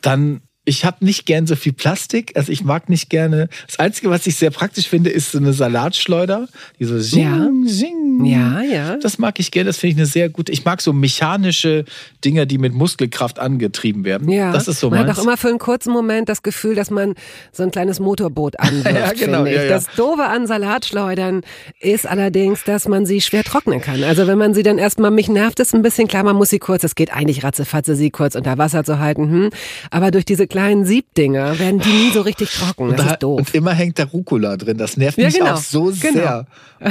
dann 0.02 0.41
ich 0.63 0.86
habe 0.86 1.04
nicht 1.04 1.26
gern 1.26 1.47
so 1.47 1.56
viel 1.56 1.74
Plastik, 1.74 2.34
also 2.36 2.52
ich 2.52 2.63
mag 2.63 2.88
nicht 2.89 3.10
gerne. 3.10 3.50
Das 3.67 3.80
Einzige, 3.80 4.10
was 4.12 4.28
ich 4.28 4.36
sehr 4.36 4.52
praktisch 4.52 4.88
finde, 4.88 5.10
ist 5.10 5.32
so 5.32 5.39
eine 5.39 5.54
Salatschleuder, 5.54 6.47
die 6.80 6.86
so 6.86 7.00
zing, 7.00 7.21
Ja. 7.24 7.50
zing. 7.67 8.26
Ja, 8.26 8.62
ja. 8.62 8.97
Das 8.97 9.17
mag 9.17 9.39
ich 9.39 9.50
gerne, 9.50 9.67
das 9.69 9.78
finde 9.78 9.93
ich 9.93 9.97
eine 9.97 10.06
sehr 10.06 10.30
gute. 10.30 10.52
Ich 10.52 10.63
mag 10.63 10.80
so 10.82 10.93
mechanische 10.93 11.86
Dinger, 12.24 12.45
die 12.45 12.60
mit 12.60 12.74
Muskelkraft 12.74 13.39
angetrieben 13.39 14.06
werden. 14.06 14.30
Ja, 14.30 14.52
Das 14.52 14.67
ist 14.67 14.80
so 14.80 14.91
man 14.91 15.00
meins. 15.00 15.10
hat 15.12 15.17
auch 15.17 15.24
immer 15.24 15.38
für 15.38 15.47
einen 15.47 15.58
kurzen 15.58 15.91
Moment 15.91 16.30
das 16.30 16.43
Gefühl, 16.43 16.76
dass 16.76 16.91
man 16.91 17.15
so 17.52 17.63
ein 17.63 17.71
kleines 17.71 18.00
Motorboot 18.00 18.60
anwirft, 18.60 18.86
Ja, 18.95 19.13
genau, 19.13 19.38
finde 19.39 19.50
ich. 19.50 19.56
ja, 19.58 19.63
ja. 19.63 19.69
Das 19.69 19.88
Doofe 19.95 20.24
an 20.26 20.45
Salatschleudern 20.45 21.41
ist 21.80 22.06
allerdings, 22.08 22.63
dass 22.63 22.88
man 22.88 23.08
sie 23.08 23.21
schwer 23.21 23.43
trocknen 23.43 23.82
kann. 23.82 24.04
Also 24.04 24.28
wenn 24.28 24.38
man 24.38 24.54
sie 24.54 24.62
dann 24.63 24.78
erstmal, 24.78 25.10
mich 25.10 25.28
nervt 25.30 25.60
es 25.60 25.74
ein 25.74 25.82
bisschen, 25.82 26.08
klar, 26.08 26.24
man 26.24 26.36
muss 26.36 26.50
sie 26.50 26.60
kurz, 26.60 26.84
es 26.84 26.93
geht 26.93 27.12
eigentlich 27.12 27.43
ratzefatze, 27.43 27.95
sie 27.95 28.12
kurz 28.12 28.36
unter 28.36 28.60
Wasser 28.60 28.84
zu 28.84 29.00
halten, 29.00 29.30
hm. 29.32 29.50
aber 29.89 30.12
durch 30.12 30.26
diese 30.26 30.47
kleinen 30.52 30.86
Siebdinger, 30.86 31.58
werden 31.60 31.80
die 31.80 31.90
nie 31.90 32.12
so 32.12 32.22
richtig 32.22 32.50
trocken. 32.52 32.90
Das 32.96 33.06
da, 33.06 33.14
ist 33.14 33.24
doof. 33.24 33.40
Und 33.40 33.56
immer 33.56 33.74
hängt 33.74 33.98
da 34.00 34.04
Rucola 34.06 34.58
drin. 34.58 34.78
Das 34.78 34.98
nervt 34.98 35.18
Ja, 35.18 35.26
mich 35.26 35.36
genau. 35.38 35.54
auch 35.54 35.58
so 35.58 35.86
Genau. 35.86 35.96
sehr. 36.14 36.46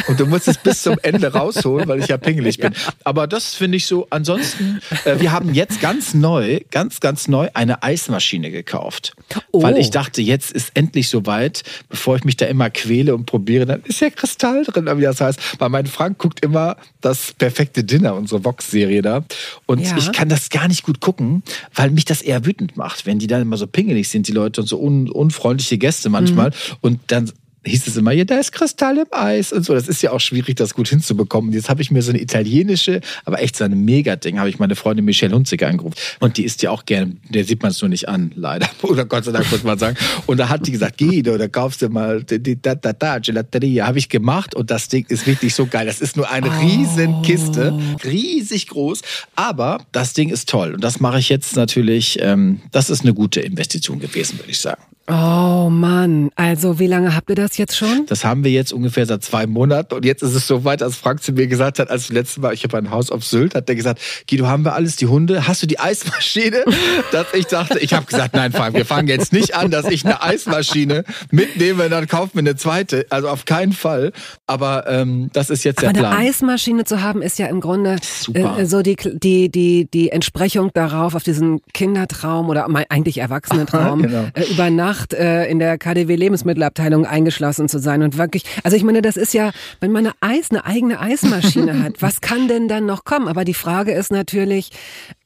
Und 0.08 0.20
du 0.20 0.26
musst 0.26 0.46
es 0.46 0.56
bis 0.56 0.82
zum 0.82 0.96
Ende 1.02 1.32
rausholen, 1.32 1.88
weil 1.88 1.98
ich 2.00 2.06
ja 2.06 2.16
pingelig 2.16 2.58
bin. 2.60 2.72
Aber 3.04 3.26
das 3.26 3.54
finde 3.54 3.76
ich 3.76 3.86
so. 3.86 4.06
Ansonsten, 4.10 4.80
äh, 5.04 5.18
wir 5.20 5.32
haben 5.32 5.52
jetzt 5.52 5.80
ganz 5.80 6.14
neu, 6.14 6.60
ganz, 6.70 7.00
ganz 7.00 7.26
neu 7.28 7.48
eine 7.54 7.82
Eismaschine 7.82 8.50
gekauft. 8.52 9.14
Oh. 9.50 9.62
Weil 9.62 9.78
ich 9.78 9.90
dachte, 9.90 10.22
jetzt 10.22 10.52
ist 10.52 10.70
endlich 10.74 11.08
soweit, 11.08 11.62
bevor 11.88 12.14
ich 12.16 12.24
mich 12.24 12.36
da 12.36 12.46
immer 12.46 12.70
quäle 12.70 13.14
und 13.14 13.26
probiere, 13.26 13.66
dann 13.66 13.82
ist 13.82 14.00
ja 14.00 14.10
Kristall 14.10 14.62
drin, 14.64 14.88
wie 14.96 15.02
das 15.02 15.20
heißt. 15.20 15.60
Weil 15.60 15.68
mein 15.70 15.86
Frank 15.86 16.18
guckt 16.18 16.40
immer 16.44 16.76
das 17.00 17.32
perfekte 17.36 17.82
Dinner, 17.82 18.14
unsere 18.14 18.44
Vox-Serie 18.44 19.02
da. 19.02 19.24
Und 19.66 19.80
Ja. 19.80 19.96
ich 19.96 20.12
kann 20.12 20.28
das 20.28 20.50
gar 20.50 20.68
nicht 20.68 20.84
gut 20.84 21.00
gucken, 21.00 21.42
weil 21.74 21.90
mich 21.90 22.04
das 22.04 22.22
eher 22.22 22.46
wütend 22.46 22.76
macht, 22.76 23.06
wenn 23.06 23.18
die 23.18 23.26
dann 23.26 23.40
immer 23.50 23.56
so 23.56 23.66
pingelig 23.66 24.08
sind, 24.08 24.28
die 24.28 24.32
Leute, 24.32 24.60
und 24.60 24.66
so 24.68 24.80
un 24.80 25.10
unfreundliche 25.10 25.76
Gäste 25.76 26.08
manchmal. 26.08 26.52
Und 26.80 27.00
dann 27.08 27.32
hieß 27.64 27.86
es 27.86 27.96
immer, 27.96 28.12
ja, 28.12 28.24
da 28.24 28.38
ist 28.38 28.52
Kristall 28.52 28.98
im 28.98 29.06
Eis 29.10 29.52
und 29.52 29.64
so. 29.64 29.74
Das 29.74 29.86
ist 29.86 30.02
ja 30.02 30.12
auch 30.12 30.20
schwierig, 30.20 30.56
das 30.56 30.74
gut 30.74 30.88
hinzubekommen. 30.88 31.52
Jetzt 31.52 31.68
habe 31.68 31.82
ich 31.82 31.90
mir 31.90 32.02
so 32.02 32.10
eine 32.10 32.20
italienische, 32.20 33.00
aber 33.24 33.42
echt 33.42 33.56
so 33.56 33.64
ein 33.64 33.84
Mega-Ding, 33.84 34.38
habe 34.38 34.48
ich 34.48 34.58
meine 34.58 34.76
Freundin 34.76 35.04
Michelle 35.04 35.34
Hunziker 35.34 35.68
angerufen. 35.68 35.94
Und 36.20 36.38
die 36.38 36.44
isst 36.44 36.62
ja 36.62 36.70
auch 36.70 36.86
gerne, 36.86 37.16
der 37.28 37.44
sieht 37.44 37.62
man 37.62 37.70
es 37.72 37.80
nur 37.82 37.90
nicht 37.90 38.08
an, 38.08 38.32
leider. 38.34 38.68
Oder 38.82 39.04
Gott 39.04 39.24
sei 39.24 39.32
Dank, 39.32 39.50
muss 39.50 39.62
man 39.62 39.78
sagen. 39.78 39.96
Und 40.26 40.38
da 40.38 40.48
hat 40.48 40.66
die 40.66 40.72
gesagt, 40.72 40.98
Guido, 40.98 41.36
da 41.36 41.48
kaufst 41.48 41.82
du 41.82 41.88
mal 41.90 42.22
die, 42.24 42.60
da, 42.60 42.74
da, 42.74 42.92
da, 42.92 43.18
Gelateria. 43.18 43.86
Habe 43.86 43.98
ich 43.98 44.08
gemacht 44.08 44.54
und 44.54 44.70
das 44.70 44.88
Ding 44.88 45.04
ist 45.08 45.26
wirklich 45.26 45.54
so 45.54 45.66
geil. 45.66 45.86
Das 45.86 46.00
ist 46.00 46.16
nur 46.16 46.30
eine 46.30 46.50
riesen 46.60 47.20
Kiste, 47.22 47.78
riesig 48.04 48.68
groß. 48.68 49.02
Aber 49.36 49.84
das 49.92 50.14
Ding 50.14 50.30
ist 50.30 50.48
toll. 50.48 50.74
Und 50.74 50.82
das 50.82 51.00
mache 51.00 51.18
ich 51.18 51.28
jetzt 51.28 51.56
natürlich, 51.56 52.18
ähm, 52.20 52.62
das 52.72 52.88
ist 52.88 53.02
eine 53.02 53.12
gute 53.12 53.40
Investition 53.40 54.00
gewesen, 54.00 54.38
würde 54.38 54.50
ich 54.50 54.60
sagen. 54.60 54.82
Oh 55.12 55.68
Mann, 55.70 56.30
also 56.36 56.78
wie 56.78 56.86
lange 56.86 57.16
habt 57.16 57.28
ihr 57.30 57.34
das 57.34 57.56
jetzt 57.56 57.76
schon? 57.76 58.06
Das 58.06 58.24
haben 58.24 58.44
wir 58.44 58.50
jetzt 58.52 58.72
ungefähr 58.72 59.06
seit 59.06 59.24
zwei 59.24 59.46
Monaten 59.46 59.94
und 59.94 60.04
jetzt 60.04 60.22
ist 60.22 60.34
es 60.34 60.46
so 60.46 60.64
weit, 60.64 60.82
als 60.84 60.94
Frank 60.96 61.20
zu 61.22 61.32
mir 61.32 61.48
gesagt 61.48 61.78
hat, 61.80 61.90
als 61.90 62.06
das 62.06 62.12
letzte 62.14 62.40
Mal, 62.40 62.54
ich 62.54 62.62
habe 62.62 62.78
ein 62.78 62.90
Haus 62.90 63.10
auf 63.10 63.24
Sylt, 63.24 63.54
hat 63.56 63.68
der 63.68 63.74
gesagt, 63.74 64.00
Guido, 64.28 64.46
haben 64.46 64.64
wir 64.64 64.74
alles, 64.74 64.94
die 64.96 65.06
Hunde, 65.06 65.48
hast 65.48 65.62
du 65.62 65.66
die 65.66 65.80
Eismaschine? 65.80 66.64
Dass 67.12 67.26
ich 67.34 67.46
dachte, 67.46 67.78
ich 67.80 67.92
habe 67.92 68.06
gesagt, 68.06 68.34
nein 68.34 68.52
Frank, 68.52 68.76
wir 68.76 68.86
fangen 68.86 69.08
jetzt 69.08 69.32
nicht 69.32 69.56
an, 69.56 69.70
dass 69.72 69.86
ich 69.86 70.04
eine 70.04 70.22
Eismaschine 70.22 71.04
mitnehme, 71.30 71.88
dann 71.88 72.06
kaufen 72.06 72.30
wir 72.34 72.40
eine 72.40 72.54
zweite, 72.56 73.06
also 73.10 73.28
auf 73.28 73.44
keinen 73.46 73.72
Fall, 73.72 74.12
aber 74.46 74.86
ähm, 74.88 75.30
das 75.32 75.50
ist 75.50 75.64
jetzt 75.64 75.82
Aber 75.82 75.92
der 75.92 76.04
eine 76.04 76.14
Plan. 76.14 76.26
Eismaschine 76.28 76.84
zu 76.84 77.02
haben, 77.02 77.20
ist 77.22 77.38
ja 77.38 77.46
im 77.46 77.60
Grunde 77.60 77.96
äh, 78.34 78.64
so 78.64 78.82
die, 78.82 78.96
die, 78.96 79.48
die, 79.50 79.88
die 79.92 80.10
Entsprechung 80.10 80.70
darauf, 80.72 81.14
auf 81.16 81.22
diesen 81.24 81.60
Kindertraum 81.72 82.48
oder 82.48 82.68
eigentlich 82.90 83.18
Erwachsenentraum, 83.30 84.02
Genau. 84.02 84.26
äh, 84.34 84.44
über 84.50 84.70
Nacht 84.70 84.99
äh, 85.12 85.50
in 85.50 85.58
der 85.58 85.78
KDW 85.78 86.14
Lebensmittelabteilung 86.14 87.06
eingeschlossen 87.06 87.68
zu 87.68 87.78
sein 87.78 88.02
und 88.02 88.18
wirklich, 88.18 88.44
also 88.64 88.76
ich 88.76 88.84
meine, 88.84 89.02
das 89.02 89.16
ist 89.16 89.34
ja, 89.34 89.50
wenn 89.80 89.92
man 89.92 90.06
eine 90.06 90.14
Eis, 90.20 90.50
eine 90.50 90.64
eigene 90.64 91.00
Eismaschine 91.00 91.82
hat, 91.82 92.02
was 92.02 92.20
kann 92.20 92.48
denn 92.48 92.68
dann 92.68 92.86
noch 92.86 93.04
kommen? 93.04 93.28
Aber 93.28 93.44
die 93.44 93.54
Frage 93.54 93.92
ist 93.92 94.10
natürlich, 94.12 94.70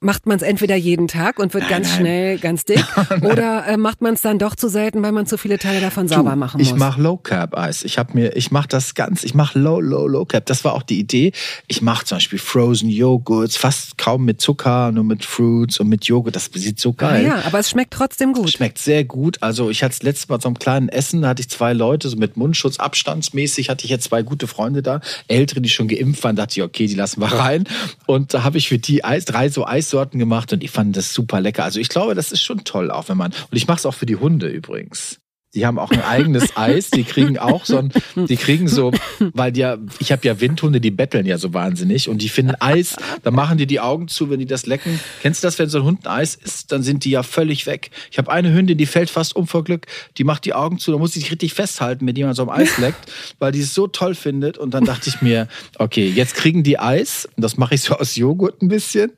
macht 0.04 0.26
man 0.26 0.36
es 0.36 0.42
entweder 0.42 0.76
jeden 0.76 1.08
Tag 1.08 1.38
und 1.38 1.54
wird 1.54 1.68
ganz 1.68 1.88
nein. 1.88 1.98
schnell 1.98 2.38
ganz 2.38 2.64
dick 2.64 2.84
oder 3.22 3.66
äh, 3.66 3.76
macht 3.76 4.02
man 4.02 4.14
es 4.14 4.20
dann 4.20 4.38
doch 4.38 4.54
zu 4.54 4.68
selten, 4.68 5.02
weil 5.02 5.12
man 5.12 5.26
zu 5.26 5.38
viele 5.38 5.58
Teile 5.58 5.80
davon 5.80 6.06
sauber 6.08 6.36
machen 6.36 6.58
muss? 6.58 6.68
Ich 6.68 6.74
mache 6.74 7.00
Low 7.00 7.16
Carb 7.16 7.56
Eis. 7.56 7.82
Ich 7.84 7.98
habe 7.98 8.12
mir, 8.14 8.36
ich 8.36 8.50
mache 8.50 8.68
das 8.68 8.94
ganz, 8.94 9.24
ich 9.24 9.34
mache 9.34 9.58
Low, 9.58 9.80
Low, 9.80 10.06
Low 10.06 10.24
Carb. 10.26 10.46
Das 10.46 10.64
war 10.64 10.74
auch 10.74 10.82
die 10.82 11.00
Idee. 11.00 11.32
Ich 11.66 11.82
mache 11.82 12.04
zum 12.04 12.16
Beispiel 12.16 12.38
Frozen 12.38 12.90
Joghurts, 12.90 13.56
fast 13.56 13.96
kaum 13.96 14.24
mit 14.24 14.40
Zucker, 14.40 14.92
nur 14.92 15.04
mit 15.04 15.24
Fruits 15.24 15.80
und 15.80 15.88
mit 15.88 16.04
Joghurt. 16.04 16.36
Das 16.36 16.50
sieht 16.52 16.78
so 16.78 16.90
ah, 16.90 17.08
geil. 17.08 17.26
ja, 17.26 17.42
aber 17.46 17.58
es 17.58 17.70
schmeckt 17.70 17.94
trotzdem 17.94 18.34
gut. 18.34 18.50
Schmeckt 18.50 18.78
sehr 18.78 19.04
gut. 19.04 19.42
Also 19.42 19.70
ich 19.70 19.82
hatte 19.82 19.96
das 19.96 20.02
letzte 20.02 20.30
Mal 20.30 20.40
so 20.40 20.48
einem 20.48 20.58
kleinen 20.58 20.88
Essen, 20.90 21.22
da 21.22 21.28
hatte 21.28 21.40
ich 21.40 21.48
zwei 21.48 21.72
Leute, 21.72 22.08
so 22.08 22.16
mit 22.16 22.36
Mundschutz, 22.36 22.78
abstandsmäßig, 22.78 23.70
hatte 23.70 23.84
ich 23.84 23.90
jetzt 23.90 24.04
zwei 24.04 24.22
gute 24.22 24.46
Freunde 24.46 24.82
da, 24.82 25.00
ältere, 25.28 25.62
die 25.62 25.70
schon 25.70 25.88
geimpft 25.88 26.22
waren, 26.24 26.36
dachte 26.36 26.60
ich, 26.60 26.62
okay, 26.62 26.86
die 26.86 26.94
lassen 26.94 27.20
wir 27.20 27.32
rein. 27.32 27.64
Und 28.06 28.34
da 28.34 28.44
habe 28.44 28.58
ich 28.58 28.68
für 28.68 28.78
die 28.78 29.02
Eis, 29.04 29.24
drei 29.24 29.48
so 29.48 29.64
Eissorten 29.94 30.18
gemacht 30.18 30.52
und 30.52 30.60
die 30.60 30.68
fanden 30.68 30.92
das 30.92 31.14
super 31.14 31.40
lecker. 31.40 31.64
Also 31.64 31.78
ich 31.78 31.88
glaube, 31.88 32.14
das 32.14 32.32
ist 32.32 32.42
schon 32.42 32.64
toll, 32.64 32.90
auch 32.90 33.08
wenn 33.08 33.16
man, 33.16 33.32
und 33.32 33.56
ich 33.56 33.68
mache 33.68 33.78
es 33.78 33.86
auch 33.86 33.94
für 33.94 34.06
die 34.06 34.16
Hunde 34.16 34.48
übrigens. 34.48 35.20
Die 35.54 35.66
haben 35.66 35.78
auch 35.78 35.90
ein 35.90 36.02
eigenes 36.02 36.56
Eis, 36.56 36.90
die 36.90 37.04
kriegen 37.04 37.38
auch 37.38 37.64
so 37.64 37.78
ein, 37.78 37.92
die 38.16 38.36
kriegen 38.36 38.68
so, 38.68 38.92
weil 39.18 39.52
die 39.52 39.60
ja, 39.60 39.78
ich 39.98 40.12
habe 40.12 40.26
ja 40.26 40.40
Windhunde, 40.40 40.80
die 40.80 40.90
betteln 40.90 41.26
ja 41.26 41.38
so 41.38 41.54
wahnsinnig 41.54 42.08
und 42.08 42.22
die 42.22 42.28
finden 42.28 42.54
Eis, 42.60 42.96
da 43.22 43.30
machen 43.30 43.58
die 43.58 43.66
die 43.66 43.80
Augen 43.80 44.08
zu, 44.08 44.30
wenn 44.30 44.38
die 44.38 44.46
das 44.46 44.66
lecken. 44.66 45.00
Kennst 45.22 45.42
du 45.42 45.46
das, 45.46 45.58
wenn 45.58 45.68
so 45.68 45.78
ein 45.78 45.84
Hund 45.84 46.06
ein 46.06 46.12
Eis 46.12 46.34
isst, 46.34 46.72
dann 46.72 46.82
sind 46.82 47.04
die 47.04 47.10
ja 47.10 47.22
völlig 47.22 47.66
weg. 47.66 47.90
Ich 48.10 48.18
habe 48.18 48.30
eine 48.30 48.52
Hündin, 48.52 48.78
die 48.78 48.86
fällt 48.86 49.10
fast 49.10 49.36
um 49.36 49.46
vor 49.46 49.64
Glück, 49.64 49.86
die 50.18 50.24
macht 50.24 50.44
die 50.44 50.54
Augen 50.54 50.78
zu, 50.78 50.92
da 50.92 50.98
muss 50.98 51.12
sie 51.12 51.20
sich 51.20 51.30
richtig 51.30 51.54
festhalten, 51.54 52.06
wenn 52.06 52.16
jemand 52.16 52.36
so 52.36 52.42
am 52.42 52.50
Eis 52.50 52.78
leckt, 52.78 53.10
weil 53.38 53.52
die 53.52 53.60
es 53.60 53.74
so 53.74 53.86
toll 53.86 54.14
findet 54.14 54.58
und 54.58 54.74
dann 54.74 54.84
dachte 54.84 55.08
ich 55.08 55.22
mir, 55.22 55.48
okay, 55.78 56.06
jetzt 56.08 56.34
kriegen 56.34 56.62
die 56.62 56.78
Eis, 56.78 57.28
und 57.36 57.42
das 57.42 57.56
mache 57.56 57.74
ich 57.74 57.82
so 57.82 57.94
aus 57.94 58.16
Joghurt 58.16 58.60
ein 58.62 58.68
bisschen 58.68 59.12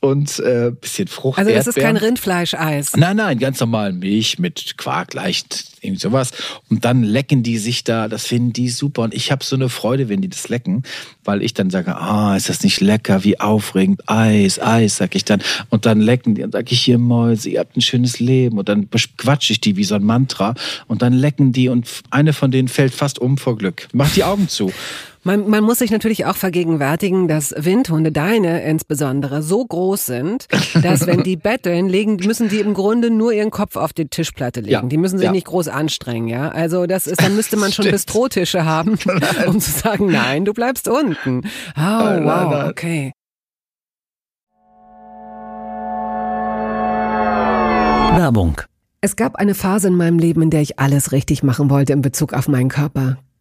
und 0.00 0.38
äh, 0.40 0.72
bisschen 0.80 1.08
Frucht. 1.08 1.38
Also 1.38 1.50
das 1.50 1.66
ist 1.66 1.74
kein 1.74 1.94
Erdbeeren. 1.94 2.06
Rindfleischeis. 2.06 2.96
Nein, 2.96 3.16
nein, 3.16 3.38
ganz 3.38 3.60
normal 3.60 3.92
Milch 3.92 4.38
mit 4.38 4.76
Quark, 4.76 5.14
leicht 5.14 5.75
irgendwie 5.82 6.00
sowas. 6.00 6.30
Und 6.68 6.84
dann 6.84 7.02
lecken 7.02 7.42
die 7.42 7.58
sich 7.58 7.84
da, 7.84 8.08
das 8.08 8.26
finden 8.26 8.52
die 8.52 8.68
super. 8.68 9.02
Und 9.02 9.14
ich 9.14 9.30
habe 9.30 9.44
so 9.44 9.56
eine 9.56 9.68
Freude, 9.68 10.08
wenn 10.08 10.20
die 10.20 10.28
das 10.28 10.48
lecken, 10.48 10.82
weil 11.24 11.42
ich 11.42 11.54
dann 11.54 11.70
sage, 11.70 11.96
ah, 11.96 12.36
ist 12.36 12.48
das 12.48 12.62
nicht 12.62 12.80
lecker, 12.80 13.24
wie 13.24 13.40
aufregend, 13.40 14.08
Eis, 14.08 14.60
Eis, 14.60 14.96
sag 14.96 15.14
ich 15.14 15.24
dann. 15.24 15.42
Und 15.70 15.86
dann 15.86 16.00
lecken 16.00 16.34
die 16.34 16.42
und 16.42 16.52
sage 16.52 16.72
ich 16.72 16.80
hier 16.80 16.98
Mäuse, 16.98 17.50
ihr 17.50 17.60
habt 17.60 17.76
ein 17.76 17.82
schönes 17.82 18.20
Leben. 18.20 18.58
Und 18.58 18.68
dann 18.68 18.88
quatsche 19.16 19.52
ich 19.52 19.60
die 19.60 19.76
wie 19.76 19.84
so 19.84 19.94
ein 19.94 20.04
Mantra. 20.04 20.54
Und 20.86 21.02
dann 21.02 21.12
lecken 21.12 21.52
die 21.52 21.68
und 21.68 21.88
eine 22.10 22.32
von 22.32 22.50
denen 22.50 22.68
fällt 22.68 22.94
fast 22.94 23.18
um 23.18 23.38
vor 23.38 23.56
Glück. 23.56 23.88
Mach 23.92 24.12
die 24.12 24.24
Augen 24.24 24.48
zu. 24.48 24.72
Man, 25.26 25.50
man 25.50 25.64
muss 25.64 25.80
sich 25.80 25.90
natürlich 25.90 26.24
auch 26.24 26.36
vergegenwärtigen, 26.36 27.26
dass 27.26 27.52
Windhunde, 27.58 28.12
deine 28.12 28.62
insbesondere, 28.62 29.42
so 29.42 29.64
groß 29.64 30.06
sind, 30.06 30.46
dass 30.80 31.08
wenn 31.08 31.24
die 31.24 31.34
betteln, 31.36 31.88
legen, 31.88 32.14
müssen 32.24 32.48
die 32.48 32.60
im 32.60 32.74
Grunde 32.74 33.10
nur 33.10 33.32
ihren 33.32 33.50
Kopf 33.50 33.74
auf 33.74 33.92
die 33.92 34.06
Tischplatte 34.06 34.60
legen. 34.60 34.70
Ja, 34.72 34.82
Die 34.82 34.96
müssen 34.96 35.18
sich 35.18 35.24
ja. 35.24 35.32
nicht 35.32 35.48
groß 35.48 35.66
anstrengen, 35.66 36.28
ja. 36.28 36.50
Also 36.50 36.86
das 36.86 37.08
ist, 37.08 37.20
dann 37.20 37.34
müsste 37.34 37.56
man 37.56 37.72
schon. 37.72 37.90
Bistrotische 37.90 38.64
haben, 38.64 39.00
um 39.48 39.58
zu 39.58 39.72
sagen, 39.72 40.06
nein, 40.12 40.44
du 40.44 40.52
bleibst 40.52 40.86
unten. 40.86 41.40
Oh, 41.40 41.80
Nein, 41.80 42.24
nein, 42.24 42.24
wow, 42.24 42.52
nein. 42.52 42.70
okay. 42.70 43.12
Werbung. 48.16 48.60
Es 49.00 49.16
gab 49.16 49.34
eine 49.34 49.56
Phase 49.56 49.88
in 49.88 49.96
meinem 49.96 50.20
Leben, 50.20 50.42
in 50.42 50.50
der 50.50 50.60
ich 50.60 50.78
alles 50.78 51.10
richtig 51.10 51.42
machen 51.42 51.68
wollte 51.68 51.92
in 51.94 52.00
Bezug 52.00 52.32
auf 52.32 52.46
meinen 52.46 52.68
Körper. 52.68 53.16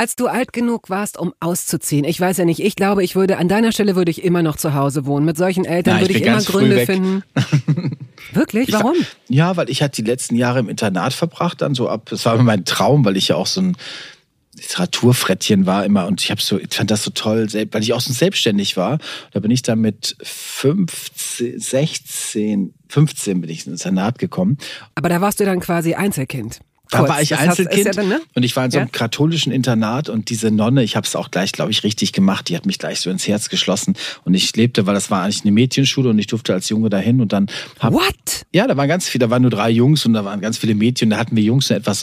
Als 0.00 0.16
du 0.16 0.28
alt 0.28 0.54
genug 0.54 0.88
warst, 0.88 1.18
um 1.18 1.34
auszuziehen, 1.40 2.06
ich 2.06 2.18
weiß 2.18 2.38
ja 2.38 2.46
nicht, 2.46 2.60
ich 2.60 2.74
glaube, 2.74 3.04
ich 3.04 3.16
würde, 3.16 3.36
an 3.36 3.48
deiner 3.48 3.70
Stelle 3.70 3.96
würde 3.96 4.10
ich 4.10 4.24
immer 4.24 4.42
noch 4.42 4.56
zu 4.56 4.72
Hause 4.72 5.04
wohnen. 5.04 5.26
Mit 5.26 5.36
solchen 5.36 5.66
Eltern 5.66 5.96
Ja, 5.96 6.00
ich 6.00 6.08
würde 6.08 6.14
ich 6.14 6.24
bin 6.24 6.32
immer 6.32 6.42
Gründe 6.42 6.86
finden. 6.86 7.22
Wirklich? 8.32 8.68
Ich 8.68 8.72
war- 8.74 8.84
Warum? 8.84 8.96
Ja, 9.28 9.58
weil 9.58 9.68
ich 9.68 9.82
hatte 9.82 10.02
die 10.02 10.08
letzten 10.10 10.36
Jahre 10.36 10.60
im 10.60 10.70
Internat 10.70 11.12
verbracht, 11.12 11.60
dann 11.60 11.74
so 11.74 11.86
ab, 11.86 12.08
das 12.08 12.24
war 12.24 12.32
immer 12.32 12.44
mein 12.44 12.64
Traum, 12.64 13.04
weil 13.04 13.18
ich 13.18 13.28
ja 13.28 13.36
auch 13.36 13.46
so 13.46 13.60
ein 13.60 13.76
Literaturfrettchen 14.54 15.66
war 15.66 15.84
immer 15.84 16.06
und 16.06 16.22
ich 16.22 16.30
habe 16.30 16.40
so, 16.40 16.58
ich 16.58 16.72
fand 16.72 16.90
das 16.90 17.04
so 17.04 17.10
toll, 17.10 17.46
weil 17.70 17.82
ich 17.82 17.92
auch 17.92 18.00
so 18.00 18.14
selbstständig 18.14 18.78
war. 18.78 19.00
Da 19.32 19.40
bin 19.40 19.50
ich 19.50 19.60
dann 19.60 19.80
mit 19.80 20.16
15, 20.22 21.60
16, 21.60 22.72
15 22.88 23.40
bin 23.42 23.50
ich 23.50 23.66
ins 23.66 23.84
Internat 23.84 24.18
gekommen. 24.18 24.56
Aber 24.94 25.10
da 25.10 25.20
warst 25.20 25.40
du 25.40 25.44
dann 25.44 25.60
quasi 25.60 25.92
Einzelkind. 25.92 26.60
Da 26.90 26.98
Kurz. 26.98 27.10
war 27.10 27.22
ich 27.22 27.32
hast- 27.32 27.40
Einzelkind 27.40 27.78
Ist 27.78 27.86
ja 27.86 27.92
dann, 27.92 28.08
ne? 28.08 28.20
und 28.34 28.42
ich 28.42 28.56
war 28.56 28.64
in 28.64 28.70
so 28.72 28.78
einem 28.78 28.88
Ja? 28.88 28.92
katholischen 28.92 29.52
Internat 29.52 30.08
und 30.08 30.28
diese 30.28 30.50
Nonne, 30.50 30.82
ich 30.82 30.96
habe 30.96 31.06
es 31.06 31.14
auch 31.14 31.30
gleich, 31.30 31.52
glaube 31.52 31.70
ich, 31.70 31.84
richtig 31.84 32.12
gemacht. 32.12 32.48
Die 32.48 32.56
hat 32.56 32.66
mich 32.66 32.78
gleich 32.78 33.00
so 33.00 33.10
ins 33.10 33.28
Herz 33.28 33.48
geschlossen 33.48 33.94
und 34.24 34.34
ich 34.34 34.54
lebte, 34.56 34.86
weil 34.86 34.94
das 34.94 35.10
war 35.10 35.22
eigentlich 35.22 35.42
eine 35.42 35.52
Mädchenschule 35.52 36.10
und 36.10 36.18
ich 36.18 36.26
durfte 36.26 36.52
als 36.52 36.68
Junge 36.68 36.90
dahin 36.90 37.20
und 37.20 37.32
dann 37.32 37.46
hab, 37.78 37.92
What? 37.92 38.44
ja, 38.52 38.66
da 38.66 38.76
waren 38.76 38.88
ganz 38.88 39.08
viele, 39.08 39.26
da 39.26 39.30
waren 39.30 39.42
nur 39.42 39.50
drei 39.52 39.70
Jungs 39.70 40.04
und 40.04 40.14
da 40.14 40.24
waren 40.24 40.40
ganz 40.40 40.58
viele 40.58 40.74
Mädchen. 40.74 41.10
Da 41.10 41.18
hatten 41.18 41.36
wir 41.36 41.42
Jungs 41.44 41.70
einen 41.70 41.80
etwas 41.80 42.02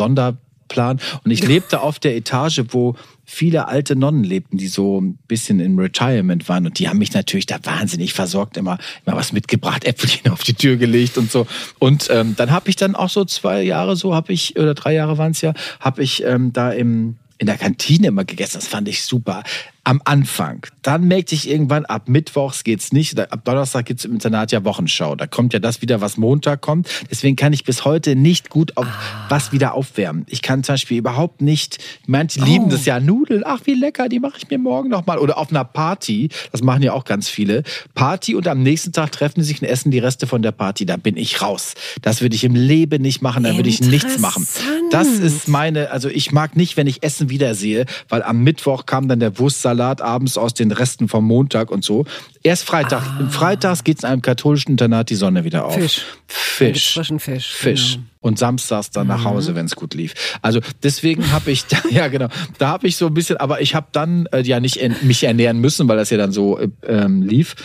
Sonderplan. 0.68 1.00
Und 1.24 1.32
ich 1.32 1.46
lebte 1.46 1.82
auf 1.82 2.00
der 2.00 2.16
Etage, 2.16 2.62
wo 2.70 2.96
viele 3.26 3.68
alte 3.68 3.96
Nonnen 3.96 4.24
lebten, 4.24 4.58
die 4.58 4.68
so 4.68 5.02
ein 5.02 5.18
bisschen 5.28 5.60
im 5.60 5.78
Retirement 5.78 6.48
waren. 6.48 6.66
Und 6.66 6.80
die 6.80 6.88
haben 6.88 7.00
mich 7.00 7.14
natürlich 7.14 7.46
da 7.46 7.58
wahnsinnig 7.64 8.14
versorgt, 8.14 8.58
immer, 8.58 8.78
immer 9.06 9.16
was 9.16 9.34
mitgebracht, 9.34 9.86
Äpfelchen 9.86 10.32
auf 10.32 10.44
die 10.44 10.54
Tür 10.54 10.78
gelegt 10.78 11.18
und 11.18 11.32
so. 11.32 11.48
Und 11.80 12.08
ähm, 12.10 12.36
dann 12.38 12.52
habe 12.52 12.70
ich 12.70 12.76
dann 12.76 12.96
auch 12.96 13.10
so 13.10 13.26
zwei 13.26 13.62
Jahre 13.64 13.96
so, 13.96 14.16
habe 14.16 14.34
ich, 14.34 14.58
oder 14.58 14.74
drei 14.74 14.94
Jahre 14.94 15.18
waren 15.18 15.32
es 15.32 15.42
ja, 15.42 15.54
habe 15.80 16.04
ich 16.04 16.24
ähm, 16.24 16.54
da 16.54 16.72
im 16.72 17.18
in 17.40 17.46
der 17.46 17.58
Kantine 17.58 18.08
immer 18.08 18.26
gegessen. 18.26 18.56
Das 18.56 18.68
fand 18.68 18.88
ich 18.88 19.04
super. 19.04 19.44
Am 19.88 20.02
Anfang. 20.04 20.66
Dann 20.82 21.08
merkte 21.08 21.34
ich 21.34 21.50
irgendwann, 21.50 21.86
ab 21.86 22.10
Mittwochs 22.10 22.66
geht's 22.66 22.92
nicht. 22.92 23.18
Ab 23.18 23.46
Donnerstag 23.46 23.86
gibt's 23.86 24.04
im 24.04 24.12
Internat 24.12 24.52
ja 24.52 24.66
Wochenschau. 24.66 25.16
Da 25.16 25.28
kommt 25.28 25.54
ja 25.54 25.60
das 25.60 25.82
wieder, 25.82 26.02
was 26.02 26.18
Montag 26.18 26.60
kommt. 26.60 26.90
Deswegen 27.10 27.38
kann 27.38 27.54
ich 27.54 27.64
bis 27.64 27.86
heute 27.86 28.18
nicht 28.18 28.50
gut 28.50 28.76
auf 28.76 28.86
was 29.30 29.54
wieder 29.54 29.76
aufwärmen. 29.76 30.26
Ich 30.28 30.42
kann 30.42 30.62
zum 30.66 30.74
Beispiel 30.74 30.98
überhaupt 30.98 31.40
nicht, 31.40 31.78
manche 32.06 32.42
lieben 32.42 32.70
das 32.70 32.84
ja, 32.84 33.00
Nudeln, 33.00 33.44
ach 33.46 33.62
wie 33.64 33.76
lecker, 33.76 34.10
die 34.10 34.20
mache 34.20 34.34
ich 34.40 34.50
mir 34.50 34.58
morgen 34.58 34.90
nochmal. 34.90 35.20
Oder 35.20 35.38
auf 35.38 35.52
einer 35.52 35.64
Party, 35.64 36.28
das 36.52 36.62
machen 36.62 36.84
ja 36.84 36.92
auch 36.92 37.06
ganz 37.06 37.30
viele. 37.30 37.64
Party 37.96 38.36
und 38.36 38.46
am 38.50 38.62
nächsten 38.62 38.92
Tag 38.92 39.14
treffen 39.14 39.42
sie 39.42 39.48
sich 39.48 39.62
und 39.62 39.70
essen 39.70 39.92
die 39.92 40.00
Reste 40.00 40.28
von 40.28 40.42
der 40.42 40.52
Party. 40.52 40.86
Da 40.86 40.98
bin 40.98 41.16
ich 41.16 41.42
raus. 41.42 41.76
Das 42.02 42.20
würde 42.20 42.36
ich 42.36 42.44
im 42.44 42.56
Leben 42.56 43.02
nicht 43.02 43.22
machen, 43.22 43.46
da 43.46 43.56
würde 43.56 43.70
ich 43.70 43.80
nichts 43.80 44.20
machen. 44.20 44.46
Das 44.92 45.08
ist 45.08 45.48
meine, 45.48 45.92
also 45.92 46.10
ich 46.10 46.34
mag 46.34 46.58
nicht, 46.58 46.76
wenn 46.76 46.88
ich 46.88 47.04
Essen 47.04 47.30
wiedersehe, 47.30 47.86
weil 48.10 48.22
am 48.22 48.44
Mittwoch 48.44 48.86
kam 48.86 49.08
dann 49.08 49.22
der 49.22 49.40
Wurstsalat 49.40 49.77
abends 49.82 50.38
aus 50.38 50.54
den 50.54 50.72
Resten 50.72 51.08
vom 51.08 51.26
Montag 51.26 51.72
und 51.72 51.84
so. 51.84 52.06
Erst 52.44 52.64
Freitag. 52.66 53.04
Freitags 53.30 53.84
geht 53.84 53.98
es 53.98 54.04
in 54.04 54.10
einem 54.10 54.22
katholischen 54.22 54.72
Internat 54.72 55.10
die 55.10 55.16
Sonne 55.16 55.44
wieder 55.44 55.66
auf. 55.66 55.76
Ah. 55.76 55.80
Fisch. 55.80 56.06
Fisch. 56.28 56.94
Frischen 56.94 57.20
Fisch. 57.20 57.54
Fisch. 57.54 57.94
Genau. 57.94 58.06
Und 58.20 58.40
samstags 58.40 58.92
dann 58.92 59.08
nach 59.08 59.24
Hause, 59.24 59.56
wenn 59.56 59.66
es 59.66 59.76
gut 59.76 59.94
lief. 59.94 60.14
Also 60.42 60.60
deswegen 60.84 61.32
habe 61.32 61.52
ich, 61.52 61.66
da, 61.66 61.78
ja 61.90 62.08
genau, 62.08 62.28
da 62.58 62.70
habe 62.70 62.88
ich 62.88 62.98
so 62.98 63.08
ein 63.08 63.14
bisschen, 63.14 63.38
aber 63.38 63.62
ich 63.62 63.76
habe 63.76 63.88
dann 63.92 64.26
äh, 64.28 64.42
ja 64.42 64.60
nicht 64.60 64.80
mich 65.04 65.24
ernähren 65.24 65.60
müssen, 65.60 65.88
weil 65.88 65.98
das 65.98 66.10
ja 66.10 66.18
dann 66.18 66.32
so 66.32 66.60
äh, 66.60 66.70
ähm, 66.86 67.22
lief. 67.22 67.56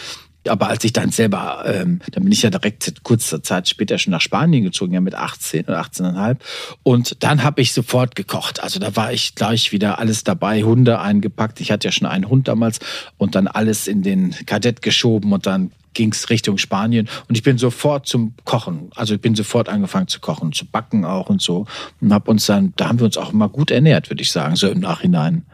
Aber 0.48 0.68
als 0.68 0.82
ich 0.84 0.92
dann 0.92 1.10
selber, 1.10 1.64
ähm, 1.66 2.00
dann 2.10 2.24
bin 2.24 2.32
ich 2.32 2.42
ja 2.42 2.50
direkt 2.50 3.04
kurze 3.04 3.42
Zeit 3.42 3.68
später 3.68 3.98
schon 3.98 4.10
nach 4.10 4.20
Spanien 4.20 4.64
gezogen, 4.64 4.92
ja 4.92 5.00
mit 5.00 5.14
18 5.14 5.64
oder 5.64 5.80
18,5. 5.80 6.36
Und 6.82 7.22
dann 7.22 7.44
habe 7.44 7.60
ich 7.60 7.72
sofort 7.72 8.16
gekocht. 8.16 8.62
Also 8.62 8.80
da 8.80 8.96
war 8.96 9.12
ich 9.12 9.34
gleich 9.34 9.72
wieder 9.72 9.98
alles 9.98 10.24
dabei, 10.24 10.62
Hunde 10.62 11.00
eingepackt. 11.00 11.60
Ich 11.60 11.70
hatte 11.70 11.88
ja 11.88 11.92
schon 11.92 12.08
einen 12.08 12.28
Hund 12.28 12.48
damals 12.48 12.80
und 13.18 13.34
dann 13.34 13.46
alles 13.46 13.86
in 13.86 14.02
den 14.02 14.34
Kadett 14.46 14.82
geschoben 14.82 15.32
und 15.32 15.46
dann 15.46 15.70
ging's 15.94 16.30
Richtung 16.30 16.58
Spanien 16.58 17.08
und 17.28 17.36
ich 17.36 17.42
bin 17.42 17.58
sofort 17.58 18.06
zum 18.06 18.34
Kochen. 18.44 18.90
Also 18.94 19.14
ich 19.14 19.20
bin 19.20 19.34
sofort 19.34 19.68
angefangen 19.68 20.08
zu 20.08 20.20
kochen, 20.20 20.52
zu 20.52 20.66
backen 20.66 21.04
auch 21.04 21.28
und 21.28 21.42
so 21.42 21.66
und 22.00 22.12
hab 22.12 22.28
uns 22.28 22.46
dann, 22.46 22.72
da 22.76 22.88
haben 22.88 22.98
wir 22.98 23.06
uns 23.06 23.16
auch 23.16 23.32
immer 23.32 23.48
gut 23.48 23.70
ernährt, 23.70 24.10
würde 24.10 24.22
ich 24.22 24.30
sagen, 24.30 24.56
so 24.56 24.68
im 24.68 24.80
Nachhinein. 24.80 25.44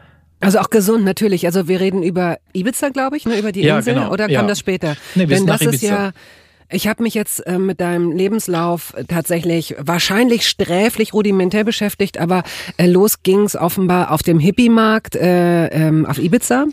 Also 0.41 0.59
auch 0.59 0.69
gesund, 0.69 1.03
natürlich. 1.03 1.45
Also 1.45 1.67
wir 1.67 1.79
reden 1.79 2.01
über 2.03 2.37
Ibiza, 2.53 2.89
glaube 2.89 3.17
ich, 3.17 3.25
ne, 3.25 3.37
über 3.37 3.51
die 3.51 3.61
Ja, 3.61 3.77
Insel. 3.77 3.95
genau. 3.95 4.11
Oder 4.11 4.29
Ja. 4.29 4.39
kam 4.39 4.47
das 4.47 4.59
später? 4.59 4.95
Nee, 5.15 5.21
wir 5.23 5.27
Denn 5.27 5.37
sind 5.39 5.47
das 5.47 5.61
ist 5.61 5.67
Ibiza. 5.83 5.87
ja. 5.87 6.11
Ich 6.71 6.87
habe 6.87 7.01
mich 7.01 7.15
jetzt 7.15 7.45
äh, 7.47 7.57
mit 7.57 7.81
deinem 7.81 8.11
Lebenslauf 8.11 8.93
äh, 8.95 9.03
tatsächlich 9.05 9.75
wahrscheinlich 9.79 10.47
sträflich 10.47 11.13
rudimentär 11.13 11.63
beschäftigt, 11.63 12.19
aber 12.19 12.43
äh, 12.77 12.85
los 12.85 13.23
ging's 13.23 13.55
offenbar 13.55 14.11
auf 14.11 14.21
dem 14.21 14.39
Hippie-Markt 14.39 15.15
äh, 15.15 15.67
ähm, 15.67 16.05
auf 16.05 16.19
Ibiza 16.19 16.65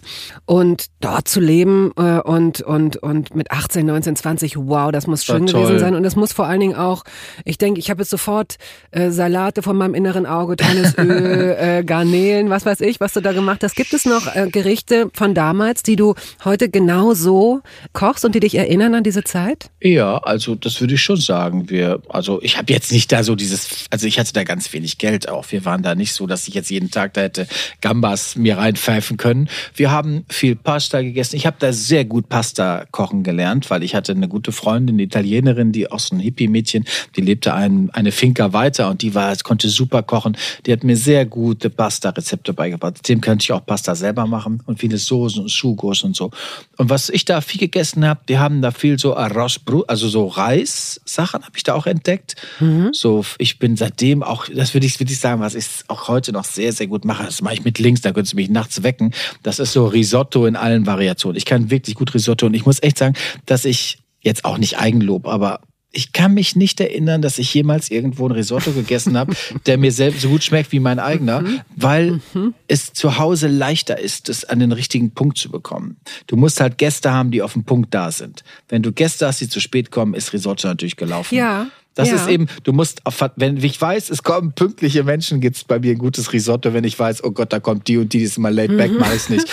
und 0.44 0.86
dort 1.00 1.28
zu 1.28 1.40
leben 1.40 1.92
äh, 1.96 2.20
und 2.20 2.60
und 2.60 2.98
und 2.98 3.34
mit 3.34 3.50
18, 3.50 3.86
19, 3.86 4.16
20, 4.16 4.56
wow, 4.58 4.92
das 4.92 5.06
muss 5.06 5.24
schön 5.24 5.46
toll. 5.46 5.62
gewesen 5.62 5.78
sein 5.78 5.94
und 5.94 6.02
das 6.02 6.14
muss 6.14 6.34
vor 6.34 6.46
allen 6.46 6.60
Dingen 6.60 6.76
auch, 6.76 7.04
ich 7.46 7.56
denke, 7.56 7.80
ich 7.80 7.88
habe 7.88 8.02
jetzt 8.02 8.10
sofort 8.10 8.56
äh, 8.90 9.10
Salate 9.10 9.62
von 9.62 9.76
meinem 9.76 9.94
inneren 9.94 10.26
Auge, 10.26 10.56
Tannenöl, 10.56 11.56
äh, 11.58 11.84
Garnelen, 11.84 12.50
was 12.50 12.66
weiß 12.66 12.82
ich, 12.82 13.00
was 13.00 13.14
du 13.14 13.22
da 13.22 13.32
gemacht 13.32 13.64
hast. 13.64 13.74
Gibt 13.74 13.94
es 13.94 14.04
noch 14.04 14.34
äh, 14.34 14.48
Gerichte 14.50 15.10
von 15.14 15.32
damals, 15.32 15.82
die 15.82 15.96
du 15.96 16.14
heute 16.44 16.68
genau 16.68 17.14
so 17.14 17.62
kochst 17.94 18.26
und 18.26 18.34
die 18.34 18.40
dich 18.40 18.56
erinnern 18.56 18.94
an 18.94 19.02
diese 19.02 19.24
Zeit? 19.24 19.70
Ja, 19.86 20.18
also 20.18 20.56
das 20.56 20.80
würde 20.80 20.94
ich 20.94 21.02
schon 21.02 21.16
sagen. 21.16 21.70
Wir, 21.70 22.02
also 22.08 22.42
ich 22.42 22.58
habe 22.58 22.72
jetzt 22.72 22.90
nicht 22.90 23.12
da 23.12 23.22
so 23.22 23.36
dieses, 23.36 23.86
also 23.88 24.08
ich 24.08 24.18
hatte 24.18 24.32
da 24.32 24.42
ganz 24.42 24.72
wenig 24.72 24.98
Geld 24.98 25.28
auch. 25.28 25.52
Wir 25.52 25.64
waren 25.64 25.84
da 25.84 25.94
nicht 25.94 26.12
so, 26.12 26.26
dass 26.26 26.48
ich 26.48 26.54
jetzt 26.54 26.70
jeden 26.70 26.90
Tag 26.90 27.14
da 27.14 27.20
hätte 27.20 27.46
Gambas 27.80 28.34
mir 28.34 28.58
reinpfeifen 28.58 29.16
können. 29.16 29.48
Wir 29.76 29.92
haben 29.92 30.24
viel 30.28 30.56
Pasta 30.56 31.02
gegessen. 31.02 31.36
Ich 31.36 31.46
habe 31.46 31.58
da 31.60 31.72
sehr 31.72 32.04
gut 32.04 32.28
Pasta 32.28 32.84
kochen 32.90 33.22
gelernt, 33.22 33.70
weil 33.70 33.84
ich 33.84 33.94
hatte 33.94 34.10
eine 34.10 34.26
gute 34.26 34.50
Freundin, 34.50 34.96
eine 34.96 35.04
Italienerin, 35.04 35.70
die 35.70 35.88
auch 35.88 36.00
so 36.00 36.16
ein 36.16 36.18
Hippie-Mädchen, 36.18 36.84
die 37.14 37.20
lebte 37.20 37.54
ein, 37.54 37.90
eine 37.92 38.10
Finca 38.10 38.52
weiter 38.52 38.90
und 38.90 39.02
die 39.02 39.14
war, 39.14 39.36
konnte 39.44 39.68
super 39.68 40.02
kochen. 40.02 40.36
Die 40.66 40.72
hat 40.72 40.82
mir 40.82 40.96
sehr 40.96 41.26
gute 41.26 41.70
Pasta-Rezepte 41.70 42.54
beigebracht. 42.54 43.08
Dem 43.08 43.20
könnte 43.20 43.44
ich 43.44 43.52
auch 43.52 43.64
Pasta 43.64 43.94
selber 43.94 44.26
machen 44.26 44.64
und 44.66 44.80
viele 44.80 44.98
Soßen 44.98 45.42
und 45.42 45.48
Sugos 45.48 46.02
und 46.02 46.16
so. 46.16 46.32
Und 46.76 46.90
was 46.90 47.08
ich 47.08 47.24
da 47.24 47.40
viel 47.40 47.60
gegessen 47.60 48.04
habe, 48.04 48.22
die 48.28 48.38
haben 48.38 48.62
da 48.62 48.72
viel 48.72 48.98
so 48.98 49.16
Arroz 49.16 49.60
also 49.84 50.08
so 50.08 50.26
Reissachen 50.26 51.44
habe 51.44 51.56
ich 51.56 51.62
da 51.62 51.74
auch 51.74 51.86
entdeckt. 51.86 52.36
Mhm. 52.60 52.90
So, 52.92 53.24
ich 53.38 53.58
bin 53.58 53.76
seitdem 53.76 54.22
auch, 54.22 54.46
das 54.52 54.74
würde 54.74 54.86
ich, 54.86 54.98
würde 55.00 55.12
ich 55.12 55.18
sagen, 55.18 55.40
was 55.40 55.54
ich 55.54 55.66
auch 55.88 56.08
heute 56.08 56.32
noch 56.32 56.44
sehr, 56.44 56.72
sehr 56.72 56.86
gut 56.86 57.04
mache. 57.04 57.24
Das 57.24 57.42
mache 57.42 57.54
ich 57.54 57.64
mit 57.64 57.78
links, 57.78 58.00
da 58.00 58.12
könntest 58.12 58.32
du 58.32 58.36
mich 58.36 58.48
nachts 58.48 58.82
wecken. 58.82 59.12
Das 59.42 59.58
ist 59.58 59.72
so 59.72 59.86
Risotto 59.86 60.46
in 60.46 60.56
allen 60.56 60.86
Variationen. 60.86 61.36
Ich 61.36 61.44
kann 61.44 61.70
wirklich 61.70 61.96
gut 61.96 62.14
Risotto 62.14 62.46
und 62.46 62.54
ich 62.54 62.66
muss 62.66 62.82
echt 62.82 62.98
sagen, 62.98 63.14
dass 63.44 63.64
ich 63.64 63.98
jetzt 64.20 64.44
auch 64.44 64.58
nicht 64.58 64.78
Eigenlob, 64.78 65.26
aber 65.26 65.60
ich 65.96 66.12
kann 66.12 66.34
mich 66.34 66.56
nicht 66.56 66.78
erinnern, 66.78 67.22
dass 67.22 67.38
ich 67.38 67.52
jemals 67.54 67.90
irgendwo 67.90 68.28
ein 68.28 68.32
Risotto 68.32 68.72
gegessen 68.72 69.16
habe, 69.16 69.34
der 69.66 69.78
mir 69.78 69.92
selbst 69.92 70.20
so 70.20 70.28
gut 70.28 70.44
schmeckt 70.44 70.70
wie 70.72 70.78
mein 70.78 70.98
eigener, 70.98 71.40
mhm. 71.40 71.60
weil 71.74 72.20
mhm. 72.34 72.54
es 72.68 72.92
zu 72.92 73.18
Hause 73.18 73.48
leichter 73.48 73.98
ist, 73.98 74.28
es 74.28 74.44
an 74.44 74.60
den 74.60 74.72
richtigen 74.72 75.12
Punkt 75.12 75.38
zu 75.38 75.50
bekommen. 75.50 75.96
Du 76.26 76.36
musst 76.36 76.60
halt 76.60 76.76
Gäste 76.76 77.12
haben, 77.12 77.30
die 77.30 77.40
auf 77.40 77.54
dem 77.54 77.64
Punkt 77.64 77.94
da 77.94 78.12
sind. 78.12 78.44
Wenn 78.68 78.82
du 78.82 78.92
Gäste 78.92 79.26
hast, 79.26 79.40
die 79.40 79.48
zu 79.48 79.58
spät 79.58 79.90
kommen, 79.90 80.12
ist 80.12 80.34
Risotto 80.34 80.68
natürlich 80.68 80.96
gelaufen. 80.96 81.34
Ja. 81.34 81.68
Das 81.94 82.10
ja. 82.10 82.16
ist 82.16 82.28
eben, 82.28 82.46
du 82.62 82.74
musst, 82.74 83.00
wenn 83.36 83.56
ich 83.56 83.80
weiß, 83.80 84.10
es 84.10 84.22
kommen 84.22 84.52
pünktliche 84.52 85.02
Menschen, 85.02 85.40
gibt's 85.40 85.64
bei 85.64 85.78
mir 85.78 85.92
ein 85.92 85.98
gutes 85.98 86.34
Risotto. 86.34 86.74
Wenn 86.74 86.84
ich 86.84 86.98
weiß, 86.98 87.24
oh 87.24 87.30
Gott, 87.30 87.54
da 87.54 87.58
kommt 87.58 87.88
die 87.88 87.96
und 87.96 88.12
die, 88.12 88.18
die 88.18 88.24
ist 88.24 88.36
immer 88.36 88.50
late 88.50 88.74
back, 88.74 88.90
mhm. 88.90 88.98
mache 88.98 89.16
ich 89.16 89.30
nicht. 89.30 89.46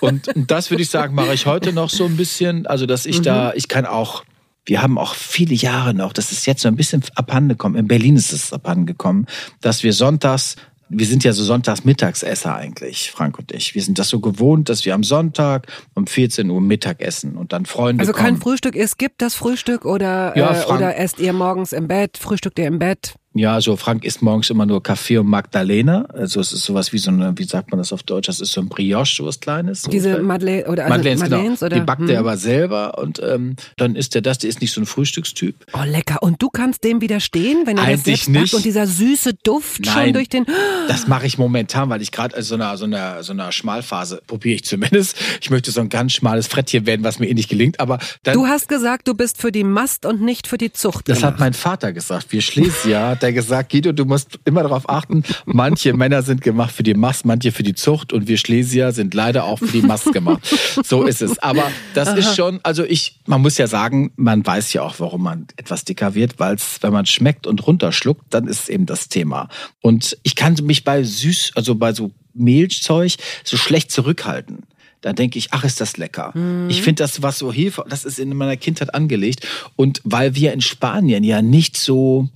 Und, 0.00 0.26
und 0.28 0.50
das 0.50 0.70
würde 0.70 0.82
ich 0.82 0.88
sagen, 0.88 1.14
mache 1.14 1.34
ich 1.34 1.44
heute 1.44 1.74
noch 1.74 1.90
so 1.90 2.06
ein 2.06 2.16
bisschen. 2.16 2.66
Also, 2.66 2.86
dass 2.86 3.04
ich 3.04 3.18
mhm. 3.18 3.24
da, 3.24 3.52
ich 3.54 3.68
kann 3.68 3.84
auch 3.84 4.24
wir 4.64 4.82
haben 4.82 4.98
auch 4.98 5.14
viele 5.14 5.54
Jahre 5.54 5.94
noch, 5.94 6.12
das 6.12 6.32
ist 6.32 6.46
jetzt 6.46 6.62
so 6.62 6.68
ein 6.68 6.76
bisschen 6.76 7.02
abhandengekommen, 7.14 7.78
in 7.78 7.88
Berlin 7.88 8.16
ist 8.16 8.32
es 8.32 8.52
abhandengekommen, 8.52 9.26
dass 9.60 9.82
wir 9.82 9.92
sonntags 9.92 10.56
wir 10.94 11.06
sind 11.06 11.24
ja 11.24 11.32
so 11.32 11.42
Sonntagsmittagsesser 11.42 12.54
eigentlich, 12.54 13.10
Frank 13.10 13.38
und 13.38 13.50
ich. 13.52 13.74
Wir 13.74 13.82
sind 13.82 13.98
das 13.98 14.08
so 14.10 14.20
gewohnt, 14.20 14.68
dass 14.68 14.84
wir 14.84 14.94
am 14.94 15.02
Sonntag 15.02 15.66
um 15.94 16.06
14 16.06 16.50
Uhr 16.50 16.60
Mittag 16.60 17.00
essen 17.00 17.36
und 17.36 17.52
dann 17.52 17.64
Freunde 17.64 18.02
Also 18.02 18.12
kein 18.12 18.34
kommen. 18.34 18.42
Frühstück, 18.42 18.76
es 18.76 18.98
gibt 18.98 19.22
das 19.22 19.34
Frühstück 19.34 19.86
oder, 19.86 20.36
ja, 20.36 20.62
äh, 20.62 20.66
oder 20.66 20.96
esst 20.98 21.18
ihr 21.18 21.32
morgens 21.32 21.72
im 21.72 21.88
Bett, 21.88 22.18
frühstückt 22.18 22.58
ihr 22.58 22.66
im 22.66 22.78
Bett? 22.78 23.14
Ja, 23.34 23.60
so 23.60 23.76
Frank 23.76 24.04
isst 24.04 24.20
morgens 24.20 24.50
immer 24.50 24.66
nur 24.66 24.82
Kaffee 24.82 25.16
und 25.16 25.26
Magdalena. 25.26 26.04
Also 26.12 26.40
es 26.40 26.52
ist 26.52 26.64
sowas 26.64 26.92
wie 26.92 26.98
so 26.98 27.10
eine, 27.10 27.32
wie 27.36 27.44
sagt 27.44 27.70
man 27.70 27.78
das 27.78 27.92
auf 27.92 28.02
Deutsch? 28.02 28.26
Das 28.26 28.40
ist 28.40 28.52
so 28.52 28.60
ein 28.60 28.68
Brioche, 28.68 29.14
sowas 29.14 29.40
Kleines. 29.40 29.82
So 29.82 29.90
Diese 29.90 30.22
Madeleine 30.22 30.66
oder 30.66 30.84
also 30.84 30.96
Madeleines, 30.96 31.20
Madeleines 31.22 31.60
genau. 31.60 31.66
oder? 31.66 31.80
Die 31.80 31.86
backt 31.86 32.00
hm. 32.02 32.10
er 32.10 32.20
aber 32.20 32.36
selber 32.36 32.98
und 32.98 33.22
ähm, 33.22 33.56
dann 33.78 33.96
isst 33.96 34.14
er 34.14 34.20
das. 34.20 34.38
Der 34.38 34.50
ist 34.50 34.60
nicht 34.60 34.72
so 34.72 34.82
ein 34.82 34.86
Frühstückstyp. 34.86 35.54
Oh 35.72 35.84
lecker. 35.84 36.22
Und 36.22 36.42
du 36.42 36.50
kannst 36.50 36.84
dem 36.84 37.00
widerstehen, 37.00 37.62
wenn 37.64 37.78
er 37.78 37.84
Eigentlich 37.84 37.96
das 37.96 38.04
selbst 38.04 38.28
nicht. 38.28 38.54
und 38.54 38.64
dieser 38.66 38.86
süße 38.86 39.34
Duft 39.42 39.86
Nein, 39.86 39.94
schon 39.94 40.12
durch 40.12 40.28
den. 40.28 40.46
Das 40.88 41.08
mache 41.08 41.26
ich 41.26 41.38
momentan, 41.38 41.88
weil 41.88 42.02
ich 42.02 42.12
gerade 42.12 42.42
so 42.42 42.54
einer 42.54 42.76
so 42.76 42.84
einer 42.84 43.22
so 43.22 43.32
einer 43.32 43.50
Schmalphase 43.50 44.20
probiere 44.26 44.56
ich 44.56 44.64
zumindest. 44.64 45.16
Ich 45.40 45.48
möchte 45.48 45.70
so 45.70 45.80
ein 45.80 45.88
ganz 45.88 46.12
schmales 46.12 46.48
Frettchen 46.48 46.84
werden, 46.84 47.02
was 47.02 47.18
mir 47.18 47.28
eh 47.28 47.34
nicht 47.34 47.48
gelingt. 47.48 47.80
Aber 47.80 47.98
dann, 48.24 48.34
du 48.34 48.46
hast 48.46 48.68
gesagt, 48.68 49.08
du 49.08 49.14
bist 49.14 49.40
für 49.40 49.52
die 49.52 49.64
Mast 49.64 50.04
und 50.04 50.20
nicht 50.20 50.46
für 50.46 50.58
die 50.58 50.72
Zucht. 50.72 51.08
Das 51.08 51.18
gemacht. 51.18 51.34
hat 51.34 51.40
mein 51.40 51.54
Vater 51.54 51.94
gesagt. 51.94 52.26
Wir 52.30 52.42
Schlesier 52.42 53.16
hat 53.22 53.28
er 53.28 53.32
gesagt, 53.32 53.72
Guido, 53.72 53.92
du 53.92 54.04
musst 54.04 54.38
immer 54.44 54.62
darauf 54.62 54.88
achten, 54.88 55.22
manche 55.44 55.92
Männer 55.96 56.22
sind 56.22 56.40
gemacht 56.42 56.74
für 56.74 56.82
die 56.82 56.94
Mast, 56.94 57.24
manche 57.24 57.52
für 57.52 57.62
die 57.62 57.74
Zucht 57.74 58.12
und 58.12 58.28
wir 58.28 58.36
Schlesier 58.36 58.92
sind 58.92 59.14
leider 59.14 59.44
auch 59.44 59.58
für 59.58 59.66
die 59.66 59.82
Mast 59.82 60.12
gemacht. 60.12 60.42
So 60.82 61.04
ist 61.04 61.22
es. 61.22 61.38
Aber 61.38 61.70
das 61.94 62.08
Aha. 62.08 62.16
ist 62.16 62.36
schon, 62.36 62.60
also 62.62 62.84
ich, 62.84 63.20
man 63.26 63.40
muss 63.40 63.58
ja 63.58 63.66
sagen, 63.66 64.12
man 64.16 64.44
weiß 64.44 64.72
ja 64.72 64.82
auch, 64.82 64.96
warum 64.98 65.22
man 65.22 65.46
etwas 65.56 65.84
dicker 65.84 66.14
wird, 66.14 66.38
weil 66.38 66.56
es, 66.56 66.82
wenn 66.82 66.92
man 66.92 67.06
schmeckt 67.06 67.46
und 67.46 67.66
runterschluckt, 67.66 68.22
dann 68.30 68.46
ist 68.46 68.68
eben 68.68 68.86
das 68.86 69.08
Thema. 69.08 69.48
Und 69.80 70.18
ich 70.22 70.34
kann 70.34 70.56
mich 70.62 70.84
bei 70.84 71.02
süß, 71.02 71.52
also 71.54 71.74
bei 71.74 71.92
so 71.92 72.10
Mehlzeug 72.34 73.12
so 73.44 73.56
schlecht 73.56 73.90
zurückhalten 73.90 74.64
da 75.02 75.12
denke 75.12 75.38
ich, 75.38 75.48
ach, 75.50 75.64
ist 75.64 75.80
das 75.80 75.96
lecker. 75.96 76.30
Mhm. 76.34 76.70
Ich 76.70 76.80
finde 76.80 77.02
das, 77.02 77.22
was 77.22 77.38
so 77.38 77.52
Hefe, 77.52 77.84
das 77.88 78.04
ist 78.04 78.18
in 78.18 78.34
meiner 78.34 78.56
Kindheit 78.56 78.94
angelegt. 78.94 79.46
Und 79.76 80.00
weil 80.04 80.34
wir 80.34 80.52
in 80.52 80.60
Spanien 80.60 81.24
ja 81.24 81.42
nicht 81.42 81.76
so, 81.76 82.28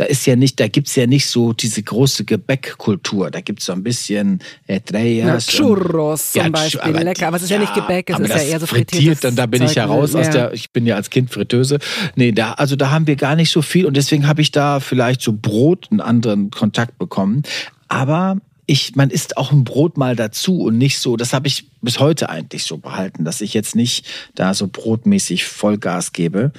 da 0.00 0.06
ist 0.06 0.24
ja 0.24 0.34
nicht, 0.34 0.58
da 0.58 0.66
gibt's 0.66 0.96
ja 0.96 1.06
nicht 1.06 1.26
so 1.26 1.52
diese 1.52 1.82
große 1.82 2.24
Gebäckkultur. 2.24 3.30
Da 3.30 3.42
gibt's 3.42 3.66
so 3.66 3.72
ein 3.72 3.82
bisschen 3.82 4.38
Estrellas. 4.66 5.52
Ja, 5.52 5.58
Churros 5.58 6.32
zum 6.32 6.42
ja, 6.42 6.48
Beispiel, 6.48 6.80
aber, 6.80 7.04
lecker. 7.04 7.28
Aber 7.28 7.36
es 7.36 7.42
ist 7.42 7.50
ja, 7.50 7.56
ja 7.56 7.60
nicht 7.60 7.74
Gebäck, 7.74 8.08
es 8.08 8.18
ist 8.18 8.30
ja 8.30 8.36
eher 8.40 8.60
so 8.60 8.64
frittiert. 8.64 9.22
Und 9.26 9.36
da 9.36 9.44
bin 9.44 9.60
Zeug, 9.60 9.68
ich 9.68 9.74
ja 9.74 9.84
raus 9.84 10.14
aus 10.14 10.30
der, 10.30 10.54
ich 10.54 10.70
bin 10.70 10.86
ja 10.86 10.96
als 10.96 11.10
Kind 11.10 11.28
Fritteuse. 11.30 11.80
Nee, 12.16 12.32
da, 12.32 12.52
also 12.52 12.76
da 12.76 12.90
haben 12.90 13.06
wir 13.06 13.16
gar 13.16 13.36
nicht 13.36 13.50
so 13.50 13.60
viel 13.60 13.84
und 13.84 13.94
deswegen 13.94 14.26
habe 14.26 14.40
ich 14.40 14.52
da 14.52 14.80
vielleicht 14.80 15.20
so 15.20 15.34
Brot 15.34 15.88
einen 15.90 16.00
anderen 16.00 16.50
Kontakt 16.50 16.96
bekommen. 16.96 17.42
Aber 17.88 18.38
ich, 18.64 18.96
man 18.96 19.10
isst 19.10 19.36
auch 19.36 19.52
ein 19.52 19.64
Brot 19.64 19.98
mal 19.98 20.16
dazu 20.16 20.62
und 20.62 20.78
nicht 20.78 20.98
so, 20.98 21.18
das 21.18 21.34
habe 21.34 21.46
ich 21.46 21.68
bis 21.82 22.00
heute 22.00 22.30
eigentlich 22.30 22.64
so 22.64 22.78
behalten, 22.78 23.26
dass 23.26 23.42
ich 23.42 23.52
jetzt 23.52 23.76
nicht 23.76 24.06
da 24.34 24.54
so 24.54 24.66
brotmäßig 24.66 25.44
Vollgas 25.44 26.12
gebe. 26.12 26.52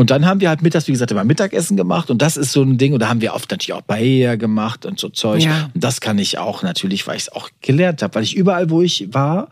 Und 0.00 0.10
dann 0.10 0.26
haben 0.26 0.40
wir 0.40 0.48
halt 0.48 0.62
mittags, 0.62 0.86
wie 0.86 0.92
gesagt, 0.92 1.10
immer 1.10 1.24
Mittagessen 1.24 1.76
gemacht 1.76 2.08
und 2.08 2.22
das 2.22 2.36
ist 2.36 2.52
so 2.52 2.62
ein 2.62 2.78
Ding. 2.78 2.92
Und 2.92 3.00
da 3.00 3.08
haben 3.08 3.20
wir 3.20 3.34
oft 3.34 3.50
natürlich 3.50 3.72
auch 3.72 3.84
Paella 3.84 4.36
gemacht 4.36 4.86
und 4.86 5.00
so 5.00 5.08
Zeug. 5.08 5.42
Ja. 5.42 5.70
Und 5.74 5.82
das 5.82 6.00
kann 6.00 6.20
ich 6.20 6.38
auch 6.38 6.62
natürlich, 6.62 7.04
weil 7.08 7.16
ich 7.16 7.22
es 7.22 7.32
auch 7.32 7.50
gelernt 7.62 8.00
habe, 8.00 8.14
weil 8.14 8.22
ich 8.22 8.36
überall, 8.36 8.70
wo 8.70 8.80
ich 8.80 9.12
war, 9.12 9.48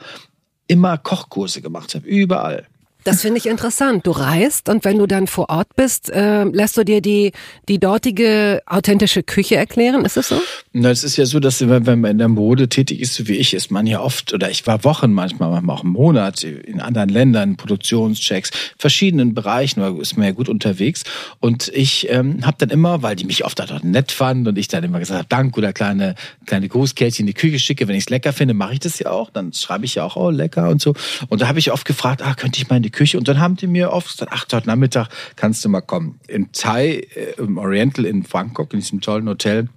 immer 0.68 0.99
Kochkurse 0.99 1.62
gemacht 1.62 1.97
habe. 1.97 2.07
Überall. 2.07 2.64
Das 3.07 3.23
finde 3.23 3.39
ich 3.39 3.47
interessant. 3.47 4.05
Du 4.05 4.11
reist 4.11 4.69
und 4.69 4.85
wenn 4.85 4.99
du 4.99 5.07
dann 5.07 5.29
vor 5.29 5.49
Ort 5.49 5.77
bist, 5.77 6.11
äh, 6.11 6.43
lässt 6.43 6.77
du 6.77 6.83
dir 6.83 7.01
die, 7.01 7.31
die 7.69 7.79
dortige 7.79 8.63
authentische 8.67 9.23
Küche 9.23 9.55
erklären? 9.55 10.05
Ist 10.05 10.17
es 10.17 10.27
so? 10.27 10.43
Na, 10.73 10.91
es 10.91 11.05
ist 11.05 11.17
ja 11.17 11.25
so, 11.25 11.39
dass 11.39 11.61
wenn 11.69 12.01
man 12.01 12.11
in 12.11 12.19
der 12.19 12.27
Mode 12.27 12.69
tätig 12.69 13.01
ist, 13.01 13.15
so 13.15 13.29
wie 13.29 13.37
ich, 13.37 13.55
ist 13.55 13.71
man 13.71 13.87
ja 13.87 14.01
oft, 14.01 14.35
oder 14.35 14.51
ich 14.51 14.67
war 14.67 14.83
Wochen 14.83 15.13
manchmal, 15.13 15.51
manchmal 15.51 15.77
auch 15.77 15.85
einen 15.85 15.93
Monat 15.93 16.43
in 16.43 16.81
anderen 16.81 17.09
Ländern, 17.09 17.57
Produktionschecks, 17.57 18.51
verschiedenen 18.77 19.35
Bereichen, 19.35 19.79
da 19.79 19.97
ist 20.01 20.17
man 20.17 20.27
ja 20.27 20.33
gut 20.33 20.49
unterwegs. 20.49 21.05
Und 21.39 21.69
ich 21.69 22.11
ähm, 22.11 22.45
habe 22.45 22.57
dann 22.59 22.71
immer, 22.71 23.05
weil 23.05 23.15
die 23.15 23.25
mich 23.25 23.45
oft 23.45 23.61
dort 23.61 23.85
nett 23.85 24.11
fanden 24.11 24.49
und 24.49 24.59
ich 24.59 24.67
dann 24.67 24.83
immer 24.83 24.99
gesagt 24.99 25.19
habe, 25.19 25.29
Dank 25.29 25.57
oder 25.57 25.73
kleine, 25.73 26.17
kleine 26.45 26.69
Grußkärtchen 26.69 27.23
in 27.23 27.27
die 27.29 27.35
Küche 27.35 27.61
schicke, 27.61 27.87
wenn 27.87 27.95
ich 27.95 28.03
es 28.03 28.11
lecker 28.11 28.33
finde, 28.33 28.53
mache 28.55 28.73
ich 28.73 28.81
das 28.81 28.99
ja 28.99 29.13
auch. 29.13 29.31
Dann 29.31 29.53
schreibe 29.53 29.85
ich 29.85 29.95
ja 29.95 30.03
auch, 30.03 30.17
oh, 30.17 30.31
lecker 30.31 30.71
und 30.71 30.83
so. 30.83 30.95
Und 31.29 31.41
da 31.41 31.47
habe 31.47 31.61
ich 31.61 31.71
oft 31.71 31.85
gefragt, 31.85 32.21
ah, 32.21 32.35
könnte 32.35 32.59
ich 32.59 32.69
mal 32.69 32.79
in 32.79 32.83
die 32.83 32.95
Küche. 32.97 33.18
Und 33.18 33.28
dann 33.28 33.38
haben 33.38 33.57
die 33.57 33.66
mir 33.68 33.92
oft 33.92 34.11
gesagt, 34.11 34.32
ach, 34.34 34.47
heute 34.53 34.66
Nachmittag 34.66 35.09
kannst 35.36 35.64
du 35.64 35.68
mal 35.68 35.82
kommen. 35.82 36.18
In 36.26 36.51
Thai, 36.53 37.07
äh, 37.14 37.34
im 37.38 37.59
Oriental 37.59 38.05
in 38.05 38.24
Bangkok, 38.24 38.72
in 38.72 38.80
diesem 38.80 39.01
tollen 39.01 39.28
Hotel, 39.28 39.68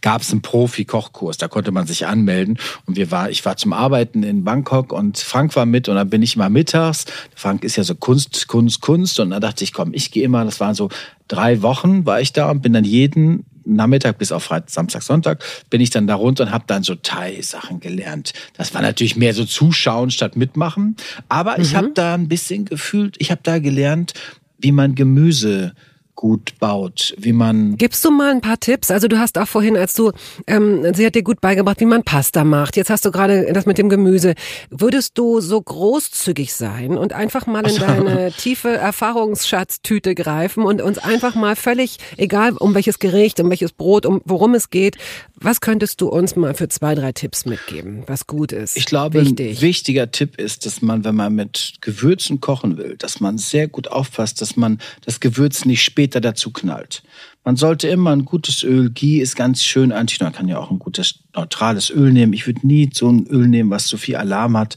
gab 0.00 0.22
es 0.22 0.32
einen 0.32 0.42
Profi-Kochkurs. 0.42 1.36
Da 1.36 1.48
konnte 1.48 1.72
man 1.72 1.86
sich 1.86 2.06
anmelden. 2.06 2.58
Und 2.86 2.96
wir 2.96 3.10
war, 3.10 3.30
ich 3.30 3.44
war 3.44 3.56
zum 3.56 3.72
Arbeiten 3.72 4.22
in 4.22 4.44
Bangkok 4.44 4.92
und 4.92 5.18
Frank 5.18 5.54
war 5.56 5.66
mit 5.66 5.88
und 5.88 5.96
dann 5.96 6.10
bin 6.10 6.22
ich 6.22 6.36
mal 6.36 6.50
mittags. 6.50 7.04
Frank 7.34 7.64
ist 7.64 7.76
ja 7.76 7.84
so 7.84 7.94
Kunst, 7.94 8.48
Kunst, 8.48 8.80
Kunst. 8.80 9.20
Und 9.20 9.30
dann 9.30 9.42
dachte 9.42 9.64
ich, 9.64 9.72
komm, 9.72 9.92
ich 9.92 10.10
gehe 10.10 10.24
immer. 10.24 10.44
Das 10.44 10.60
waren 10.60 10.74
so 10.74 10.88
drei 11.28 11.62
Wochen 11.62 12.06
war 12.06 12.20
ich 12.20 12.32
da 12.32 12.50
und 12.50 12.62
bin 12.62 12.72
dann 12.72 12.84
jeden 12.84 13.44
Nachmittag 13.76 14.18
bis 14.18 14.32
auf 14.32 14.44
Freitag, 14.44 14.70
Samstag, 14.70 15.02
Sonntag 15.02 15.44
bin 15.70 15.80
ich 15.80 15.90
dann 15.90 16.06
da 16.06 16.14
runter 16.14 16.44
und 16.44 16.50
habe 16.52 16.64
dann 16.66 16.82
so 16.82 16.94
Thai-Sachen 16.94 17.80
gelernt. 17.80 18.32
Das 18.56 18.74
war 18.74 18.82
natürlich 18.82 19.16
mehr 19.16 19.34
so 19.34 19.44
Zuschauen 19.44 20.10
statt 20.10 20.36
Mitmachen. 20.36 20.96
Aber 21.28 21.56
mhm. 21.56 21.62
ich 21.62 21.74
habe 21.74 21.90
da 21.94 22.14
ein 22.14 22.28
bisschen 22.28 22.64
gefühlt, 22.64 23.16
ich 23.18 23.30
habe 23.30 23.40
da 23.42 23.58
gelernt, 23.58 24.14
wie 24.58 24.72
man 24.72 24.94
Gemüse 24.94 25.74
gut 26.18 26.58
baut, 26.58 27.14
wie 27.16 27.32
man. 27.32 27.76
Gibst 27.76 28.04
du 28.04 28.10
mal 28.10 28.32
ein 28.32 28.40
paar 28.40 28.58
Tipps? 28.58 28.90
Also 28.90 29.06
du 29.06 29.20
hast 29.20 29.38
auch 29.38 29.46
vorhin, 29.46 29.76
als 29.76 29.94
du, 29.94 30.10
ähm, 30.48 30.92
sie 30.92 31.06
hat 31.06 31.14
dir 31.14 31.22
gut 31.22 31.40
beigebracht, 31.40 31.78
wie 31.78 31.84
man 31.84 32.02
Pasta 32.02 32.42
macht. 32.42 32.76
Jetzt 32.76 32.90
hast 32.90 33.04
du 33.04 33.12
gerade 33.12 33.52
das 33.52 33.66
mit 33.66 33.78
dem 33.78 33.88
Gemüse. 33.88 34.34
Würdest 34.68 35.16
du 35.16 35.40
so 35.40 35.62
großzügig 35.62 36.52
sein 36.52 36.98
und 36.98 37.12
einfach 37.12 37.46
mal 37.46 37.64
in 37.70 37.76
deine 37.78 38.32
tiefe 38.32 38.70
Erfahrungsschatztüte 38.70 40.16
greifen 40.16 40.64
und 40.64 40.82
uns 40.82 40.98
einfach 40.98 41.36
mal 41.36 41.54
völlig, 41.54 41.98
egal 42.16 42.54
um 42.58 42.74
welches 42.74 42.98
Gericht, 42.98 43.38
um 43.38 43.48
welches 43.48 43.70
Brot, 43.70 44.04
um 44.04 44.20
worum 44.24 44.54
es 44.54 44.70
geht, 44.70 44.96
was 45.36 45.60
könntest 45.60 46.00
du 46.00 46.08
uns 46.08 46.34
mal 46.34 46.52
für 46.54 46.68
zwei, 46.68 46.96
drei 46.96 47.12
Tipps 47.12 47.44
mitgeben, 47.44 48.02
was 48.08 48.26
gut 48.26 48.50
ist? 48.50 48.76
Ich 48.76 48.86
glaube, 48.86 49.20
Wichtig. 49.20 49.58
ein 49.58 49.62
wichtiger 49.62 50.10
Tipp 50.10 50.36
ist, 50.36 50.66
dass 50.66 50.82
man, 50.82 51.04
wenn 51.04 51.14
man 51.14 51.32
mit 51.32 51.74
Gewürzen 51.80 52.40
kochen 52.40 52.76
will, 52.76 52.96
dass 52.96 53.20
man 53.20 53.38
sehr 53.38 53.68
gut 53.68 53.86
aufpasst, 53.86 54.40
dass 54.40 54.56
man 54.56 54.80
das 55.06 55.20
Gewürz 55.20 55.64
nicht 55.64 55.84
spät 55.84 56.07
später 56.08 56.20
dazu 56.22 56.50
knallt. 56.50 57.02
Man 57.44 57.56
sollte 57.56 57.88
immer 57.88 58.12
ein 58.12 58.24
gutes 58.24 58.62
Öl, 58.62 58.90
Ghee 58.90 59.20
ist 59.20 59.36
ganz 59.36 59.62
schön 59.62 59.92
anti, 59.92 60.16
man 60.22 60.32
kann 60.32 60.48
ja 60.48 60.58
auch 60.58 60.70
ein 60.70 60.78
gutes 60.78 61.20
neutrales 61.34 61.90
Öl 61.90 62.12
nehmen. 62.12 62.32
Ich 62.32 62.46
würde 62.46 62.66
nie 62.66 62.88
so 62.92 63.10
ein 63.10 63.26
Öl 63.26 63.46
nehmen, 63.46 63.70
was 63.70 63.88
so 63.88 63.98
viel 63.98 64.16
Alarm 64.16 64.56
hat. 64.56 64.76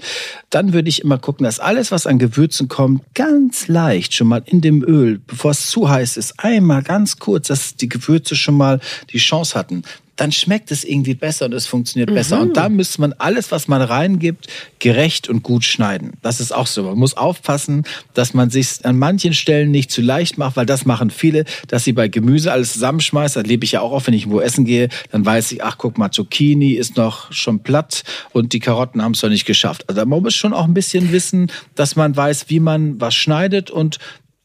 Dann 0.50 0.74
würde 0.74 0.90
ich 0.90 1.02
immer 1.02 1.18
gucken, 1.18 1.46
dass 1.46 1.60
alles, 1.60 1.92
was 1.92 2.06
an 2.06 2.20
Gewürzen 2.20 2.68
kommt, 2.68 3.04
ganz 3.16 3.70
leicht 3.70 4.14
schon 4.14 4.28
mal 4.28 4.44
in 4.46 4.60
dem 4.60 4.84
Öl, 4.84 5.20
bevor 5.26 5.52
es 5.52 5.70
zu 5.70 5.90
heiß 5.90 6.18
ist, 6.18 6.38
einmal 6.40 6.84
ganz 6.84 7.18
kurz, 7.18 7.48
dass 7.48 7.78
die 7.78 7.90
Gewürze 7.90 8.36
schon 8.36 8.58
mal 8.58 8.82
die 9.12 9.20
Chance 9.20 9.58
hatten 9.58 9.84
dann 10.22 10.32
schmeckt 10.32 10.70
es 10.70 10.84
irgendwie 10.84 11.16
besser 11.16 11.46
und 11.46 11.54
es 11.54 11.66
funktioniert 11.66 12.12
mhm. 12.12 12.14
besser. 12.14 12.40
Und 12.40 12.56
da 12.56 12.70
müsste 12.70 13.02
man 13.02 13.12
alles, 13.14 13.52
was 13.52 13.68
man 13.68 13.82
reingibt, 13.82 14.46
gerecht 14.78 15.28
und 15.28 15.42
gut 15.42 15.64
schneiden. 15.64 16.12
Das 16.22 16.40
ist 16.40 16.54
auch 16.54 16.68
so. 16.68 16.84
Man 16.84 17.00
muss 17.00 17.18
aufpassen, 17.18 17.86
dass 18.14 18.36
man 18.36 18.52
sich 18.52 18.86
an 18.86 19.00
manchen 19.00 19.34
Stellen 19.34 19.72
nicht 19.72 19.90
zu 19.90 20.04
leicht 20.04 20.38
macht, 20.38 20.58
weil 20.58 20.68
das 20.68 20.86
machen 20.86 21.10
viele, 21.10 21.46
dass 21.70 21.86
sie 21.86 21.94
bei 21.94 22.08
Gemüse 22.08 22.52
alles 22.52 22.74
zusammenschmeißen. 22.74 23.42
Das 23.42 23.50
lebe 23.50 23.66
ich 23.66 23.72
ja 23.72 23.82
auch 23.82 23.94
oft, 23.94 24.06
wenn 24.06 24.14
ich 24.14 24.30
wo 24.30 24.40
essen 24.40 24.64
gehe. 24.64 24.90
Dann 25.10 25.26
weiß 25.26 25.54
ich, 25.54 25.64
ach 25.64 25.80
guck 25.80 25.98
mal, 25.98 26.12
Zucchini 26.12 26.74
ist 26.74 26.98
noch 26.98 27.34
schon 27.34 27.64
platt 27.64 28.04
und 28.32 28.54
die 28.54 28.60
Karotten 28.60 29.02
haben 29.02 29.14
es 29.14 29.24
noch 29.24 29.32
nicht 29.32 29.46
geschafft. 29.46 29.90
Also 29.90 30.06
man 30.06 30.22
muss 30.22 30.36
schon 30.36 30.54
auch 30.54 30.66
ein 30.66 30.76
bisschen 30.76 31.12
wissen, 31.12 31.52
dass 31.74 31.96
man 31.96 32.16
weiß, 32.16 32.46
wie 32.50 32.60
man 32.60 33.02
was 33.02 33.16
schneidet 33.16 33.72
und 33.72 33.98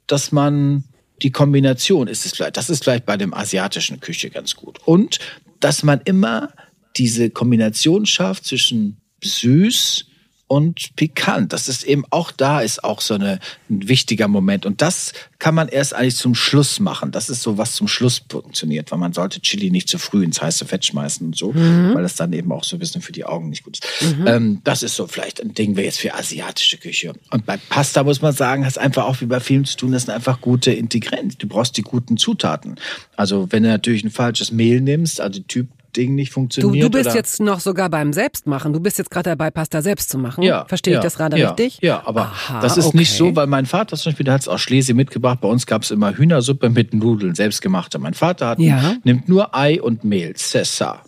dass 0.06 0.32
man 0.32 0.84
die 1.20 1.32
Kombination 1.32 2.08
ist 2.08 2.24
es 2.24 2.32
vielleicht. 2.32 2.56
Das 2.56 2.70
ist 2.70 2.84
vielleicht 2.84 3.04
bei 3.04 3.18
dem 3.18 3.34
asiatischen 3.34 4.00
Küche 4.00 4.30
ganz 4.30 4.56
gut. 4.56 4.78
Und 4.86 5.18
dass 5.66 5.82
man 5.82 6.00
immer 6.04 6.52
diese 6.94 7.28
Kombination 7.28 8.06
schafft 8.06 8.44
zwischen 8.44 8.98
süß 9.20 10.06
und 10.48 10.94
pikant. 10.94 11.52
Das 11.52 11.68
ist 11.68 11.82
eben 11.82 12.04
auch 12.10 12.30
da 12.30 12.60
ist 12.60 12.84
auch 12.84 13.00
so 13.00 13.14
eine, 13.14 13.40
ein 13.68 13.88
wichtiger 13.88 14.28
Moment. 14.28 14.64
Und 14.64 14.80
das 14.80 15.12
kann 15.38 15.54
man 15.54 15.68
erst 15.68 15.94
eigentlich 15.94 16.16
zum 16.16 16.34
Schluss 16.34 16.78
machen. 16.78 17.10
Das 17.10 17.28
ist 17.28 17.42
so, 17.42 17.58
was 17.58 17.74
zum 17.74 17.88
Schluss 17.88 18.22
funktioniert, 18.28 18.90
weil 18.90 18.98
man 18.98 19.12
sollte 19.12 19.40
Chili 19.40 19.70
nicht 19.70 19.88
zu 19.88 19.98
früh 19.98 20.24
ins 20.24 20.40
heiße 20.40 20.64
Fett 20.64 20.84
schmeißen 20.84 21.26
und 21.26 21.36
so, 21.36 21.52
mhm. 21.52 21.94
weil 21.94 22.02
das 22.02 22.14
dann 22.14 22.32
eben 22.32 22.52
auch 22.52 22.64
so 22.64 22.76
ein 22.76 22.78
bisschen 22.78 23.02
für 23.02 23.12
die 23.12 23.24
Augen 23.24 23.48
nicht 23.48 23.64
gut 23.64 23.78
ist. 23.78 24.18
Mhm. 24.18 24.26
Ähm, 24.26 24.60
das 24.62 24.82
ist 24.82 24.94
so 24.94 25.06
vielleicht 25.06 25.40
ein 25.42 25.52
Ding, 25.52 25.76
wäre 25.76 25.86
jetzt 25.86 25.98
für 25.98 26.14
asiatische 26.14 26.78
Küche. 26.78 27.12
Und 27.30 27.44
bei 27.44 27.56
Pasta 27.56 28.04
muss 28.04 28.22
man 28.22 28.32
sagen, 28.32 28.64
hat 28.64 28.78
einfach 28.78 29.04
auch 29.04 29.20
wie 29.20 29.26
bei 29.26 29.40
Filmen 29.40 29.64
zu 29.64 29.76
tun, 29.76 29.92
das 29.92 30.04
sind 30.04 30.14
einfach 30.14 30.40
gute 30.40 30.72
Integranten. 30.72 31.36
Du 31.38 31.48
brauchst 31.48 31.76
die 31.76 31.82
guten 31.82 32.16
Zutaten. 32.16 32.76
Also 33.16 33.48
wenn 33.50 33.64
du 33.64 33.68
natürlich 33.68 34.04
ein 34.04 34.10
falsches 34.10 34.52
Mehl 34.52 34.80
nimmst, 34.80 35.20
also 35.20 35.40
Typ 35.40 35.68
Ding 35.96 36.14
nicht 36.14 36.32
funktioniert. 36.32 36.84
Du, 36.84 36.88
du 36.88 37.02
bist 37.02 37.14
jetzt 37.14 37.40
noch 37.40 37.60
sogar 37.60 37.88
beim 37.88 38.12
Selbstmachen. 38.12 38.72
Du 38.72 38.80
bist 38.80 38.98
jetzt 38.98 39.10
gerade 39.10 39.30
dabei, 39.30 39.50
Pasta 39.50 39.82
selbst 39.82 40.10
zu 40.10 40.18
machen. 40.18 40.42
Ja, 40.42 40.64
Verstehe 40.66 40.94
ja, 40.94 41.00
ich 41.00 41.04
das 41.04 41.16
gerade 41.16 41.38
ja, 41.38 41.48
richtig? 41.48 41.78
Ja, 41.82 42.02
aber 42.04 42.22
Aha, 42.22 42.60
das 42.60 42.76
ist 42.76 42.86
okay. 42.86 42.98
nicht 42.98 43.12
so, 43.12 43.34
weil 43.34 43.46
mein 43.46 43.66
Vater 43.66 43.96
zum 43.96 44.10
Beispiel, 44.10 44.24
der 44.24 44.34
hat 44.34 44.42
es 44.42 44.48
aus 44.48 44.60
Schlesien 44.60 44.96
mitgebracht. 44.96 45.40
Bei 45.40 45.48
uns 45.48 45.66
gab 45.66 45.82
es 45.82 45.90
immer 45.90 46.16
Hühnersuppe 46.16 46.70
mit 46.70 46.94
Nudeln, 46.94 47.34
selbstgemachte. 47.34 47.98
Mein 47.98 48.14
Vater 48.14 48.48
hat, 48.48 48.58
nimmt 48.58 49.28
nur 49.28 49.54
Ei 49.54 49.80
und 49.80 50.04
Mehl, 50.04 50.34
Cessa 50.36 51.02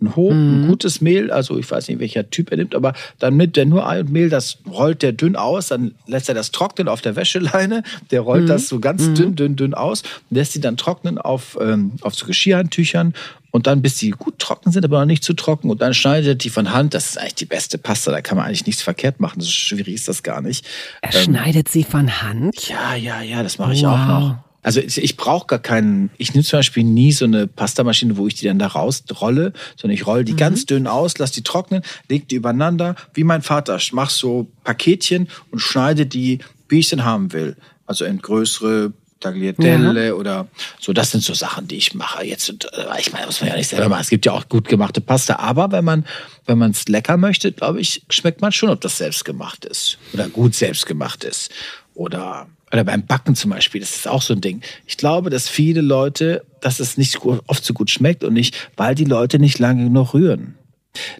ein 0.00 0.14
hoch, 0.14 0.32
mhm. 0.32 0.64
ein 0.64 0.68
gutes 0.68 1.00
Mehl, 1.00 1.30
also 1.30 1.58
ich 1.58 1.68
weiß 1.68 1.88
nicht, 1.88 1.98
welcher 1.98 2.30
Typ 2.30 2.50
er 2.50 2.58
nimmt, 2.58 2.74
aber 2.74 2.92
dann 3.18 3.36
nimmt 3.36 3.56
er 3.56 3.64
nur 3.64 3.88
Ei 3.88 4.00
und 4.00 4.10
Mehl, 4.10 4.28
das 4.28 4.58
rollt 4.70 5.02
der 5.02 5.12
dünn 5.12 5.34
aus, 5.34 5.68
dann 5.68 5.94
lässt 6.06 6.28
er 6.28 6.34
das 6.34 6.52
trocknen 6.52 6.88
auf 6.88 7.00
der 7.00 7.16
Wäscheleine, 7.16 7.82
der 8.10 8.20
rollt 8.20 8.44
mhm. 8.44 8.48
das 8.48 8.68
so 8.68 8.78
ganz 8.78 9.02
mhm. 9.02 9.14
dünn, 9.14 9.36
dünn, 9.36 9.56
dünn 9.56 9.74
aus, 9.74 10.02
lässt 10.30 10.52
sie 10.52 10.60
dann 10.60 10.76
trocknen 10.76 11.18
auf, 11.18 11.58
ähm, 11.60 11.92
auf 12.02 12.14
so 12.14 12.26
Geschirrhandtüchern 12.26 13.14
und 13.50 13.66
dann 13.66 13.82
bis 13.82 13.96
die 13.96 14.10
gut 14.10 14.38
trocken 14.38 14.70
sind, 14.70 14.84
aber 14.84 15.00
noch 15.00 15.06
nicht 15.06 15.24
zu 15.24 15.34
trocken 15.34 15.70
und 15.70 15.80
dann 15.82 15.94
schneidet 15.94 16.28
er 16.28 16.34
die 16.36 16.50
von 16.50 16.72
Hand. 16.72 16.94
Das 16.94 17.10
ist 17.10 17.18
eigentlich 17.18 17.34
die 17.34 17.46
beste 17.46 17.78
Pasta, 17.78 18.12
da 18.12 18.20
kann 18.20 18.36
man 18.36 18.46
eigentlich 18.46 18.66
nichts 18.66 18.82
verkehrt 18.82 19.20
machen. 19.20 19.40
So 19.40 19.50
schwierig 19.50 19.94
ist 19.94 20.06
das 20.06 20.22
gar 20.22 20.42
nicht. 20.42 20.66
Er 21.00 21.14
ähm, 21.14 21.24
schneidet 21.24 21.68
sie 21.68 21.82
von 21.82 22.22
Hand? 22.22 22.68
Ja, 22.68 22.94
ja, 22.94 23.20
ja, 23.22 23.42
das 23.42 23.58
mache 23.58 23.72
ich 23.72 23.82
wow. 23.82 23.92
auch 23.92 24.06
noch. 24.06 24.47
Also 24.62 24.80
ich, 24.80 25.16
brauche 25.16 25.46
gar 25.46 25.60
keinen, 25.60 26.10
ich 26.18 26.34
nehme 26.34 26.44
zum 26.44 26.58
Beispiel 26.58 26.82
nie 26.82 27.12
so 27.12 27.24
eine 27.24 27.46
Pastamaschine, 27.46 28.16
wo 28.16 28.26
ich 28.26 28.34
die 28.34 28.46
dann 28.46 28.58
da 28.58 28.66
rausrolle, 28.66 29.52
sondern 29.76 29.94
ich 29.94 30.06
rolle 30.06 30.24
die 30.24 30.32
mhm. 30.32 30.38
ganz 30.38 30.66
dünn 30.66 30.86
aus, 30.86 31.16
lass 31.18 31.30
die 31.30 31.42
trocknen, 31.42 31.82
leg 32.08 32.28
die 32.28 32.34
übereinander, 32.34 32.96
wie 33.14 33.24
mein 33.24 33.42
Vater, 33.42 33.78
mach 33.92 34.10
so 34.10 34.50
Paketchen 34.64 35.28
und 35.50 35.60
schneide 35.60 36.06
die, 36.06 36.40
wie 36.68 36.80
ich 36.80 36.88
denn 36.88 37.04
haben 37.04 37.32
will. 37.32 37.56
Also 37.86 38.04
in 38.04 38.18
größere 38.20 38.92
Tagliatelle 39.20 40.08
ja. 40.08 40.12
oder 40.14 40.48
so. 40.80 40.92
Das 40.92 41.10
sind 41.10 41.22
so 41.22 41.34
Sachen, 41.34 41.66
die 41.68 41.76
ich 41.76 41.94
mache. 41.94 42.24
Jetzt, 42.24 42.48
äh, 42.48 43.00
ich 43.00 43.12
meine, 43.12 43.26
muss 43.26 43.40
man 43.40 43.50
ja 43.50 43.56
nicht 43.56 43.68
selber 43.68 43.88
machen. 43.88 44.02
Es 44.02 44.10
gibt 44.10 44.26
ja 44.26 44.32
auch 44.32 44.48
gut 44.48 44.68
gemachte 44.68 45.00
Pasta. 45.00 45.36
Aber 45.36 45.72
wenn 45.72 45.84
man, 45.84 46.04
wenn 46.46 46.58
man 46.58 46.70
es 46.70 46.88
lecker 46.88 47.16
möchte, 47.16 47.52
glaube 47.52 47.80
ich, 47.80 48.02
schmeckt 48.10 48.40
man 48.40 48.52
schon, 48.52 48.70
ob 48.70 48.80
das 48.80 48.98
selbst 48.98 49.24
gemacht 49.24 49.64
ist 49.64 49.98
oder 50.12 50.28
gut 50.28 50.54
selbst 50.54 50.86
gemacht 50.86 51.24
ist 51.24 51.50
oder 51.94 52.48
oder 52.72 52.84
beim 52.84 53.04
Backen 53.04 53.34
zum 53.34 53.50
Beispiel, 53.50 53.80
das 53.80 53.96
ist 53.96 54.08
auch 54.08 54.22
so 54.22 54.34
ein 54.34 54.40
Ding. 54.40 54.60
Ich 54.86 54.96
glaube, 54.96 55.30
dass 55.30 55.48
viele 55.48 55.80
Leute, 55.80 56.44
dass 56.60 56.80
es 56.80 56.96
nicht 56.96 57.18
oft 57.24 57.64
so 57.64 57.74
gut 57.74 57.90
schmeckt 57.90 58.24
und 58.24 58.34
nicht, 58.34 58.70
weil 58.76 58.94
die 58.94 59.04
Leute 59.04 59.38
nicht 59.38 59.58
lange 59.58 59.84
genug 59.84 60.14
rühren. 60.14 60.54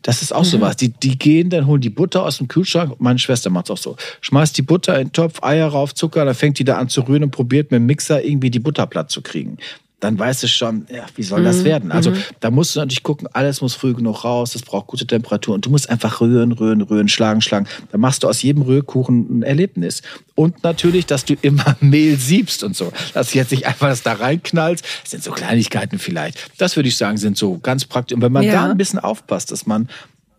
Das 0.03 0.22
ist 0.22 0.32
auch 0.32 0.42
mhm. 0.42 0.49
sowas. 0.49 0.76
Die, 0.76 0.88
die 0.88 1.18
gehen, 1.18 1.51
dann 1.51 1.66
holen 1.66 1.80
die 1.80 1.90
Butter 1.90 2.24
aus 2.24 2.38
dem 2.38 2.49
Kühlschrank. 2.49 2.96
Meine 2.99 3.18
Schwester 3.18 3.51
macht 3.51 3.66
es 3.66 3.70
auch 3.70 3.78
so. 3.78 3.96
Schmeißt 4.20 4.57
die 4.57 4.62
Butter 4.62 4.99
in 4.99 5.09
den 5.09 5.12
Topf, 5.12 5.42
Eier 5.42 5.68
rauf, 5.68 5.94
Zucker, 5.94 6.24
dann 6.24 6.34
fängt 6.34 6.59
die 6.59 6.64
da 6.64 6.78
an 6.78 6.88
zu 6.88 7.03
rühren 7.03 7.24
und 7.24 7.30
probiert 7.30 7.70
mit 7.70 7.78
dem 7.78 7.86
Mixer 7.86 8.24
irgendwie 8.24 8.51
die 8.51 8.59
Butter 8.59 8.86
platt 8.86 9.11
zu 9.11 9.22
kriegen 9.22 9.59
dann 10.01 10.16
weißt 10.16 10.44
du 10.44 10.49
schon, 10.49 10.86
ja, 10.90 11.07
wie 11.16 11.24
soll 11.24 11.42
das 11.42 11.59
mhm. 11.59 11.64
werden? 11.64 11.92
Also 11.92 12.12
mhm. 12.12 12.22
da 12.38 12.51
musst 12.51 12.76
du 12.76 12.80
natürlich 12.80 13.03
gucken, 13.03 13.26
alles 13.32 13.61
muss 13.61 13.74
früh 13.74 13.94
genug 13.94 14.24
raus, 14.24 14.55
es 14.55 14.62
braucht 14.62 14.86
gute 14.86 15.07
Temperatur 15.07 15.57
und 15.57 15.66
du 15.66 15.70
musst 15.70 15.90
einfach 15.90 16.20
rühren, 16.20 16.53
rühren, 16.53 16.82
rühren, 16.82 17.09
schlagen, 17.09 17.40
schlagen. 17.40 17.66
Da 17.90 17.99
machst 17.99 18.22
du 18.22 18.28
aus 18.28 18.40
jedem 18.42 18.62
Rührkuchen 18.62 19.38
ein 19.38 19.42
Erlebnis. 19.42 20.03
Und 20.36 20.62
natürlich, 20.62 21.07
dass 21.07 21.24
du 21.24 21.34
immer 21.42 21.76
Mehl 21.80 22.16
siebst 22.16 22.62
und 22.62 22.76
so. 22.76 22.92
Dass 23.12 23.32
du 23.32 23.38
jetzt 23.38 23.51
nicht 23.51 23.66
einfach 23.66 23.88
das 23.88 24.03
da 24.03 24.12
reinknallst, 24.12 24.84
das 25.03 25.11
sind 25.11 25.24
so 25.24 25.32
Kleinigkeiten 25.32 25.99
vielleicht. 25.99 26.49
Das 26.59 26.76
würde 26.76 26.88
ich 26.88 26.96
sagen, 26.96 27.16
sind 27.16 27.36
so 27.36 27.59
ganz 27.59 27.84
praktisch. 27.84 28.14
Und 28.14 28.22
wenn 28.22 28.32
man 28.32 28.44
ja. 28.44 28.53
da 28.53 28.70
ein 28.70 28.78
bisschen 28.78 29.01
aufpasst, 29.01 29.51
dass 29.51 29.66
man 29.66 29.88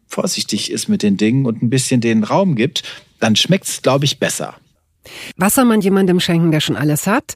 vorsichtig 0.07 0.72
ist 0.72 0.88
mit 0.88 1.03
den 1.03 1.18
Dingen 1.18 1.45
und 1.45 1.62
ein 1.62 1.70
bisschen 1.70 1.99
den 1.99 2.24
Raum 2.24 2.55
gibt, 2.55 2.84
dann 3.20 3.36
schmeckt 3.36 3.68
es, 3.68 3.82
glaube 3.82 4.05
ich, 4.05 4.20
besser. 4.20 4.55
Was 5.38 5.55
soll 5.55 5.66
man 5.66 5.82
jemandem 5.82 6.20
schenken, 6.20 6.51
der 6.51 6.62
schon 6.62 6.76
alles 6.76 7.07
hat? 7.07 7.36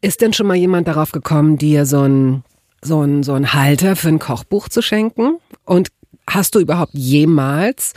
Ist 0.00 0.20
denn 0.20 0.32
schon 0.32 0.46
mal 0.46 0.56
jemand 0.56 0.86
darauf 0.86 1.12
gekommen, 1.12 1.58
dir 1.58 1.84
so 1.84 2.02
ein, 2.02 2.44
so 2.82 3.02
ein, 3.02 3.22
so 3.22 3.34
ein 3.34 3.52
Halter 3.52 3.96
für 3.96 4.08
ein 4.08 4.18
Kochbuch 4.18 4.68
zu 4.68 4.80
schenken? 4.80 5.38
Und 5.64 5.88
hast 6.26 6.54
du 6.54 6.60
überhaupt 6.60 6.94
jemals 6.94 7.94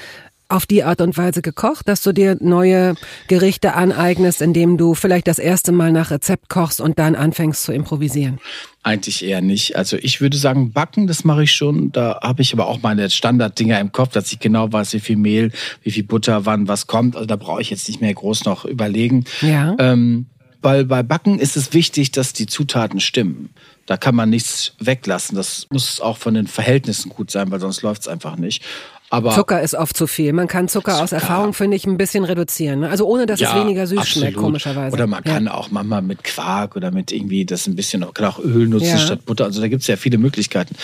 auf 0.52 0.66
die 0.66 0.84
Art 0.84 1.00
und 1.02 1.18
Weise 1.18 1.42
gekocht, 1.42 1.88
dass 1.88 2.04
du 2.04 2.12
dir 2.12 2.38
neue 2.42 2.96
Gerichte 3.28 3.74
aneignest, 3.74 4.42
indem 4.42 4.78
du 4.78 4.96
vielleicht 4.96 5.28
das 5.28 5.40
erste 5.40 5.72
Mal 5.72 5.92
nach 5.92 6.12
Rezept 6.12 6.50
kochst 6.50 6.82
und 6.82 7.00
dann 7.00 7.16
anfängst 7.16 7.64
zu 7.64 7.72
improvisieren? 7.72 8.40
Eigentlich 8.84 9.24
eher 9.24 9.42
nicht. 9.42 9.78
Also 9.78 9.98
ich 9.98 10.22
würde 10.22 10.38
sagen, 10.38 10.74
backen, 10.74 11.08
das 11.08 11.24
mache 11.24 11.44
ich 11.44 11.54
schon. 11.54 11.92
Da 11.92 12.20
habe 12.22 12.42
ich 12.42 12.52
aber 12.54 12.68
auch 12.68 12.82
meine 12.82 13.10
Standarddinger 13.10 13.80
im 13.80 13.92
Kopf, 13.92 14.12
dass 14.12 14.32
ich 14.32 14.40
genau 14.40 14.72
weiß, 14.72 14.94
wie 14.94 15.00
viel 15.00 15.18
Mehl, 15.18 15.52
wie 15.84 15.92
viel 15.92 16.04
Butter, 16.04 16.46
wann 16.46 16.68
was 16.68 16.88
kommt. 16.88 17.16
Also 17.16 17.28
da 17.28 17.38
brauche 17.38 17.62
ich 17.62 17.70
jetzt 17.70 17.88
nicht 17.88 18.02
mehr 18.02 18.14
groß 18.14 18.46
noch 18.46 18.66
überlegen. 18.66 19.26
Ja. 19.42 19.76
Ähm, 19.80 20.26
weil 20.62 20.86
bei 20.86 21.04
Backen 21.04 21.40
ist 21.40 21.58
es 21.58 21.74
wichtig, 21.74 22.12
dass 22.12 22.34
die 22.34 22.46
Zutaten 22.46 23.00
stimmen. 23.00 23.50
Da 23.86 23.98
kann 23.98 24.16
man 24.16 24.30
nichts 24.30 24.74
weglassen. 24.80 25.36
Das 25.36 25.68
muss 25.70 26.00
auch 26.00 26.18
von 26.18 26.34
den 26.34 26.48
Verhältnissen 26.48 27.10
gut 27.10 27.32
sein, 27.32 27.52
weil 27.52 27.60
sonst 27.60 27.82
läuft 27.82 28.02
es 28.02 28.08
einfach 28.08 28.38
nicht. 28.38 28.64
Aber 29.10 29.32
Zucker 29.32 29.62
ist 29.62 29.76
oft 29.76 29.98
zu 29.98 30.08
viel. 30.08 30.32
Man 30.32 30.48
kann 30.48 30.70
Zucker, 30.70 30.94
Zucker. 30.94 31.04
aus 31.04 31.12
Erfahrung, 31.12 31.54
finde 31.54 31.76
ich, 31.76 31.86
ein 31.86 31.98
bisschen 31.98 32.24
reduzieren. 32.24 32.80
Ne? 32.80 32.90
Also 32.90 33.06
ohne, 33.06 33.26
dass 33.26 33.42
ja, 33.42 33.50
es 33.50 33.62
weniger 33.62 33.86
süß 33.86 33.98
absolut. 33.98 34.30
schmeckt, 34.30 34.38
komischerweise. 34.38 34.94
Oder 34.94 35.06
man 35.06 35.22
kann 35.22 35.50
auch 35.50 35.70
manchmal 35.70 36.02
mit 36.02 36.24
Quark 36.24 36.78
oder 36.78 36.92
mit 36.92 37.12
irgendwie 37.12 37.44
das 37.44 37.68
ein 37.68 37.76
bisschen, 37.76 38.06
kann 38.14 38.26
auch 38.26 38.40
Öl 38.40 38.70
nutzen 38.70 38.88
ja. 38.88 38.98
statt 38.98 39.26
Butter. 39.26 39.44
Also 39.44 39.60
da 39.60 39.68
gibt 39.68 39.82
es 39.82 39.88
ja 39.88 39.98
viele 39.98 40.18
Möglichkeiten. 40.18 40.76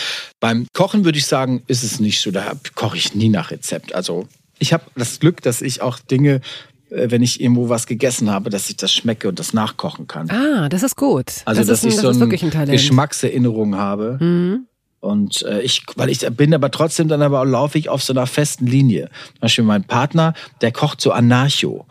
Beim 0.41 0.67
Kochen 0.73 1.05
würde 1.05 1.17
ich 1.17 1.25
sagen, 1.25 1.63
ist 1.67 1.84
es 1.84 2.01
nicht 2.01 2.19
so. 2.19 2.32
Da 2.32 2.51
koche 2.75 2.97
ich 2.97 3.15
nie 3.15 3.30
nach 3.30 3.49
Rezept. 3.51 3.95
Also 3.95 4.28
ich 4.59 4.73
habe 4.73 4.84
das 4.95 5.21
Glück, 5.21 5.41
dass 5.41 5.61
ich 5.61 5.82
auch 5.82 5.99
Dinge 5.99 6.41
wenn 6.89 7.21
ich 7.21 7.41
irgendwo 7.41 7.69
was 7.69 7.85
gegessen 7.85 8.29
habe, 8.29 8.49
dass 8.49 8.69
ich 8.69 8.77
das 8.77 8.91
schmecke 8.91 9.27
und 9.27 9.39
das 9.39 9.53
nachkochen 9.53 10.07
kann. 10.07 10.29
Ah, 10.29 10.69
das 10.69 10.83
ist 10.83 10.95
gut. 10.95 11.25
Also, 11.45 11.61
das 11.61 11.67
dass 11.67 11.83
ist, 11.83 11.95
ich 11.95 11.99
so 11.99 12.09
ein, 12.09 12.21
ein 12.21 12.69
Geschmackserinnerung 12.69 13.75
habe. 13.75 14.17
Mhm. 14.21 14.67
Und 14.99 15.43
äh, 15.43 15.61
ich, 15.61 15.83
weil 15.95 16.09
ich 16.09 16.27
bin 16.31 16.53
aber 16.53 16.71
trotzdem 16.71 17.07
dann 17.07 17.21
aber 17.21 17.45
laufe 17.45 17.77
ich 17.77 17.89
auf 17.89 18.01
so 18.01 18.13
einer 18.13 18.25
festen 18.25 18.65
Linie. 18.65 19.09
Zum 19.33 19.41
Beispiel 19.41 19.63
mein 19.63 19.83
Partner, 19.83 20.33
der 20.61 20.71
kocht 20.71 21.01
so 21.01 21.11
Anarcho. 21.11 21.85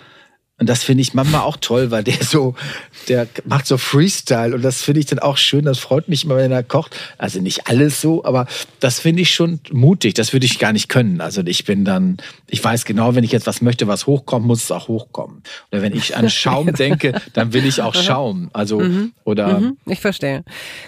Und 0.59 0.71
das 0.71 0.85
finde 0.85 1.03
ich 1.03 1.13
Mama 1.13 1.43
auch 1.43 1.59
toll, 1.61 1.91
weil 1.91 2.03
der 2.03 2.23
so, 2.23 2.55
der 3.09 3.29
macht 3.45 3.67
so 3.67 3.77
Freestyle 3.77 4.55
und 4.55 4.63
das 4.63 4.83
finde 4.83 5.01
ich 5.01 5.07
dann 5.07 5.19
auch 5.19 5.37
schön. 5.37 5.67
Das 5.67 5.79
freut 5.79 6.09
mich 6.09 6.25
immer, 6.25 6.37
wenn 6.37 6.51
er 6.51 6.63
kocht. 6.63 6.97
Also 7.19 7.41
nicht 7.41 7.67
alles 7.67 8.01
so, 8.01 8.25
aber 8.25 8.47
das 8.81 8.99
finde 8.99 9.21
ich 9.21 9.35
schon 9.35 9.61
mutig. 9.71 10.15
Das 10.15 10.33
würde 10.33 10.47
ich 10.47 10.59
gar 10.59 10.73
nicht 10.73 10.89
können. 10.89 11.21
Also 11.21 11.43
ich 11.45 11.65
bin 11.67 11.85
dann, 11.85 12.17
ich 12.47 12.65
weiß 12.65 12.87
genau, 12.87 13.15
wenn 13.15 13.23
ich 13.23 13.33
jetzt 13.33 13.47
was 13.47 13.61
möchte, 13.61 13.87
was 13.87 14.07
hochkommt, 14.07 14.47
muss 14.47 14.65
es 14.65 14.71
auch 14.71 14.89
hochkommen. 14.89 15.43
Oder 15.71 15.83
wenn 15.83 15.95
ich 15.95 16.17
an 16.17 16.31
Schaum 16.31 16.73
denke, 16.79 17.21
dann 17.35 17.53
will 17.53 17.67
ich 17.67 17.83
auch 17.83 17.95
Schaum. 17.95 18.49
Also, 18.55 18.81
mhm. 18.81 19.13
oder. 19.25 19.61
Mhm. 19.61 19.77
Ich 19.85 20.01
verstehe. 20.01 20.43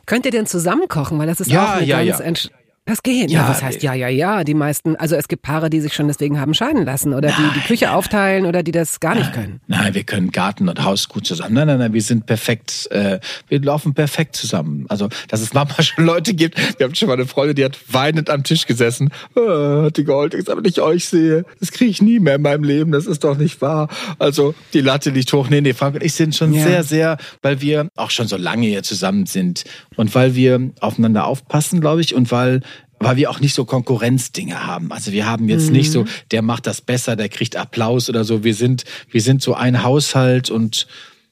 Könnt 0.06 0.24
ihr 0.24 0.32
denn 0.32 0.46
zusammen 0.46 0.88
kochen? 0.88 1.18
Weil 1.18 1.26
das 1.26 1.40
ist 1.40 1.50
ja, 1.50 1.64
auch 1.64 1.76
eine 1.76 1.86
ja, 1.86 2.02
ganz 2.02 2.44
ja. 2.44 2.50
Das 2.88 3.02
geht. 3.02 3.30
Ja, 3.30 3.46
was 3.46 3.62
heißt 3.62 3.82
ja, 3.82 3.92
ja, 3.92 4.08
ja? 4.08 4.44
Die 4.44 4.54
meisten, 4.54 4.96
also 4.96 5.14
es 5.14 5.28
gibt 5.28 5.42
Paare, 5.42 5.68
die 5.68 5.80
sich 5.80 5.92
schon 5.92 6.08
deswegen 6.08 6.40
haben 6.40 6.54
scheiden 6.54 6.86
lassen 6.86 7.12
oder 7.12 7.28
die 7.28 7.42
die 7.54 7.60
Küche 7.66 7.92
aufteilen 7.92 8.46
oder 8.46 8.62
die 8.62 8.72
das 8.72 8.98
gar 9.00 9.14
nicht 9.14 9.32
können. 9.34 9.60
Nein, 9.66 9.92
wir 9.92 10.04
können 10.04 10.30
Garten 10.32 10.70
und 10.70 10.82
Haus 10.82 11.06
gut 11.08 11.26
zusammen. 11.26 11.52
Nein, 11.54 11.66
nein, 11.66 11.78
nein, 11.78 11.92
wir 11.92 12.00
sind 12.00 12.24
perfekt, 12.24 12.88
äh, 12.90 13.20
wir 13.48 13.60
laufen 13.60 13.92
perfekt 13.92 14.36
zusammen. 14.36 14.86
Also, 14.88 15.08
dass 15.28 15.42
es 15.42 15.52
manchmal 15.52 15.82
schon 15.84 16.06
Leute 16.06 16.32
gibt, 16.32 16.56
wir 16.78 16.86
haben 16.86 16.94
schon 16.94 17.08
mal 17.08 17.14
eine 17.14 17.26
Freundin, 17.26 17.56
die 17.56 17.64
hat 17.66 17.78
weinend 17.88 18.30
am 18.30 18.42
Tisch 18.42 18.64
gesessen, 18.66 19.10
äh, 19.36 19.40
hat 19.84 19.96
die 19.98 20.04
geheult, 20.04 20.32
ich 20.32 20.50
aber 20.50 20.62
nicht 20.62 20.80
euch 20.80 21.08
sehe, 21.08 21.44
das 21.60 21.72
kriege 21.72 21.90
ich 21.90 22.00
nie 22.00 22.20
mehr 22.20 22.36
in 22.36 22.42
meinem 22.42 22.64
Leben, 22.64 22.90
das 22.90 23.04
ist 23.06 23.22
doch 23.22 23.36
nicht 23.36 23.60
wahr. 23.60 23.88
Also, 24.18 24.54
die 24.72 24.80
Latte 24.80 25.10
liegt 25.10 25.30
hoch. 25.34 25.50
Nee, 25.50 25.60
nee, 25.60 25.74
Frank 25.74 25.96
und 25.96 26.02
ich 26.02 26.14
sind 26.14 26.34
schon 26.34 26.54
Ja. 26.54 26.64
sehr, 26.64 26.82
sehr, 26.84 27.16
weil 27.42 27.60
wir 27.60 27.88
auch 27.96 28.10
schon 28.10 28.28
so 28.28 28.38
lange 28.38 28.66
hier 28.66 28.82
zusammen 28.82 29.26
sind 29.26 29.64
und 29.96 30.14
weil 30.14 30.34
wir 30.34 30.70
aufeinander 30.80 31.26
aufpassen, 31.26 31.82
glaube 31.82 32.00
ich, 32.00 32.14
und 32.14 32.32
weil 32.32 32.62
weil 33.00 33.16
wir 33.16 33.30
auch 33.30 33.40
nicht 33.40 33.54
so 33.54 33.64
Konkurrenzdinge 33.64 34.66
haben. 34.66 34.92
Also 34.92 35.12
wir 35.12 35.26
haben 35.26 35.48
jetzt 35.48 35.70
nicht 35.70 35.92
so, 35.92 36.04
der 36.30 36.42
macht 36.42 36.66
das 36.66 36.80
besser, 36.80 37.16
der 37.16 37.28
kriegt 37.28 37.56
Applaus 37.56 38.08
oder 38.08 38.24
so. 38.24 38.44
Wir 38.44 38.54
sind, 38.54 38.84
wir 39.10 39.20
sind 39.20 39.42
so 39.42 39.54
ein 39.54 39.82
Haushalt 39.82 40.50
und 40.50 40.86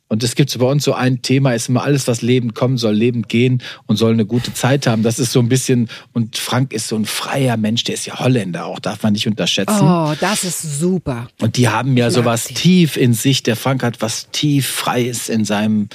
und 0.09 0.23
es 0.23 0.37
gibt 0.37 0.51
so 0.51 0.61
bei 0.61 0.67
uns 0.67 0.85
so 0.85 0.95
ein 0.95 1.21
Thema, 1.23 1.53
ist 1.53 1.69
immer 1.69 1.83
alles, 1.83 2.07
was 2.07 2.23
lebend 2.23 2.55
kommen 2.55 2.79
soll, 2.79 2.95
lebend 2.95 3.29
gehen 3.29 3.61
und 3.87 3.97
soll 3.97 4.13
eine 4.13 4.25
gute 4.25 4.55
Zeit 4.55 4.87
haben. 4.87 5.03
Das 5.03 5.19
ist 5.19 5.33
so 5.33 5.41
ein 5.41 5.49
bisschen, 5.49 5.89
und 6.13 6.39
Frank 6.39 6.73
ist 6.73 6.87
so 6.87 6.97
ein 6.97 7.07
freier 7.07 7.57
Mensch, 7.57 7.83
der 7.83 7.97
ist 7.97 8.07
ja 8.07 8.21
Holländer 8.21 8.67
auch, 8.67 8.79
darf 8.79 9.03
man 9.03 9.15
nicht 9.15 9.27
unterschätzen. 9.27 9.81
Oh, 9.83 10.15
das 10.21 10.45
ist 10.45 10.79
super. 10.79 11.27
Und 11.41 11.57
die 11.57 11.69
haben 11.69 11.97
ja 11.97 12.11
sowas 12.11 12.45
tief 12.45 12.97
in 12.97 13.15
sich. 13.15 13.43
Der 13.43 13.57
Frank 13.57 13.83
hat 13.83 14.01
was 14.01 14.31
tief 14.31 14.69
Freies 14.69 15.29
in 15.29 15.45
seinem 15.45 15.89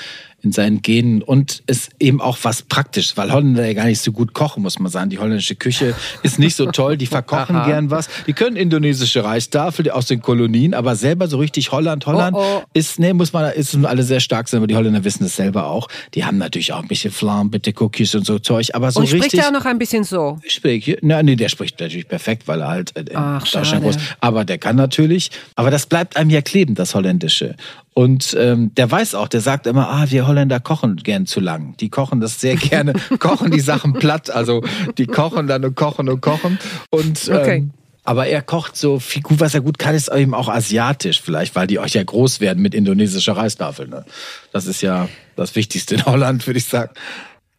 in 0.43 0.51
seinen 0.51 0.81
Genen 0.81 1.21
und 1.21 1.63
ist 1.67 1.91
eben 1.99 2.19
auch 2.21 2.37
was 2.43 2.63
Praktisches, 2.63 3.17
weil 3.17 3.31
Holländer 3.31 3.65
ja 3.65 3.73
gar 3.73 3.85
nicht 3.85 4.01
so 4.01 4.11
gut 4.11 4.33
kochen, 4.33 4.63
muss 4.63 4.79
man 4.79 4.91
sagen. 4.91 5.09
Die 5.09 5.19
holländische 5.19 5.55
Küche 5.55 5.93
ist 6.23 6.39
nicht 6.39 6.55
so 6.55 6.67
toll, 6.67 6.97
die 6.97 7.05
verkochen 7.05 7.63
gern 7.63 7.91
was. 7.91 8.09
Die 8.27 8.33
können 8.33 8.55
indonesische 8.55 9.23
Reistafel 9.23 9.89
aus 9.91 10.07
den 10.07 10.21
Kolonien, 10.21 10.73
aber 10.73 10.95
selber 10.95 11.27
so 11.27 11.37
richtig 11.37 11.71
Holland, 11.71 12.05
Holland 12.05 12.35
Oh, 12.35 12.39
oh. 12.41 12.63
ist, 12.73 12.99
nee, 12.99 13.13
muss 13.13 13.33
man, 13.33 13.51
ist 13.53 13.75
alle 13.85 14.03
sehr 14.03 14.19
stark 14.19 14.47
sein, 14.47 14.59
aber 14.59 14.67
die 14.67 14.75
Holländer 14.75 15.03
wissen 15.03 15.25
es 15.25 15.35
selber 15.35 15.67
auch. 15.67 15.87
Die 16.13 16.25
haben 16.25 16.37
natürlich 16.37 16.73
auch 16.73 16.81
ein 16.81 16.87
bisschen 16.87 17.11
Flam, 17.11 17.51
bitte 17.51 17.73
Cookies 17.79 18.15
und 18.15 18.25
so 18.25 18.39
Zeug, 18.39 18.69
aber 18.73 18.91
so 18.91 19.01
Und 19.01 19.07
spricht 19.07 19.25
richtig. 19.25 19.39
er 19.41 19.47
auch 19.47 19.51
noch 19.51 19.65
ein 19.65 19.77
bisschen 19.77 20.03
so. 20.03 20.39
Spricht, 20.47 20.97
na, 21.01 21.21
nee, 21.21 21.35
der 21.35 21.49
spricht 21.49 21.79
natürlich 21.79 22.07
perfekt, 22.07 22.47
weil 22.47 22.61
er 22.61 22.67
halt 22.69 22.95
äh, 22.95 23.01
in 23.01 23.15
Ach, 23.15 23.47
Deutschland 23.47 23.83
groß. 23.83 23.97
Aber 24.19 24.45
der 24.45 24.57
kann 24.57 24.75
natürlich. 24.75 25.31
Aber 25.55 25.71
das 25.71 25.85
bleibt 25.85 26.17
einem 26.17 26.29
ja 26.29 26.41
kleben, 26.41 26.75
das 26.75 26.95
Holländische. 26.95 27.55
Und 27.93 28.35
ähm, 28.39 28.73
der 28.75 28.89
weiß 28.89 29.15
auch, 29.15 29.27
der 29.27 29.41
sagt 29.41 29.67
immer, 29.67 29.89
ah, 29.89 30.05
wir 30.09 30.25
Holländer 30.25 30.59
kochen 30.59 30.95
gern 30.97 31.25
zu 31.25 31.39
lang. 31.41 31.75
Die 31.77 31.89
kochen 31.89 32.21
das 32.21 32.39
sehr 32.39 32.55
gerne, 32.55 32.93
kochen 33.19 33.51
die 33.51 33.59
Sachen 33.59 33.93
platt. 33.93 34.29
Also 34.29 34.63
die 34.97 35.07
kochen 35.07 35.47
dann 35.47 35.65
und 35.65 35.75
kochen 35.75 36.07
und 36.07 36.21
kochen. 36.21 36.57
Und 36.89 37.29
Okay. 37.29 37.57
ähm, 37.57 37.71
aber 38.03 38.27
er 38.27 38.41
kocht 38.41 38.75
so 38.77 38.99
viel 38.99 39.21
gut, 39.21 39.39
was 39.39 39.53
er 39.53 39.61
gut 39.61 39.77
kann, 39.77 39.93
ist 39.93 40.11
eben 40.11 40.33
auch 40.33 40.49
asiatisch 40.49 41.21
vielleicht, 41.21 41.55
weil 41.55 41.67
die 41.67 41.77
euch 41.79 41.93
ja 41.93 42.03
groß 42.03 42.39
werden 42.39 42.63
mit 42.63 42.73
indonesischer 42.73 43.37
Reistafel. 43.37 43.87
Ne? 43.87 44.05
Das 44.51 44.65
ist 44.65 44.81
ja 44.81 45.07
das 45.35 45.55
Wichtigste 45.55 45.95
in 45.95 46.05
Holland, 46.05 46.47
würde 46.47 46.57
ich 46.57 46.65
sagen. 46.65 46.91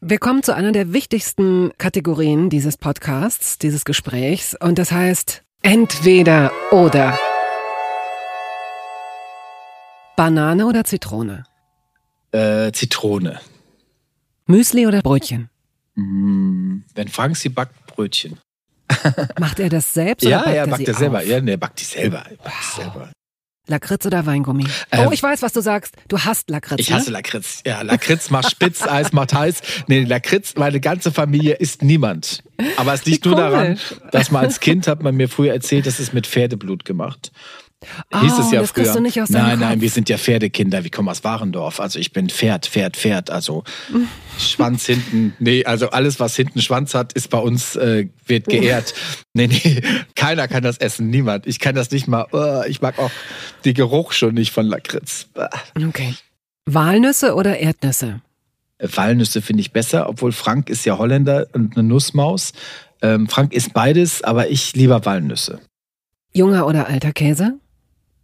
Wir 0.00 0.18
kommen 0.18 0.42
zu 0.42 0.52
einer 0.52 0.72
der 0.72 0.92
wichtigsten 0.92 1.70
Kategorien 1.78 2.50
dieses 2.50 2.76
Podcasts, 2.76 3.58
dieses 3.58 3.84
Gesprächs. 3.84 4.56
Und 4.58 4.78
das 4.78 4.90
heißt 4.90 5.42
entweder 5.62 6.50
oder. 6.72 7.16
Banane 10.16 10.66
oder 10.66 10.84
Zitrone? 10.84 11.44
Äh, 12.32 12.72
Zitrone. 12.72 13.40
Müsli 14.46 14.86
oder 14.86 15.02
Brötchen? 15.02 15.48
Wenn 15.94 17.08
Frank 17.08 17.36
sie 17.36 17.48
backt, 17.50 17.86
Brötchen. 17.86 18.38
Macht 19.38 19.60
er 19.60 19.68
das 19.68 19.92
selbst 19.94 20.24
Ja, 20.24 20.38
oder 20.38 20.44
backt 20.44 20.54
ja, 20.56 20.62
er 20.62 20.66
backt 20.68 20.88
er 20.88 20.94
selber. 20.94 21.18
auf? 21.18 21.26
Ja, 21.26 21.40
ne, 21.40 21.58
backt 21.58 21.80
die 21.80 21.84
selber. 21.84 22.24
Backt 22.42 22.54
die 22.76 22.80
selber. 22.80 23.10
Lakritz 23.68 24.04
oder 24.06 24.26
Weingummi? 24.26 24.66
Ähm, 24.90 25.06
oh, 25.06 25.12
ich 25.12 25.22
weiß, 25.22 25.40
was 25.40 25.52
du 25.52 25.60
sagst. 25.60 25.94
Du 26.08 26.18
hast 26.18 26.50
Lakritz, 26.50 26.80
Ich 26.80 26.90
ne? 26.90 26.96
hasse 26.96 27.10
Lakritz. 27.12 27.62
Ja, 27.64 27.82
Lakritz 27.82 28.28
macht 28.30 28.50
spitz, 28.50 28.82
Eis 28.86 29.12
macht 29.12 29.34
heiß. 29.34 29.62
Nee, 29.86 30.02
Lakritz, 30.04 30.54
meine 30.56 30.80
ganze 30.80 31.12
Familie 31.12 31.54
isst 31.54 31.82
niemand. 31.82 32.42
Aber 32.76 32.92
es 32.92 33.04
liegt 33.04 33.24
nur 33.24 33.36
daran, 33.36 33.78
dass 34.10 34.30
man 34.32 34.44
als 34.44 34.58
Kind 34.60 34.88
hat 34.88 35.02
man 35.02 35.14
mir 35.14 35.28
früher 35.28 35.52
erzählt, 35.52 35.86
das 35.86 36.00
ist 36.00 36.12
mit 36.12 36.26
Pferdeblut 36.26 36.84
gemacht. 36.84 37.30
Hieß 38.20 38.32
Oh, 38.38 38.40
es 38.42 38.52
ja 38.52 38.60
das 38.60 38.70
früher. 38.70 38.92
du 38.92 39.00
nicht 39.00 39.20
aus 39.20 39.30
nein, 39.30 39.58
nein, 39.58 39.72
Kopf. 39.74 39.80
wir 39.82 39.90
sind 39.90 40.08
ja 40.08 40.18
Pferdekinder. 40.18 40.84
Wir 40.84 40.90
kommen 40.90 41.08
aus 41.08 41.24
Warendorf. 41.24 41.80
Also 41.80 41.98
ich 41.98 42.12
bin 42.12 42.28
Pferd, 42.28 42.66
Pferd, 42.66 42.96
Pferd. 42.96 43.30
Also 43.30 43.64
Schwanz 44.38 44.86
hinten. 44.86 45.34
Nee, 45.38 45.64
also 45.64 45.90
alles, 45.90 46.20
was 46.20 46.36
hinten 46.36 46.60
Schwanz 46.62 46.94
hat, 46.94 47.12
ist 47.12 47.30
bei 47.30 47.38
uns, 47.38 47.76
äh, 47.76 48.08
wird 48.26 48.46
geehrt. 48.46 48.94
Nee, 49.34 49.46
nee, 49.48 49.82
keiner 50.14 50.48
kann 50.48 50.62
das 50.62 50.78
essen. 50.78 51.08
Niemand. 51.10 51.46
Ich 51.46 51.58
kann 51.58 51.74
das 51.74 51.90
nicht 51.90 52.06
mal. 52.08 52.26
Uh, 52.32 52.62
ich 52.68 52.80
mag 52.82 52.98
auch 52.98 53.10
die 53.64 53.74
Geruch 53.74 54.12
schon 54.12 54.34
nicht 54.34 54.52
von 54.52 54.66
Lakritz. 54.66 55.28
Okay. 55.76 56.14
Walnüsse 56.66 57.34
oder 57.34 57.58
Erdnüsse? 57.58 58.20
Walnüsse 58.78 59.42
finde 59.42 59.60
ich 59.60 59.72
besser, 59.72 60.08
obwohl 60.08 60.32
Frank 60.32 60.68
ist 60.68 60.84
ja 60.84 60.98
Holländer 60.98 61.46
und 61.52 61.76
eine 61.76 61.86
Nussmaus. 61.86 62.52
Ähm, 63.00 63.28
Frank 63.28 63.52
isst 63.52 63.72
beides, 63.72 64.22
aber 64.22 64.48
ich 64.50 64.74
lieber 64.74 65.04
Walnüsse. 65.04 65.60
Junger 66.34 66.66
oder 66.66 66.88
alter 66.88 67.12
Käse? 67.12 67.58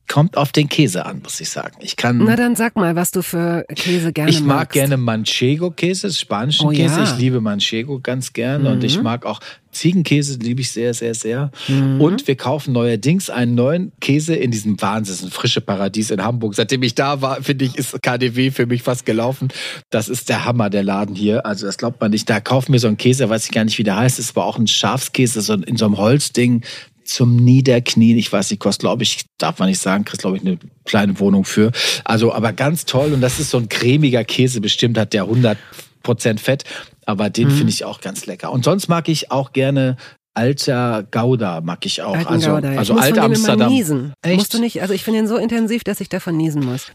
Kommt 0.09 0.37
auf 0.37 0.53
den 0.53 0.69
Käse 0.69 1.05
an, 1.07 1.21
muss 1.23 1.41
ich 1.41 1.51
sagen. 1.51 1.77
Ich 1.81 1.97
kann. 1.97 2.19
Na 2.19 2.35
dann 2.35 2.57
sag 2.57 2.77
mal, 2.77 2.97
was 2.97 3.11
du 3.11 3.23
für 3.23 3.65
Käse 3.75 4.13
gerne 4.13 4.31
ich 4.31 4.41
mag 4.41 4.57
magst. 4.57 4.73
gerne 4.73 4.97
Manchego-Käse, 4.97 6.11
spanischen 6.13 6.67
Oh 6.67 6.71
Käse. 6.71 6.97
ja. 7.01 7.05
Ich 7.05 7.17
liebe 7.19 7.41
Manchego 7.41 8.01
ganz 8.01 8.33
gerne 8.33 8.71
und 8.71 8.79
Mhm. 8.79 8.85
ich 8.85 9.03
mag 9.03 9.27
auch 9.27 9.41
Ziegenkäse, 9.71 10.39
liebe 10.39 10.63
ich 10.63 10.73
sehr, 10.73 10.95
sehr, 10.95 11.15
sehr. 11.15 11.51
Mhm. 11.69 12.01
Und 12.01 12.27
wir 12.27 12.37
kaufen 12.37 12.73
neuerdings 12.73 13.29
einen 13.31 13.55
neuen 13.55 13.93
Käse 14.01 14.35
in 14.35 14.51
diesem 14.51 14.81
Wahnsinn, 14.81 15.31
frische 15.31 15.61
Paradies 15.61 16.11
in 16.11 16.23
Hamburg. 16.25 16.55
Seitdem 16.55 16.83
ich 16.83 16.95
da 16.95 17.21
war, 17.21 17.43
finde 17.43 17.67
ich, 17.67 17.77
ist 17.77 18.03
KDW 18.03 18.51
für 18.51 18.67
mich 18.67 18.83
fast 18.83 19.05
gelaufen. 19.05 19.49
Das 19.91 20.09
ist 20.09 20.31
der 20.31 20.45
Hammer, 20.47 20.71
der 20.71 20.83
Laden 20.85 21.15
hier. 21.15 21.45
Also 21.45 21.67
das 21.67 21.77
glaubt 21.77 22.01
man 22.01 22.11
nicht. 22.11 22.29
Da 22.31 22.41
kaufen 22.41 22.73
wir 22.73 22.81
so 22.81 22.89
einen 22.89 22.97
Käse, 22.97 23.29
weiß 23.29 23.45
ich 23.45 23.51
gar 23.53 23.65
nicht, 23.65 23.77
wie 23.79 23.85
der 23.85 23.97
heißt. 23.97 24.19
Es 24.19 24.35
war 24.35 24.47
auch 24.47 24.59
ein 24.59 24.67
Schafskäse, 24.67 25.43
so 25.43 25.53
in 25.55 25.77
so 25.77 25.85
einem 25.85 25.99
Holzding 25.99 26.65
zum 27.09 27.37
Niederknien. 27.37 28.19
Ich 28.19 28.33
weiß 28.33 28.51
nicht, 28.51 28.61
kostet, 28.61 28.81
glaube 28.81 29.03
ich, 29.03 29.25
darf 29.39 29.59
man 29.59 29.69
nicht 29.69 29.81
sagen, 29.81 30.05
kriegst, 30.05 30.21
glaube 30.23 30.37
ich, 30.37 30.43
eine 30.45 30.59
kleine 30.85 31.19
Wohnung 31.19 31.45
für. 31.45 31.73
Also, 32.05 32.33
aber 32.33 32.53
ganz 32.53 32.85
toll. 32.85 33.13
Und 33.13 33.21
das 33.21 33.41
ist 33.41 33.51
so 33.51 33.59
ein 33.59 33.69
cremiger 33.69 34.25
Käse. 34.25 34.61
Bestimmt 34.61 34.99
hat 34.99 35.13
der 35.13 35.25
100 35.25 35.59
Prozent 36.03 36.41
Fett. 36.41 36.65
Aber 37.07 37.31
den 37.31 37.49
Mhm. 37.49 37.53
finde 37.53 37.71
ich 37.71 37.85
auch 37.85 38.01
ganz 38.01 38.27
lecker. 38.27 38.53
Und 38.53 38.65
sonst 38.65 38.89
mag 38.89 39.09
ich 39.09 39.31
auch 39.31 39.53
gerne 39.53 39.97
alter 40.35 41.03
Gouda, 41.11 41.61
mag 41.63 41.85
ich 41.87 42.03
auch. 42.03 42.15
Alten 42.15 42.29
also, 42.35 42.51
Gouda. 42.53 42.73
Ich 42.73 42.79
also 42.79 42.95
muss 42.95 43.03
alt 43.03 43.19
Amsterdam. 43.19 43.73
niesen. 43.73 44.13
Echt? 44.23 44.37
Musst 44.37 44.55
du 44.55 44.61
nicht, 44.61 44.83
also 44.83 44.95
ich 44.95 45.03
finde 45.03 45.21
ihn 45.21 45.27
so 45.27 45.37
intensiv, 45.37 45.83
dass 45.85 46.01
ich 46.01 46.09
davon 46.09 46.37
niesen 46.37 46.65
muss. 46.65 46.93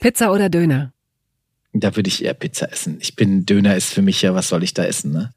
Pizza 0.00 0.32
oder 0.32 0.48
Döner? 0.48 0.92
Da 1.72 1.94
würde 1.94 2.08
ich 2.08 2.24
eher 2.24 2.34
Pizza 2.34 2.72
essen. 2.72 2.96
Ich 3.00 3.14
bin, 3.16 3.44
Döner 3.46 3.76
ist 3.76 3.92
für 3.92 4.02
mich 4.02 4.22
ja, 4.22 4.34
was 4.34 4.48
soll 4.48 4.62
ich 4.64 4.72
da 4.74 4.84
essen, 4.84 5.12
ne? 5.12 5.32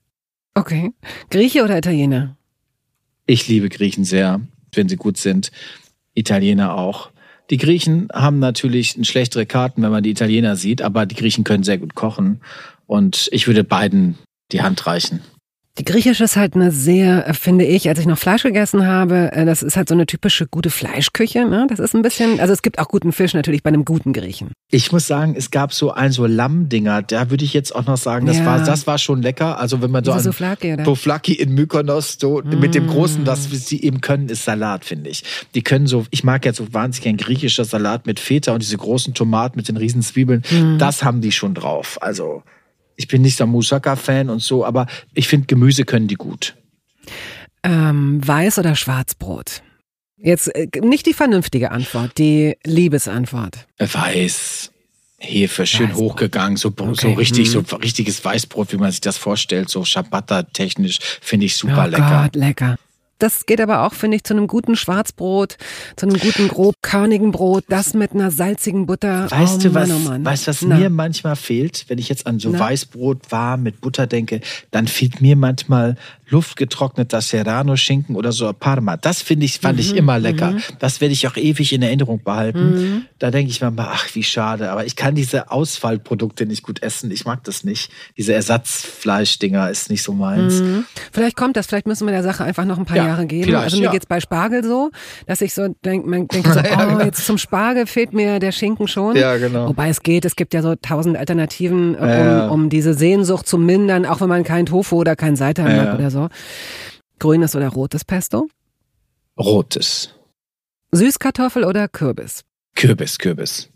Okay. 0.55 0.91
Grieche 1.29 1.63
oder 1.63 1.77
Italiener? 1.77 2.35
Ich 3.29 3.47
liebe 3.47 3.69
Griechen 3.69 4.05
sehr, 4.05 4.41
wenn 4.73 4.89
sie 4.89 4.95
gut 4.95 5.17
sind. 5.17 5.51
Italiener 6.15 6.75
auch. 6.75 7.11
Die 7.51 7.57
Griechen 7.57 8.07
haben 8.11 8.39
natürlich 8.39 8.97
schlechtere 9.03 9.45
Karten, 9.45 9.83
wenn 9.83 9.91
man 9.91 10.01
die 10.01 10.09
Italiener 10.09 10.55
sieht, 10.55 10.81
aber 10.81 11.05
die 11.05 11.13
Griechen 11.13 11.43
können 11.43 11.63
sehr 11.63 11.77
gut 11.77 11.93
kochen. 11.93 12.41
Und 12.87 13.29
ich 13.31 13.45
würde 13.45 13.63
beiden 13.63 14.17
die 14.51 14.63
Hand 14.63 14.87
reichen. 14.87 15.21
Die 15.79 15.85
griechische 15.85 16.25
ist 16.25 16.35
halt 16.35 16.55
eine 16.55 16.71
sehr, 16.71 17.27
äh, 17.27 17.33
finde 17.33 17.63
ich, 17.65 17.87
als 17.87 17.99
ich 17.99 18.05
noch 18.05 18.17
Fleisch 18.17 18.43
gegessen 18.43 18.85
habe, 18.85 19.31
äh, 19.31 19.45
das 19.45 19.63
ist 19.63 19.77
halt 19.77 19.87
so 19.87 19.95
eine 19.95 20.05
typische 20.05 20.45
gute 20.45 20.69
Fleischküche. 20.69 21.45
Ne? 21.45 21.67
Das 21.69 21.79
ist 21.79 21.95
ein 21.95 22.01
bisschen, 22.01 22.39
also 22.41 22.51
es 22.51 22.61
gibt 22.61 22.79
auch 22.79 22.89
guten 22.89 23.13
Fisch 23.13 23.33
natürlich 23.33 23.63
bei 23.63 23.69
einem 23.69 23.85
guten 23.85 24.11
Griechen. 24.11 24.51
Ich 24.71 24.91
muss 24.91 25.07
sagen, 25.07 25.35
es 25.37 25.51
gab 25.51 25.73
so 25.73 25.91
ein 25.91 26.11
so 26.11 26.25
Lammdinger, 26.25 27.01
da 27.01 27.29
würde 27.29 27.45
ich 27.45 27.53
jetzt 27.53 27.73
auch 27.73 27.85
noch 27.85 27.97
sagen, 27.97 28.25
das 28.25 28.39
Ja. 28.39 28.45
war 28.45 28.59
das 28.63 28.87
war 28.87 28.97
schon 28.97 29.21
lecker. 29.21 29.57
Also 29.57 29.81
wenn 29.81 29.89
man 29.89 30.03
so 30.03 30.11
Diese 30.11 30.29
an 30.29 30.85
Souflaki, 30.85 31.33
in 31.33 31.53
Mykonos 31.53 32.17
so 32.19 32.41
mit 32.43 32.75
dem 32.75 32.85
Mm. 32.85 32.89
großen, 32.89 33.25
was 33.27 33.49
sie 33.49 33.81
eben 33.81 34.01
können, 34.01 34.27
ist 34.27 34.43
Salat, 34.43 34.83
finde 34.83 35.09
ich. 35.09 35.23
Die 35.55 35.61
können 35.61 35.87
so, 35.87 36.05
ich 36.11 36.23
mag 36.25 36.45
ja 36.45 36.51
so 36.53 36.73
wahnsinnig 36.73 37.03
gern 37.03 37.17
griechischer 37.17 37.63
Salat 37.63 38.05
mit 38.05 38.19
Feta 38.19 38.51
und 38.53 38.61
diese 38.61 38.77
großen 38.77 39.13
Tomaten 39.13 39.57
mit 39.57 39.69
den 39.69 39.77
riesen 39.77 40.01
Zwiebeln. 40.01 40.43
Mm. 40.51 40.77
Das 40.77 41.03
haben 41.03 41.21
die 41.21 41.31
schon 41.31 41.53
drauf. 41.53 41.97
Also 42.01 42.43
ich 42.99 43.07
bin 43.07 43.21
nicht 43.21 43.37
so 43.37 43.45
ein 43.45 43.49
Moussaka-Fan 43.51 44.29
und 44.29 44.41
so, 44.41 44.65
aber 44.65 44.85
ich 45.13 45.27
finde 45.29 45.47
Gemüse 45.47 45.85
können 45.85 46.07
die 46.09 46.15
gut. 46.15 46.53
Ähm, 47.63 48.19
Weiß 48.25 48.59
oder 48.59 48.75
Schwarzbrot? 48.75 49.61
Jetzt 50.17 50.53
äh, 50.53 50.67
nicht 50.81 51.05
die 51.05 51.13
vernünftige 51.13 51.71
Antwort, 51.71 52.17
die 52.17 52.57
Liebesantwort. 52.65 53.67
Weiß. 53.79 54.71
Hefe, 55.21 55.65
schön 55.65 55.89
Weißbrot. 55.89 56.11
hochgegangen, 56.11 56.57
so, 56.57 56.73
so 56.77 56.83
Okay. 56.85 57.13
richtig, 57.13 57.47
Mhm. 57.53 57.65
so 57.65 57.75
richtiges 57.77 58.23
Weißbrot, 58.23 58.71
wie 58.73 58.77
man 58.77 58.91
sich 58.91 59.01
das 59.01 59.17
vorstellt, 59.17 59.69
so 59.69 59.83
Ciabatta-technisch, 59.83 60.99
finde 61.21 61.45
ich 61.45 61.55
super 61.55 61.85
oh 61.87 61.89
lecker. 61.89 62.21
Gott, 62.23 62.35
lecker. 62.35 62.75
Das 63.19 63.45
geht 63.45 63.61
aber 63.61 63.85
auch, 63.85 63.93
finde 63.93 64.17
ich, 64.17 64.23
zu 64.23 64.33
einem 64.33 64.47
guten 64.47 64.75
Schwarzbrot, 64.75 65.57
zu 65.95 66.07
einem 66.07 66.17
guten 66.17 66.47
grobkörnigen 66.47 67.31
Brot, 67.31 67.65
das 67.69 67.93
mit 67.93 68.13
einer 68.13 68.31
salzigen 68.31 68.85
Butter. 68.85 69.29
Weißt 69.29 69.57
oh, 69.59 69.61
du, 69.69 69.73
was, 69.73 69.87
Mann, 69.89 69.97
oh 70.05 70.09
Mann. 70.09 70.25
weißt, 70.25 70.47
was 70.47 70.61
Na. 70.63 70.77
mir 70.77 70.89
manchmal 70.89 71.35
fehlt, 71.35 71.85
wenn 71.87 71.97
ich 71.99 72.09
jetzt 72.09 72.25
an 72.25 72.39
so 72.39 72.49
Na? 72.49 72.59
Weißbrot 72.59 73.31
warm 73.31 73.63
mit 73.63 73.81
Butter 73.81 74.07
denke, 74.07 74.41
dann 74.71 74.87
fehlt 74.87 75.21
mir 75.21 75.35
manchmal 75.35 75.95
luftgetrockneter 76.29 77.21
Serrano-Schinken 77.21 78.15
oder 78.15 78.31
so 78.31 78.51
Parma. 78.53 78.97
Das 78.97 79.21
finde 79.21 79.45
ich, 79.45 79.59
fand 79.59 79.75
Mhm, 79.75 79.81
ich 79.81 79.95
immer 79.95 80.19
lecker. 80.19 80.57
Das 80.79 81.01
werde 81.01 81.13
ich 81.13 81.27
auch 81.27 81.35
ewig 81.37 81.73
in 81.73 81.81
Erinnerung 81.81 82.21
behalten. 82.23 83.05
Da 83.17 83.31
denke 83.31 83.51
ich 83.51 83.61
mir 83.61 83.71
mal, 83.71 83.89
ach, 83.91 84.07
wie 84.13 84.23
schade. 84.23 84.69
Aber 84.71 84.85
ich 84.85 84.95
kann 84.95 85.15
diese 85.15 85.51
Ausfallprodukte 85.51 86.45
nicht 86.45 86.63
gut 86.63 86.83
essen. 86.83 87.09
Ich 87.11 87.25
mag 87.25 87.43
das 87.45 87.63
nicht. 87.63 87.91
Diese 88.17 88.33
Ersatzfleischdinger 88.33 89.69
ist 89.69 89.89
nicht 89.89 90.03
so 90.03 90.13
meins. 90.13 90.61
Mhm. 90.61 90.85
Vielleicht 91.11 91.35
kommt 91.35 91.57
das, 91.57 91.67
vielleicht 91.67 91.87
müssen 91.87 92.05
wir 92.07 92.11
der 92.13 92.23
Sache 92.23 92.43
einfach 92.43 92.65
noch 92.65 92.77
ein 92.77 92.85
paar 92.85 92.97
Ja, 92.97 93.08
Jahre 93.09 93.25
geben. 93.25 93.43
vielleicht, 93.45 93.63
also 93.63 93.77
mir 93.77 93.85
ja. 93.85 93.91
geht's 93.91 94.05
bei 94.05 94.19
Spargel 94.19 94.63
so, 94.63 94.91
dass 95.27 95.41
ich 95.41 95.53
so 95.53 95.67
denk, 95.85 96.05
man 96.05 96.27
denke, 96.27 96.51
so, 96.53 96.59
Ja, 96.59 96.85
oh, 96.85 96.89
genau. 96.91 97.03
jetzt 97.05 97.25
zum 97.25 97.37
Spargel 97.37 97.85
fehlt 97.87 98.13
mir 98.13 98.39
der 98.39 98.51
Schinken 98.51 98.87
schon. 98.87 99.15
Ja, 99.15 99.37
genau. 99.37 99.67
Wobei 99.69 99.89
es 99.89 100.01
geht, 100.01 100.25
es 100.25 100.35
gibt 100.35 100.53
ja 100.53 100.61
so 100.61 100.75
tausend 100.75 101.17
Alternativen, 101.17 101.95
äh, 101.95 101.97
um, 101.97 102.07
Ja. 102.07 102.47
um 102.49 102.69
diese 102.69 102.93
Sehnsucht 102.93 103.47
zu 103.47 103.57
mindern, 103.57 104.05
auch 104.05 104.21
wenn 104.21 104.29
man 104.29 104.43
kein 104.43 104.65
Tofu 104.65 104.97
oder 104.97 105.15
kein 105.15 105.35
Seitan 105.35 105.67
Ja. 105.69 105.83
mag 105.85 105.95
oder 105.95 106.11
so. 106.11 106.29
Grünes 107.19 107.55
oder 107.55 107.69
rotes 107.69 108.05
Pesto? 108.05 108.47
Rotes. 109.37 110.13
Süßkartoffel 110.91 111.63
oder 111.63 111.87
Kürbis? 111.87 112.43
Kürbis, 112.75 113.17
Kürbis. 113.17 113.69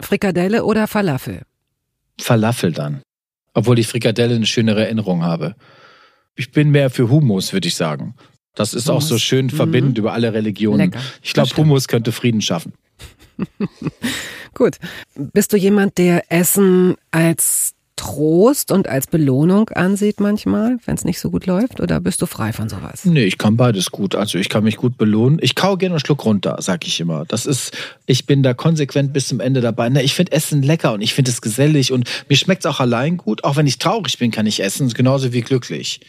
Frikadelle 0.00 0.64
oder 0.64 0.86
Falafel? 0.86 1.42
Falafel 2.20 2.72
dann. 2.72 3.02
Obwohl 3.54 3.78
ich 3.78 3.88
Frikadelle 3.88 4.34
eine 4.36 4.46
schönere 4.46 4.84
Erinnerung 4.84 5.24
habe. 5.24 5.54
Ich 6.38 6.52
bin 6.52 6.70
mehr 6.70 6.88
für 6.88 7.10
Hummus, 7.10 7.52
würde 7.52 7.66
ich 7.66 7.74
sagen. 7.74 8.14
Das 8.54 8.72
ist 8.72 8.88
auch 8.88 9.02
so 9.02 9.18
schön 9.18 9.50
verbindend 9.50 9.96
Mhm. 9.96 10.00
über 10.02 10.12
alle 10.12 10.32
Religionen. 10.32 10.90
Lecker. 10.92 11.00
Ich 11.22 11.34
glaube. 11.34 11.50
Hummus 11.56 11.88
könnte 11.88 12.12
Frieden 12.12 12.40
schaffen. 12.40 12.72
Gut. 14.54 14.76
Bist 15.16 15.52
du 15.52 15.56
jemand, 15.56 15.98
der 15.98 16.30
Essen 16.32 16.94
als 17.10 17.74
Trost 17.98 18.72
und 18.72 18.88
als 18.88 19.08
Belohnung 19.08 19.68
ansieht 19.70 20.20
manchmal, 20.20 20.78
wenn 20.86 20.94
es 20.94 21.04
nicht 21.04 21.20
so 21.20 21.30
gut 21.30 21.46
läuft? 21.46 21.80
Oder 21.80 22.00
bist 22.00 22.22
du 22.22 22.26
frei 22.26 22.52
von 22.52 22.68
sowas? 22.68 23.04
Nee, 23.04 23.24
ich 23.24 23.36
kann 23.36 23.56
beides 23.56 23.90
gut. 23.90 24.14
Also 24.14 24.38
ich 24.38 24.48
kann 24.48 24.64
mich 24.64 24.76
gut 24.76 24.96
belohnen. 24.96 25.38
Ich 25.42 25.54
kau 25.54 25.76
gerne 25.76 25.96
einen 25.96 26.00
Schluck 26.00 26.24
runter, 26.24 26.56
sag 26.60 26.86
ich 26.86 27.00
immer. 27.00 27.24
Das 27.26 27.44
ist, 27.44 27.76
ich 28.06 28.24
bin 28.24 28.42
da 28.42 28.54
konsequent 28.54 29.12
bis 29.12 29.28
zum 29.28 29.40
Ende 29.40 29.60
dabei. 29.60 29.88
Na, 29.88 30.00
ich 30.00 30.14
finde 30.14 30.32
Essen 30.32 30.62
lecker 30.62 30.94
und 30.94 31.02
ich 31.02 31.12
finde 31.12 31.30
es 31.30 31.42
gesellig 31.42 31.92
und 31.92 32.08
mir 32.28 32.36
schmeckt 32.36 32.64
es 32.64 32.70
auch 32.70 32.80
allein 32.80 33.16
gut. 33.16 33.44
Auch 33.44 33.56
wenn 33.56 33.66
ich 33.66 33.78
traurig 33.78 34.16
bin, 34.18 34.30
kann 34.30 34.46
ich 34.46 34.62
essen, 34.62 34.88
genauso 34.88 35.32
wie 35.32 35.42
glücklich. 35.42 36.00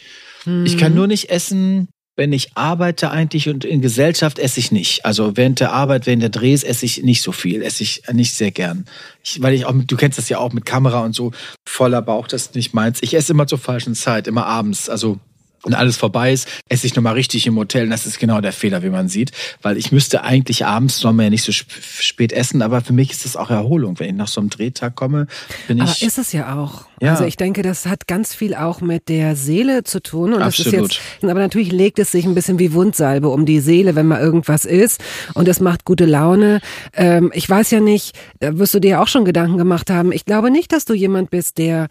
Ich 0.64 0.78
kann 0.78 0.96
nur 0.96 1.08
nicht 1.08 1.30
essen, 1.30 1.90
wenn 2.20 2.34
ich 2.34 2.52
arbeite 2.56 3.12
eigentlich 3.12 3.48
und 3.48 3.64
in 3.64 3.80
Gesellschaft 3.80 4.40
esse 4.40 4.60
ich 4.60 4.74
nicht. 4.74 5.06
Also 5.06 5.38
während 5.38 5.62
der 5.62 5.72
Arbeit, 5.72 6.06
während 6.06 6.22
der 6.22 6.30
Drehs 6.30 6.64
esse 6.64 6.86
ich 6.86 7.02
nicht 7.02 7.22
so 7.22 7.32
viel, 7.32 7.62
esse 7.62 7.82
ich 7.82 8.04
nicht 8.12 8.36
sehr 8.36 8.52
gern. 8.52 8.84
Ich, 9.24 9.42
weil 9.42 9.54
ich 9.54 9.64
auch, 9.64 9.74
du 9.74 9.96
kennst 9.96 10.18
das 10.18 10.28
ja 10.28 10.38
auch 10.38 10.52
mit 10.52 10.66
Kamera 10.66 11.00
und 11.06 11.16
so, 11.16 11.32
voller 11.66 12.02
Bauch, 12.02 12.28
das 12.28 12.42
ist 12.42 12.56
nicht 12.56 12.74
meins. 12.74 13.00
Ich 13.02 13.14
esse 13.14 13.32
immer 13.32 13.48
zur 13.48 13.58
falschen 13.58 13.96
Zeit, 13.96 14.28
immer 14.28 14.46
abends. 14.46 14.90
Also 14.90 15.18
wenn 15.64 15.74
alles 15.74 15.98
vorbei 15.98 16.32
ist, 16.32 16.48
esse 16.70 16.88
ich 16.88 16.96
nochmal 16.96 17.14
richtig 17.14 17.46
im 17.48 17.58
Hotel. 17.58 17.84
Und 17.84 17.90
das 17.90 18.06
ist 18.06 18.20
genau 18.20 18.42
der 18.42 18.54
Fehler, 18.54 18.84
wie 18.84 18.90
man 18.90 19.10
sieht. 19.10 19.32
Weil 19.62 19.78
ich 19.78 19.92
müsste 19.92 20.24
eigentlich 20.24 20.66
abends, 20.66 21.00
soll 21.00 21.14
man 21.14 21.26
ja 21.26 21.30
nicht 21.30 21.44
so 21.44 21.52
sp 21.52 21.70
spät 22.00 22.32
essen, 22.34 22.62
aber 22.62 22.82
für 22.82 22.94
mich 22.94 23.12
ist 23.12 23.26
das 23.26 23.36
auch 23.36 23.50
Erholung. 23.50 24.00
Wenn 24.00 24.10
ich 24.10 24.16
nach 24.16 24.28
so 24.28 24.42
einem 24.42 24.50
Drehtag 24.50 24.96
komme, 24.96 25.28
bin 25.68 25.82
Aber 25.82 25.92
ich. 25.92 26.04
ist 26.04 26.18
es 26.18 26.32
ja 26.32 26.58
auch. 26.58 26.86
Ja. 27.02 27.12
Also 27.12 27.26
ich 27.26 27.38
denke, 27.38 27.62
das 27.62 27.86
hat 27.86 28.08
ganz 28.08 28.34
viel 28.34 28.56
auch 28.56 28.82
mit 28.82 29.10
der 29.10 29.36
Seele 29.36 29.84
zu 29.84 30.02
tun. 30.02 30.34
Und 30.34 30.40
das 30.40 30.60
Absolut. 30.60 30.92
ist 30.92 31.00
jetzt, 31.22 31.24
aber 31.24 31.40
natürlich 31.40 31.72
legt 31.72 32.00
es 32.00 32.12
sich 32.12 32.26
ein 32.26 32.36
bisschen 32.36 32.60
wie 32.60 32.74
Wundsalbe 32.74 33.30
um 33.30 33.46
die 33.46 33.60
Seele, 33.60 33.96
wenn 33.96 34.08
mal 34.08 34.22
irgendwas 34.22 34.66
ist. 34.66 35.02
Und 35.34 35.48
es 35.48 35.60
macht 35.60 35.86
gute 35.86 36.06
Laune. 36.06 36.60
Ähm, 36.94 37.32
ich 37.34 37.50
weiß 37.50 37.72
ja 37.72 37.80
nicht, 37.80 38.18
da 38.40 38.58
wirst 38.58 38.74
du 38.74 38.80
dir 38.80 39.02
auch 39.02 39.08
schon 39.08 39.26
Gedanken 39.26 39.58
gemacht 39.58 39.90
haben. 39.90 40.12
Ich 40.12 40.26
glaube 40.26 40.52
nicht, 40.52 40.72
dass 40.72 40.86
du 40.86 40.94
jemand 40.94 41.30
bist, 41.30 41.58
der 41.58 41.88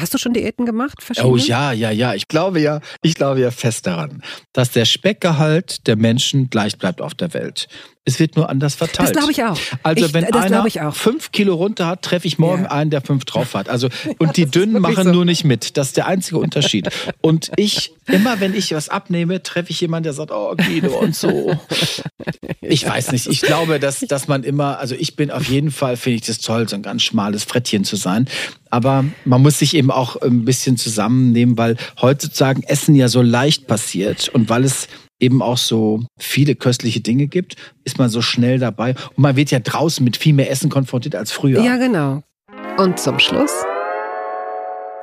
Hast 0.00 0.14
du 0.14 0.18
schon 0.18 0.32
Diäten 0.32 0.66
gemacht? 0.66 0.98
Oh 1.22 1.36
ja, 1.36 1.72
ja, 1.72 1.90
ja. 1.90 2.14
Ich 2.14 2.28
glaube 2.28 2.60
ja, 2.60 2.80
ich 3.02 3.14
glaube 3.14 3.40
ja 3.40 3.50
fest 3.50 3.86
daran, 3.86 4.22
dass 4.52 4.70
der 4.70 4.84
Speckgehalt 4.84 5.86
der 5.86 5.96
Menschen 5.96 6.50
gleich 6.50 6.78
bleibt 6.78 7.00
auf 7.00 7.14
der 7.14 7.34
Welt. 7.34 7.68
Es 8.08 8.18
wird 8.18 8.36
nur 8.36 8.48
anders 8.48 8.74
verteilt. 8.74 9.10
Das 9.10 9.16
glaube 9.16 9.32
ich 9.32 9.44
auch. 9.44 9.58
Also 9.82 10.06
Ich- 10.06 10.14
wenn 10.14 10.24
einer 10.32 10.92
fünf 10.92 11.30
Kilo 11.30 11.54
runter 11.54 11.86
hat, 11.86 12.02
treffe 12.02 12.26
ich 12.26 12.38
morgen 12.38 12.62
Ja. 12.64 12.70
einen, 12.70 12.90
der 12.90 13.02
fünf 13.02 13.24
drauf 13.26 13.54
hat. 13.54 13.68
Also 13.68 13.88
und 14.18 14.36
die 14.36 14.44
ist 14.44 14.54
Dünnen 14.54 14.80
machen 14.80 15.04
so. 15.04 15.12
nur 15.12 15.24
nicht 15.24 15.44
mit. 15.44 15.76
Das 15.76 15.88
ist 15.88 15.96
der 15.98 16.06
einzige 16.06 16.38
Unterschied. 16.38 16.88
Und 17.20 17.50
ich 17.56 17.92
immer, 18.06 18.40
wenn 18.40 18.54
ich 18.54 18.72
was 18.74 18.88
abnehme, 18.88 19.42
treffe 19.42 19.70
ich 19.70 19.80
jemanden, 19.80 20.04
der 20.04 20.12
sagt, 20.14 20.30
oh 20.32 20.54
Guido 20.56 20.98
und 20.98 21.14
so. 21.14 21.54
Ich 22.60 22.86
weiß 22.86 23.12
nicht. 23.12 23.26
Ich 23.28 23.40
glaube, 23.40 23.78
dass 23.80 24.00
dass 24.00 24.28
man 24.28 24.44
immer, 24.44 24.78
also 24.78 24.94
ich 24.94 25.16
bin 25.16 25.30
auf 25.30 25.44
jeden 25.48 25.70
Fall 25.70 25.96
finde 25.96 26.16
ich 26.16 26.22
das 26.26 26.38
toll, 26.38 26.68
so 26.68 26.76
ein 26.76 26.82
ganz 26.82 27.02
schmales 27.02 27.44
Frettchen 27.44 27.84
zu 27.84 27.96
sein. 27.96 28.28
Aber 28.70 29.04
man 29.24 29.40
muss 29.42 29.58
sich 29.58 29.74
eben 29.74 29.90
auch 29.90 30.16
ein 30.16 30.44
bisschen 30.44 30.76
zusammennehmen, 30.76 31.56
weil 31.56 31.76
heutzutage 32.02 32.62
Essen 32.68 32.94
ja 32.94 33.08
so 33.08 33.22
leicht 33.22 33.66
passiert 33.66 34.28
und 34.28 34.48
weil 34.50 34.64
es 34.64 34.88
eben 35.20 35.42
auch 35.42 35.58
so 35.58 36.04
viele 36.18 36.54
köstliche 36.54 37.00
Dinge 37.00 37.26
gibt, 37.26 37.56
ist 37.84 37.98
man 37.98 38.10
so 38.10 38.22
schnell 38.22 38.58
dabei. 38.58 38.94
Und 39.16 39.18
man 39.18 39.36
wird 39.36 39.50
ja 39.50 39.58
draußen 39.58 40.04
mit 40.04 40.16
viel 40.16 40.34
mehr 40.34 40.50
Essen 40.50 40.70
konfrontiert 40.70 41.14
als 41.14 41.32
früher. 41.32 41.62
Ja, 41.62 41.76
genau. 41.76 42.22
Und 42.78 42.98
zum 42.98 43.18
Schluss 43.18 43.52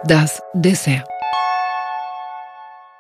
das 0.08 0.40
Dessert. 0.54 1.15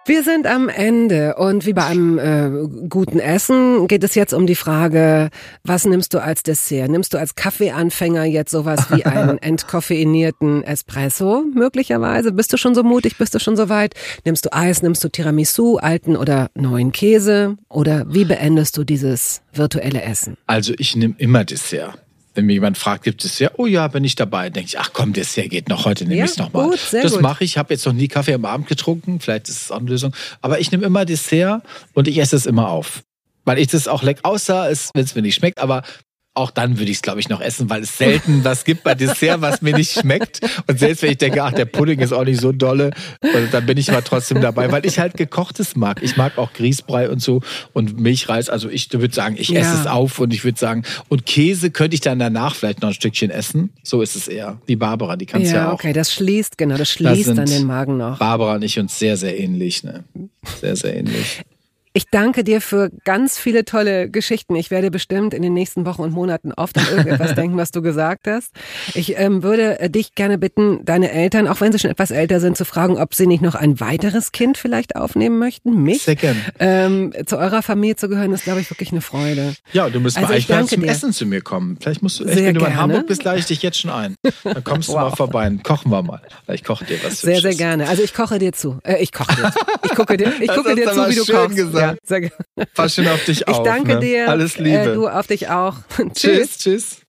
Wir 0.07 0.21
sind 0.21 0.45
am 0.45 0.69
Ende 0.69 1.33
und 1.33 1.65
wie 1.65 1.73
bei 1.73 1.83
einem 1.83 2.19
äh, 2.19 2.87
guten 2.89 3.17
Essen 3.19 3.87
geht 3.87 4.03
es 4.03 4.13
jetzt 4.13 4.35
um 4.35 4.45
die 4.45 4.53
Frage, 4.53 5.31
was 5.63 5.85
nimmst 5.85 6.13
du 6.13 6.19
als 6.19 6.43
Dessert? 6.43 6.91
Nimmst 6.91 7.15
du 7.15 7.17
als 7.17 7.33
Kaffeeanfänger 7.33 8.23
jetzt 8.23 8.51
sowas 8.51 8.91
wie 8.91 9.03
einen 9.03 9.37
entkoffeinierten 9.41 10.63
Espresso 10.63 11.43
möglicherweise? 11.51 12.33
Bist 12.33 12.53
du 12.53 12.57
schon 12.57 12.75
so 12.75 12.83
mutig? 12.83 13.17
Bist 13.17 13.33
du 13.33 13.39
schon 13.39 13.57
so 13.57 13.67
weit? 13.67 13.95
Nimmst 14.25 14.45
du 14.45 14.53
Eis? 14.53 14.83
Nimmst 14.83 15.03
du 15.03 15.09
Tiramisu, 15.09 15.77
alten 15.77 16.15
oder 16.15 16.51
neuen 16.53 16.91
Käse? 16.91 17.57
Oder 17.67 18.05
wie 18.07 18.25
beendest 18.25 18.77
du 18.77 18.83
dieses 18.83 19.41
virtuelle 19.53 20.03
Essen? 20.03 20.37
Also 20.45 20.73
ich 20.77 20.95
nehme 20.95 21.15
immer 21.17 21.43
Dessert. 21.45 22.04
Wenn 22.35 22.45
mir 22.45 22.53
jemand 22.53 22.77
fragt, 22.77 23.05
gibt 23.05 23.23
es 23.23 23.31
Dessert? 23.31 23.53
Oh 23.57 23.65
ja, 23.65 23.87
bin 23.87 24.03
ich 24.03 24.15
dabei. 24.15 24.49
Denke 24.49 24.67
ich, 24.67 24.79
ach 24.79 24.91
komm, 24.93 25.13
Dessert 25.13 25.49
geht 25.49 25.69
noch. 25.69 25.85
Heute 25.85 26.03
nehme 26.03 26.19
Ja, 26.19 26.25
ich 26.25 26.31
es 26.31 26.37
nochmal. 26.37 26.69
Das 26.91 27.19
mache 27.21 27.43
ich. 27.45 27.51
Ich 27.51 27.57
habe 27.57 27.73
jetzt 27.73 27.85
noch 27.85 27.93
nie 27.93 28.09
Kaffee 28.09 28.33
am 28.33 28.45
Abend 28.45 28.67
getrunken. 28.67 29.19
Vielleicht 29.21 29.49
ist 29.49 29.61
es 29.63 29.71
auch 29.71 29.77
eine 29.79 29.89
Lösung. 29.89 30.13
Aber 30.41 30.59
ich 30.59 30.71
nehme 30.71 30.85
immer 30.85 31.05
Dessert 31.05 31.63
und 31.93 32.07
ich 32.07 32.17
esse 32.17 32.35
es 32.35 32.45
immer 32.45 32.69
auf. 32.69 33.03
Weil 33.45 33.59
ich 33.59 33.67
das 33.67 33.87
auch 33.87 34.03
leck, 34.03 34.19
außer 34.23 34.69
es, 34.69 34.89
wenn 34.93 35.05
es 35.05 35.15
mir 35.15 35.21
nicht 35.21 35.35
schmeckt, 35.35 35.59
aber 35.59 35.83
auch 36.35 36.51
dann 36.51 36.77
würde 36.77 36.91
ich 36.91 36.97
es, 36.97 37.01
glaube 37.01 37.19
ich, 37.19 37.29
noch 37.29 37.41
essen, 37.41 37.69
weil 37.69 37.81
es 37.83 37.97
selten 37.97 38.43
was 38.43 38.65
gibt 38.65 38.83
bei 38.83 38.93
Dessert, 38.93 39.41
was 39.41 39.61
mir 39.61 39.75
nicht 39.75 39.91
schmeckt. 39.99 40.41
Und 40.67 40.77
selbst 40.79 41.01
wenn 41.01 41.11
ich 41.11 41.17
denke, 41.17 41.41
ach, 41.43 41.53
der 41.53 41.65
Pudding 41.65 41.99
ist 41.99 42.11
auch 42.13 42.25
nicht 42.25 42.39
so 42.41 42.51
dolle, 42.51 42.91
also 43.21 43.47
dann 43.51 43.65
bin 43.65 43.77
ich 43.77 43.87
mal 43.89 44.01
trotzdem 44.01 44.41
dabei, 44.41 44.71
weil 44.71 44.85
ich 44.85 44.99
halt 44.99 45.15
gekochtes 45.17 45.75
mag. 45.75 46.03
Ich 46.03 46.17
mag 46.17 46.37
auch 46.37 46.53
Grießbrei 46.53 47.09
und 47.09 47.21
so 47.21 47.41
und 47.73 47.99
Milchreis. 47.99 48.49
Also 48.49 48.69
ich 48.69 48.91
würde 48.93 49.13
sagen, 49.15 49.35
ich 49.39 49.49
Ja. 49.49 49.61
esse 49.61 49.81
es 49.81 49.87
auf 49.87 50.19
und 50.19 50.33
ich 50.33 50.43
würde 50.43 50.59
sagen, 50.59 50.83
und 51.09 51.25
Käse 51.25 51.71
könnte 51.71 51.95
ich 51.95 52.01
dann 52.01 52.19
danach 52.19 52.53
vielleicht 52.55 52.81
noch 52.81 52.89
ein 52.89 52.93
Stückchen 52.93 53.31
essen. 53.31 53.69
So 53.83 54.01
ist 54.01 54.15
es 54.15 54.27
eher. 54.27 54.59
Wie 54.65 54.75
Barbara, 54.75 55.15
die 55.15 55.25
kann 55.25 55.41
es 55.41 55.51
ja, 55.51 55.57
Ja, 55.57 55.69
auch. 55.69 55.75
okay, 55.75 55.93
das 55.93 56.13
schließt, 56.13 56.57
genau, 56.57 56.75
das 56.77 56.89
Da 56.89 56.93
schließt 56.95 57.23
sind 57.25 57.37
dann 57.37 57.45
den 57.45 57.65
Magen 57.65 57.97
noch. 57.97 58.19
Barbara 58.19 58.55
und 58.55 58.61
ich 58.63 58.77
uns 58.77 58.99
sehr, 58.99 59.15
sehr 59.15 59.39
ähnlich. 59.39 59.83
Ne? 59.83 60.03
Sehr, 60.59 60.75
sehr 60.75 60.97
ähnlich. 60.97 61.41
Ich 61.97 62.07
danke 62.11 62.43
dir 62.43 62.59
für 62.59 62.91
ganz 63.05 63.37
viele 63.39 63.63
tolle 63.63 64.09
Geschichten. 64.09 64.53
Ich 64.57 64.69
werde 64.69 64.91
bestimmt 64.91 65.33
in 65.33 65.41
den 65.41 65.53
nächsten 65.53 65.85
Wochen 65.85 66.01
und 66.01 66.11
Monaten 66.11 66.51
oft 66.51 66.77
an 66.77 66.85
irgendetwas 66.91 67.35
denken, 67.35 67.55
was 67.55 67.71
du 67.71 67.81
gesagt 67.81 68.27
hast. 68.27 68.51
Ich 68.95 69.17
ähm, 69.17 69.43
würde 69.43 69.79
äh, 69.79 69.89
dich 69.89 70.13
gerne 70.13 70.37
bitten, 70.37 70.83
deine 70.83 71.09
Eltern, 71.11 71.47
auch 71.47 71.61
wenn 71.61 71.71
sie 71.71 71.79
schon 71.79 71.89
etwas 71.89 72.11
älter 72.11 72.41
sind, 72.41 72.57
zu 72.57 72.65
fragen, 72.65 72.97
ob 72.97 73.13
sie 73.15 73.27
nicht 73.27 73.41
noch 73.41 73.55
ein 73.55 73.79
weiteres 73.79 74.33
Kind 74.33 74.57
vielleicht 74.57 74.97
aufnehmen 74.97 75.39
möchten. 75.39 75.83
Mich. 75.83 76.03
Sehr 76.03 76.17
gern. 76.17 76.35
Ähm, 76.59 77.13
zu 77.25 77.37
eurer 77.37 77.61
Familie 77.61 77.95
zu 77.95 78.09
gehören, 78.09 78.33
ist, 78.33 78.43
glaube 78.43 78.59
ich, 78.59 78.69
wirklich 78.69 78.91
eine 78.91 78.99
Freude. 78.99 79.55
Ja, 79.71 79.89
du 79.89 80.01
musst 80.01 80.17
Also 80.17 80.27
mal 80.27 80.37
ich 80.37 80.51
eigentlich 80.53 80.71
zum 80.71 80.81
dir. 80.83 80.89
Essen 80.89 81.13
zu 81.13 81.25
mir 81.25 81.39
kommen. 81.39 81.77
Vielleicht 81.79 82.03
musst 82.03 82.19
du 82.19 82.25
echt, 82.25 82.33
Sehr 82.35 82.47
wenn 82.47 82.55
du 82.55 82.59
mal 82.59 82.67
in 82.67 82.73
gerne. 82.73 82.81
Hamburg 82.93 83.07
bist, 83.07 83.23
lade 83.23 83.39
ich 83.39 83.45
dich 83.45 83.61
jetzt 83.61 83.79
schon 83.79 83.91
ein. 83.91 84.15
Dann 84.43 84.65
kommst 84.65 84.89
du 84.89 84.93
Wow. 84.95 85.11
mal 85.11 85.15
vorbei 85.15 85.47
und 85.47 85.63
kochen 85.63 85.89
wir 85.93 86.03
mal. 86.03 86.21
Ich 86.51 86.65
koche 86.65 86.83
dir 86.83 86.97
was. 87.05 87.21
Sehr, 87.21 87.39
sehr 87.39 87.55
gerne. 87.55 87.87
Also 87.87 88.03
ich 88.03 88.13
koche 88.13 88.37
dir 88.37 88.51
zu. 88.51 88.79
Äh, 88.83 89.01
ich 89.01 89.13
koche 89.13 89.33
dir 89.33 89.49
zu. 89.53 89.59
Ich 89.85 89.91
gucke 89.95 90.17
dir, 90.17 90.33
ich 90.41 90.49
gucke 90.49 90.75
dir 90.75 90.87
du 90.87 90.91
zu, 90.93 91.09
wie 91.09 91.15
du 91.15 91.25
kochst. 91.25 91.55
gesagt. 91.55 91.84
Ja, 91.93 91.95
sehr 92.03 92.21
gerne. 92.21 92.35
Pass 92.73 92.95
schön 92.95 93.07
auf 93.07 93.23
dich 93.25 93.41
Ich 93.41 93.47
auf. 93.47 93.63
danke 93.63 93.95
ne? 93.95 93.99
dir. 93.99 94.29
Alles 94.29 94.57
Liebe. 94.57 94.77
Äh, 94.77 94.93
du 94.93 95.07
auf 95.07 95.27
dich 95.27 95.49
auch. 95.49 95.75
tschüss, 96.13 96.57
tschüss. 96.57 97.01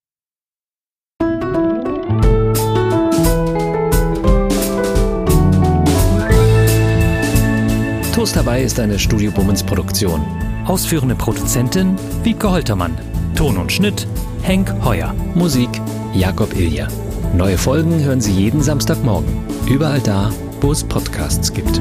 Toast 8.14 8.34
dabei 8.34 8.62
ist 8.62 8.80
eine 8.80 8.98
Studio 8.98 9.30
Bummens 9.30 9.62
Produktion. 9.62 10.24
Ausführende 10.66 11.14
Produzentin 11.14 11.96
Wiebke 12.22 12.50
Holtermann. 12.50 12.96
Ton 13.34 13.58
und 13.58 13.70
Schnitt 13.70 14.06
Henk 14.42 14.72
Heuer. 14.84 15.14
Musik 15.34 15.68
Jakob 16.14 16.54
Ilja. 16.56 16.88
Neue 17.34 17.58
Folgen 17.58 18.02
hören 18.02 18.20
Sie 18.22 18.32
jeden 18.32 18.62
Samstagmorgen. 18.62 19.28
Überall 19.68 20.00
da, 20.00 20.32
wo 20.60 20.72
es 20.72 20.82
Podcasts 20.82 21.52
gibt. 21.52 21.80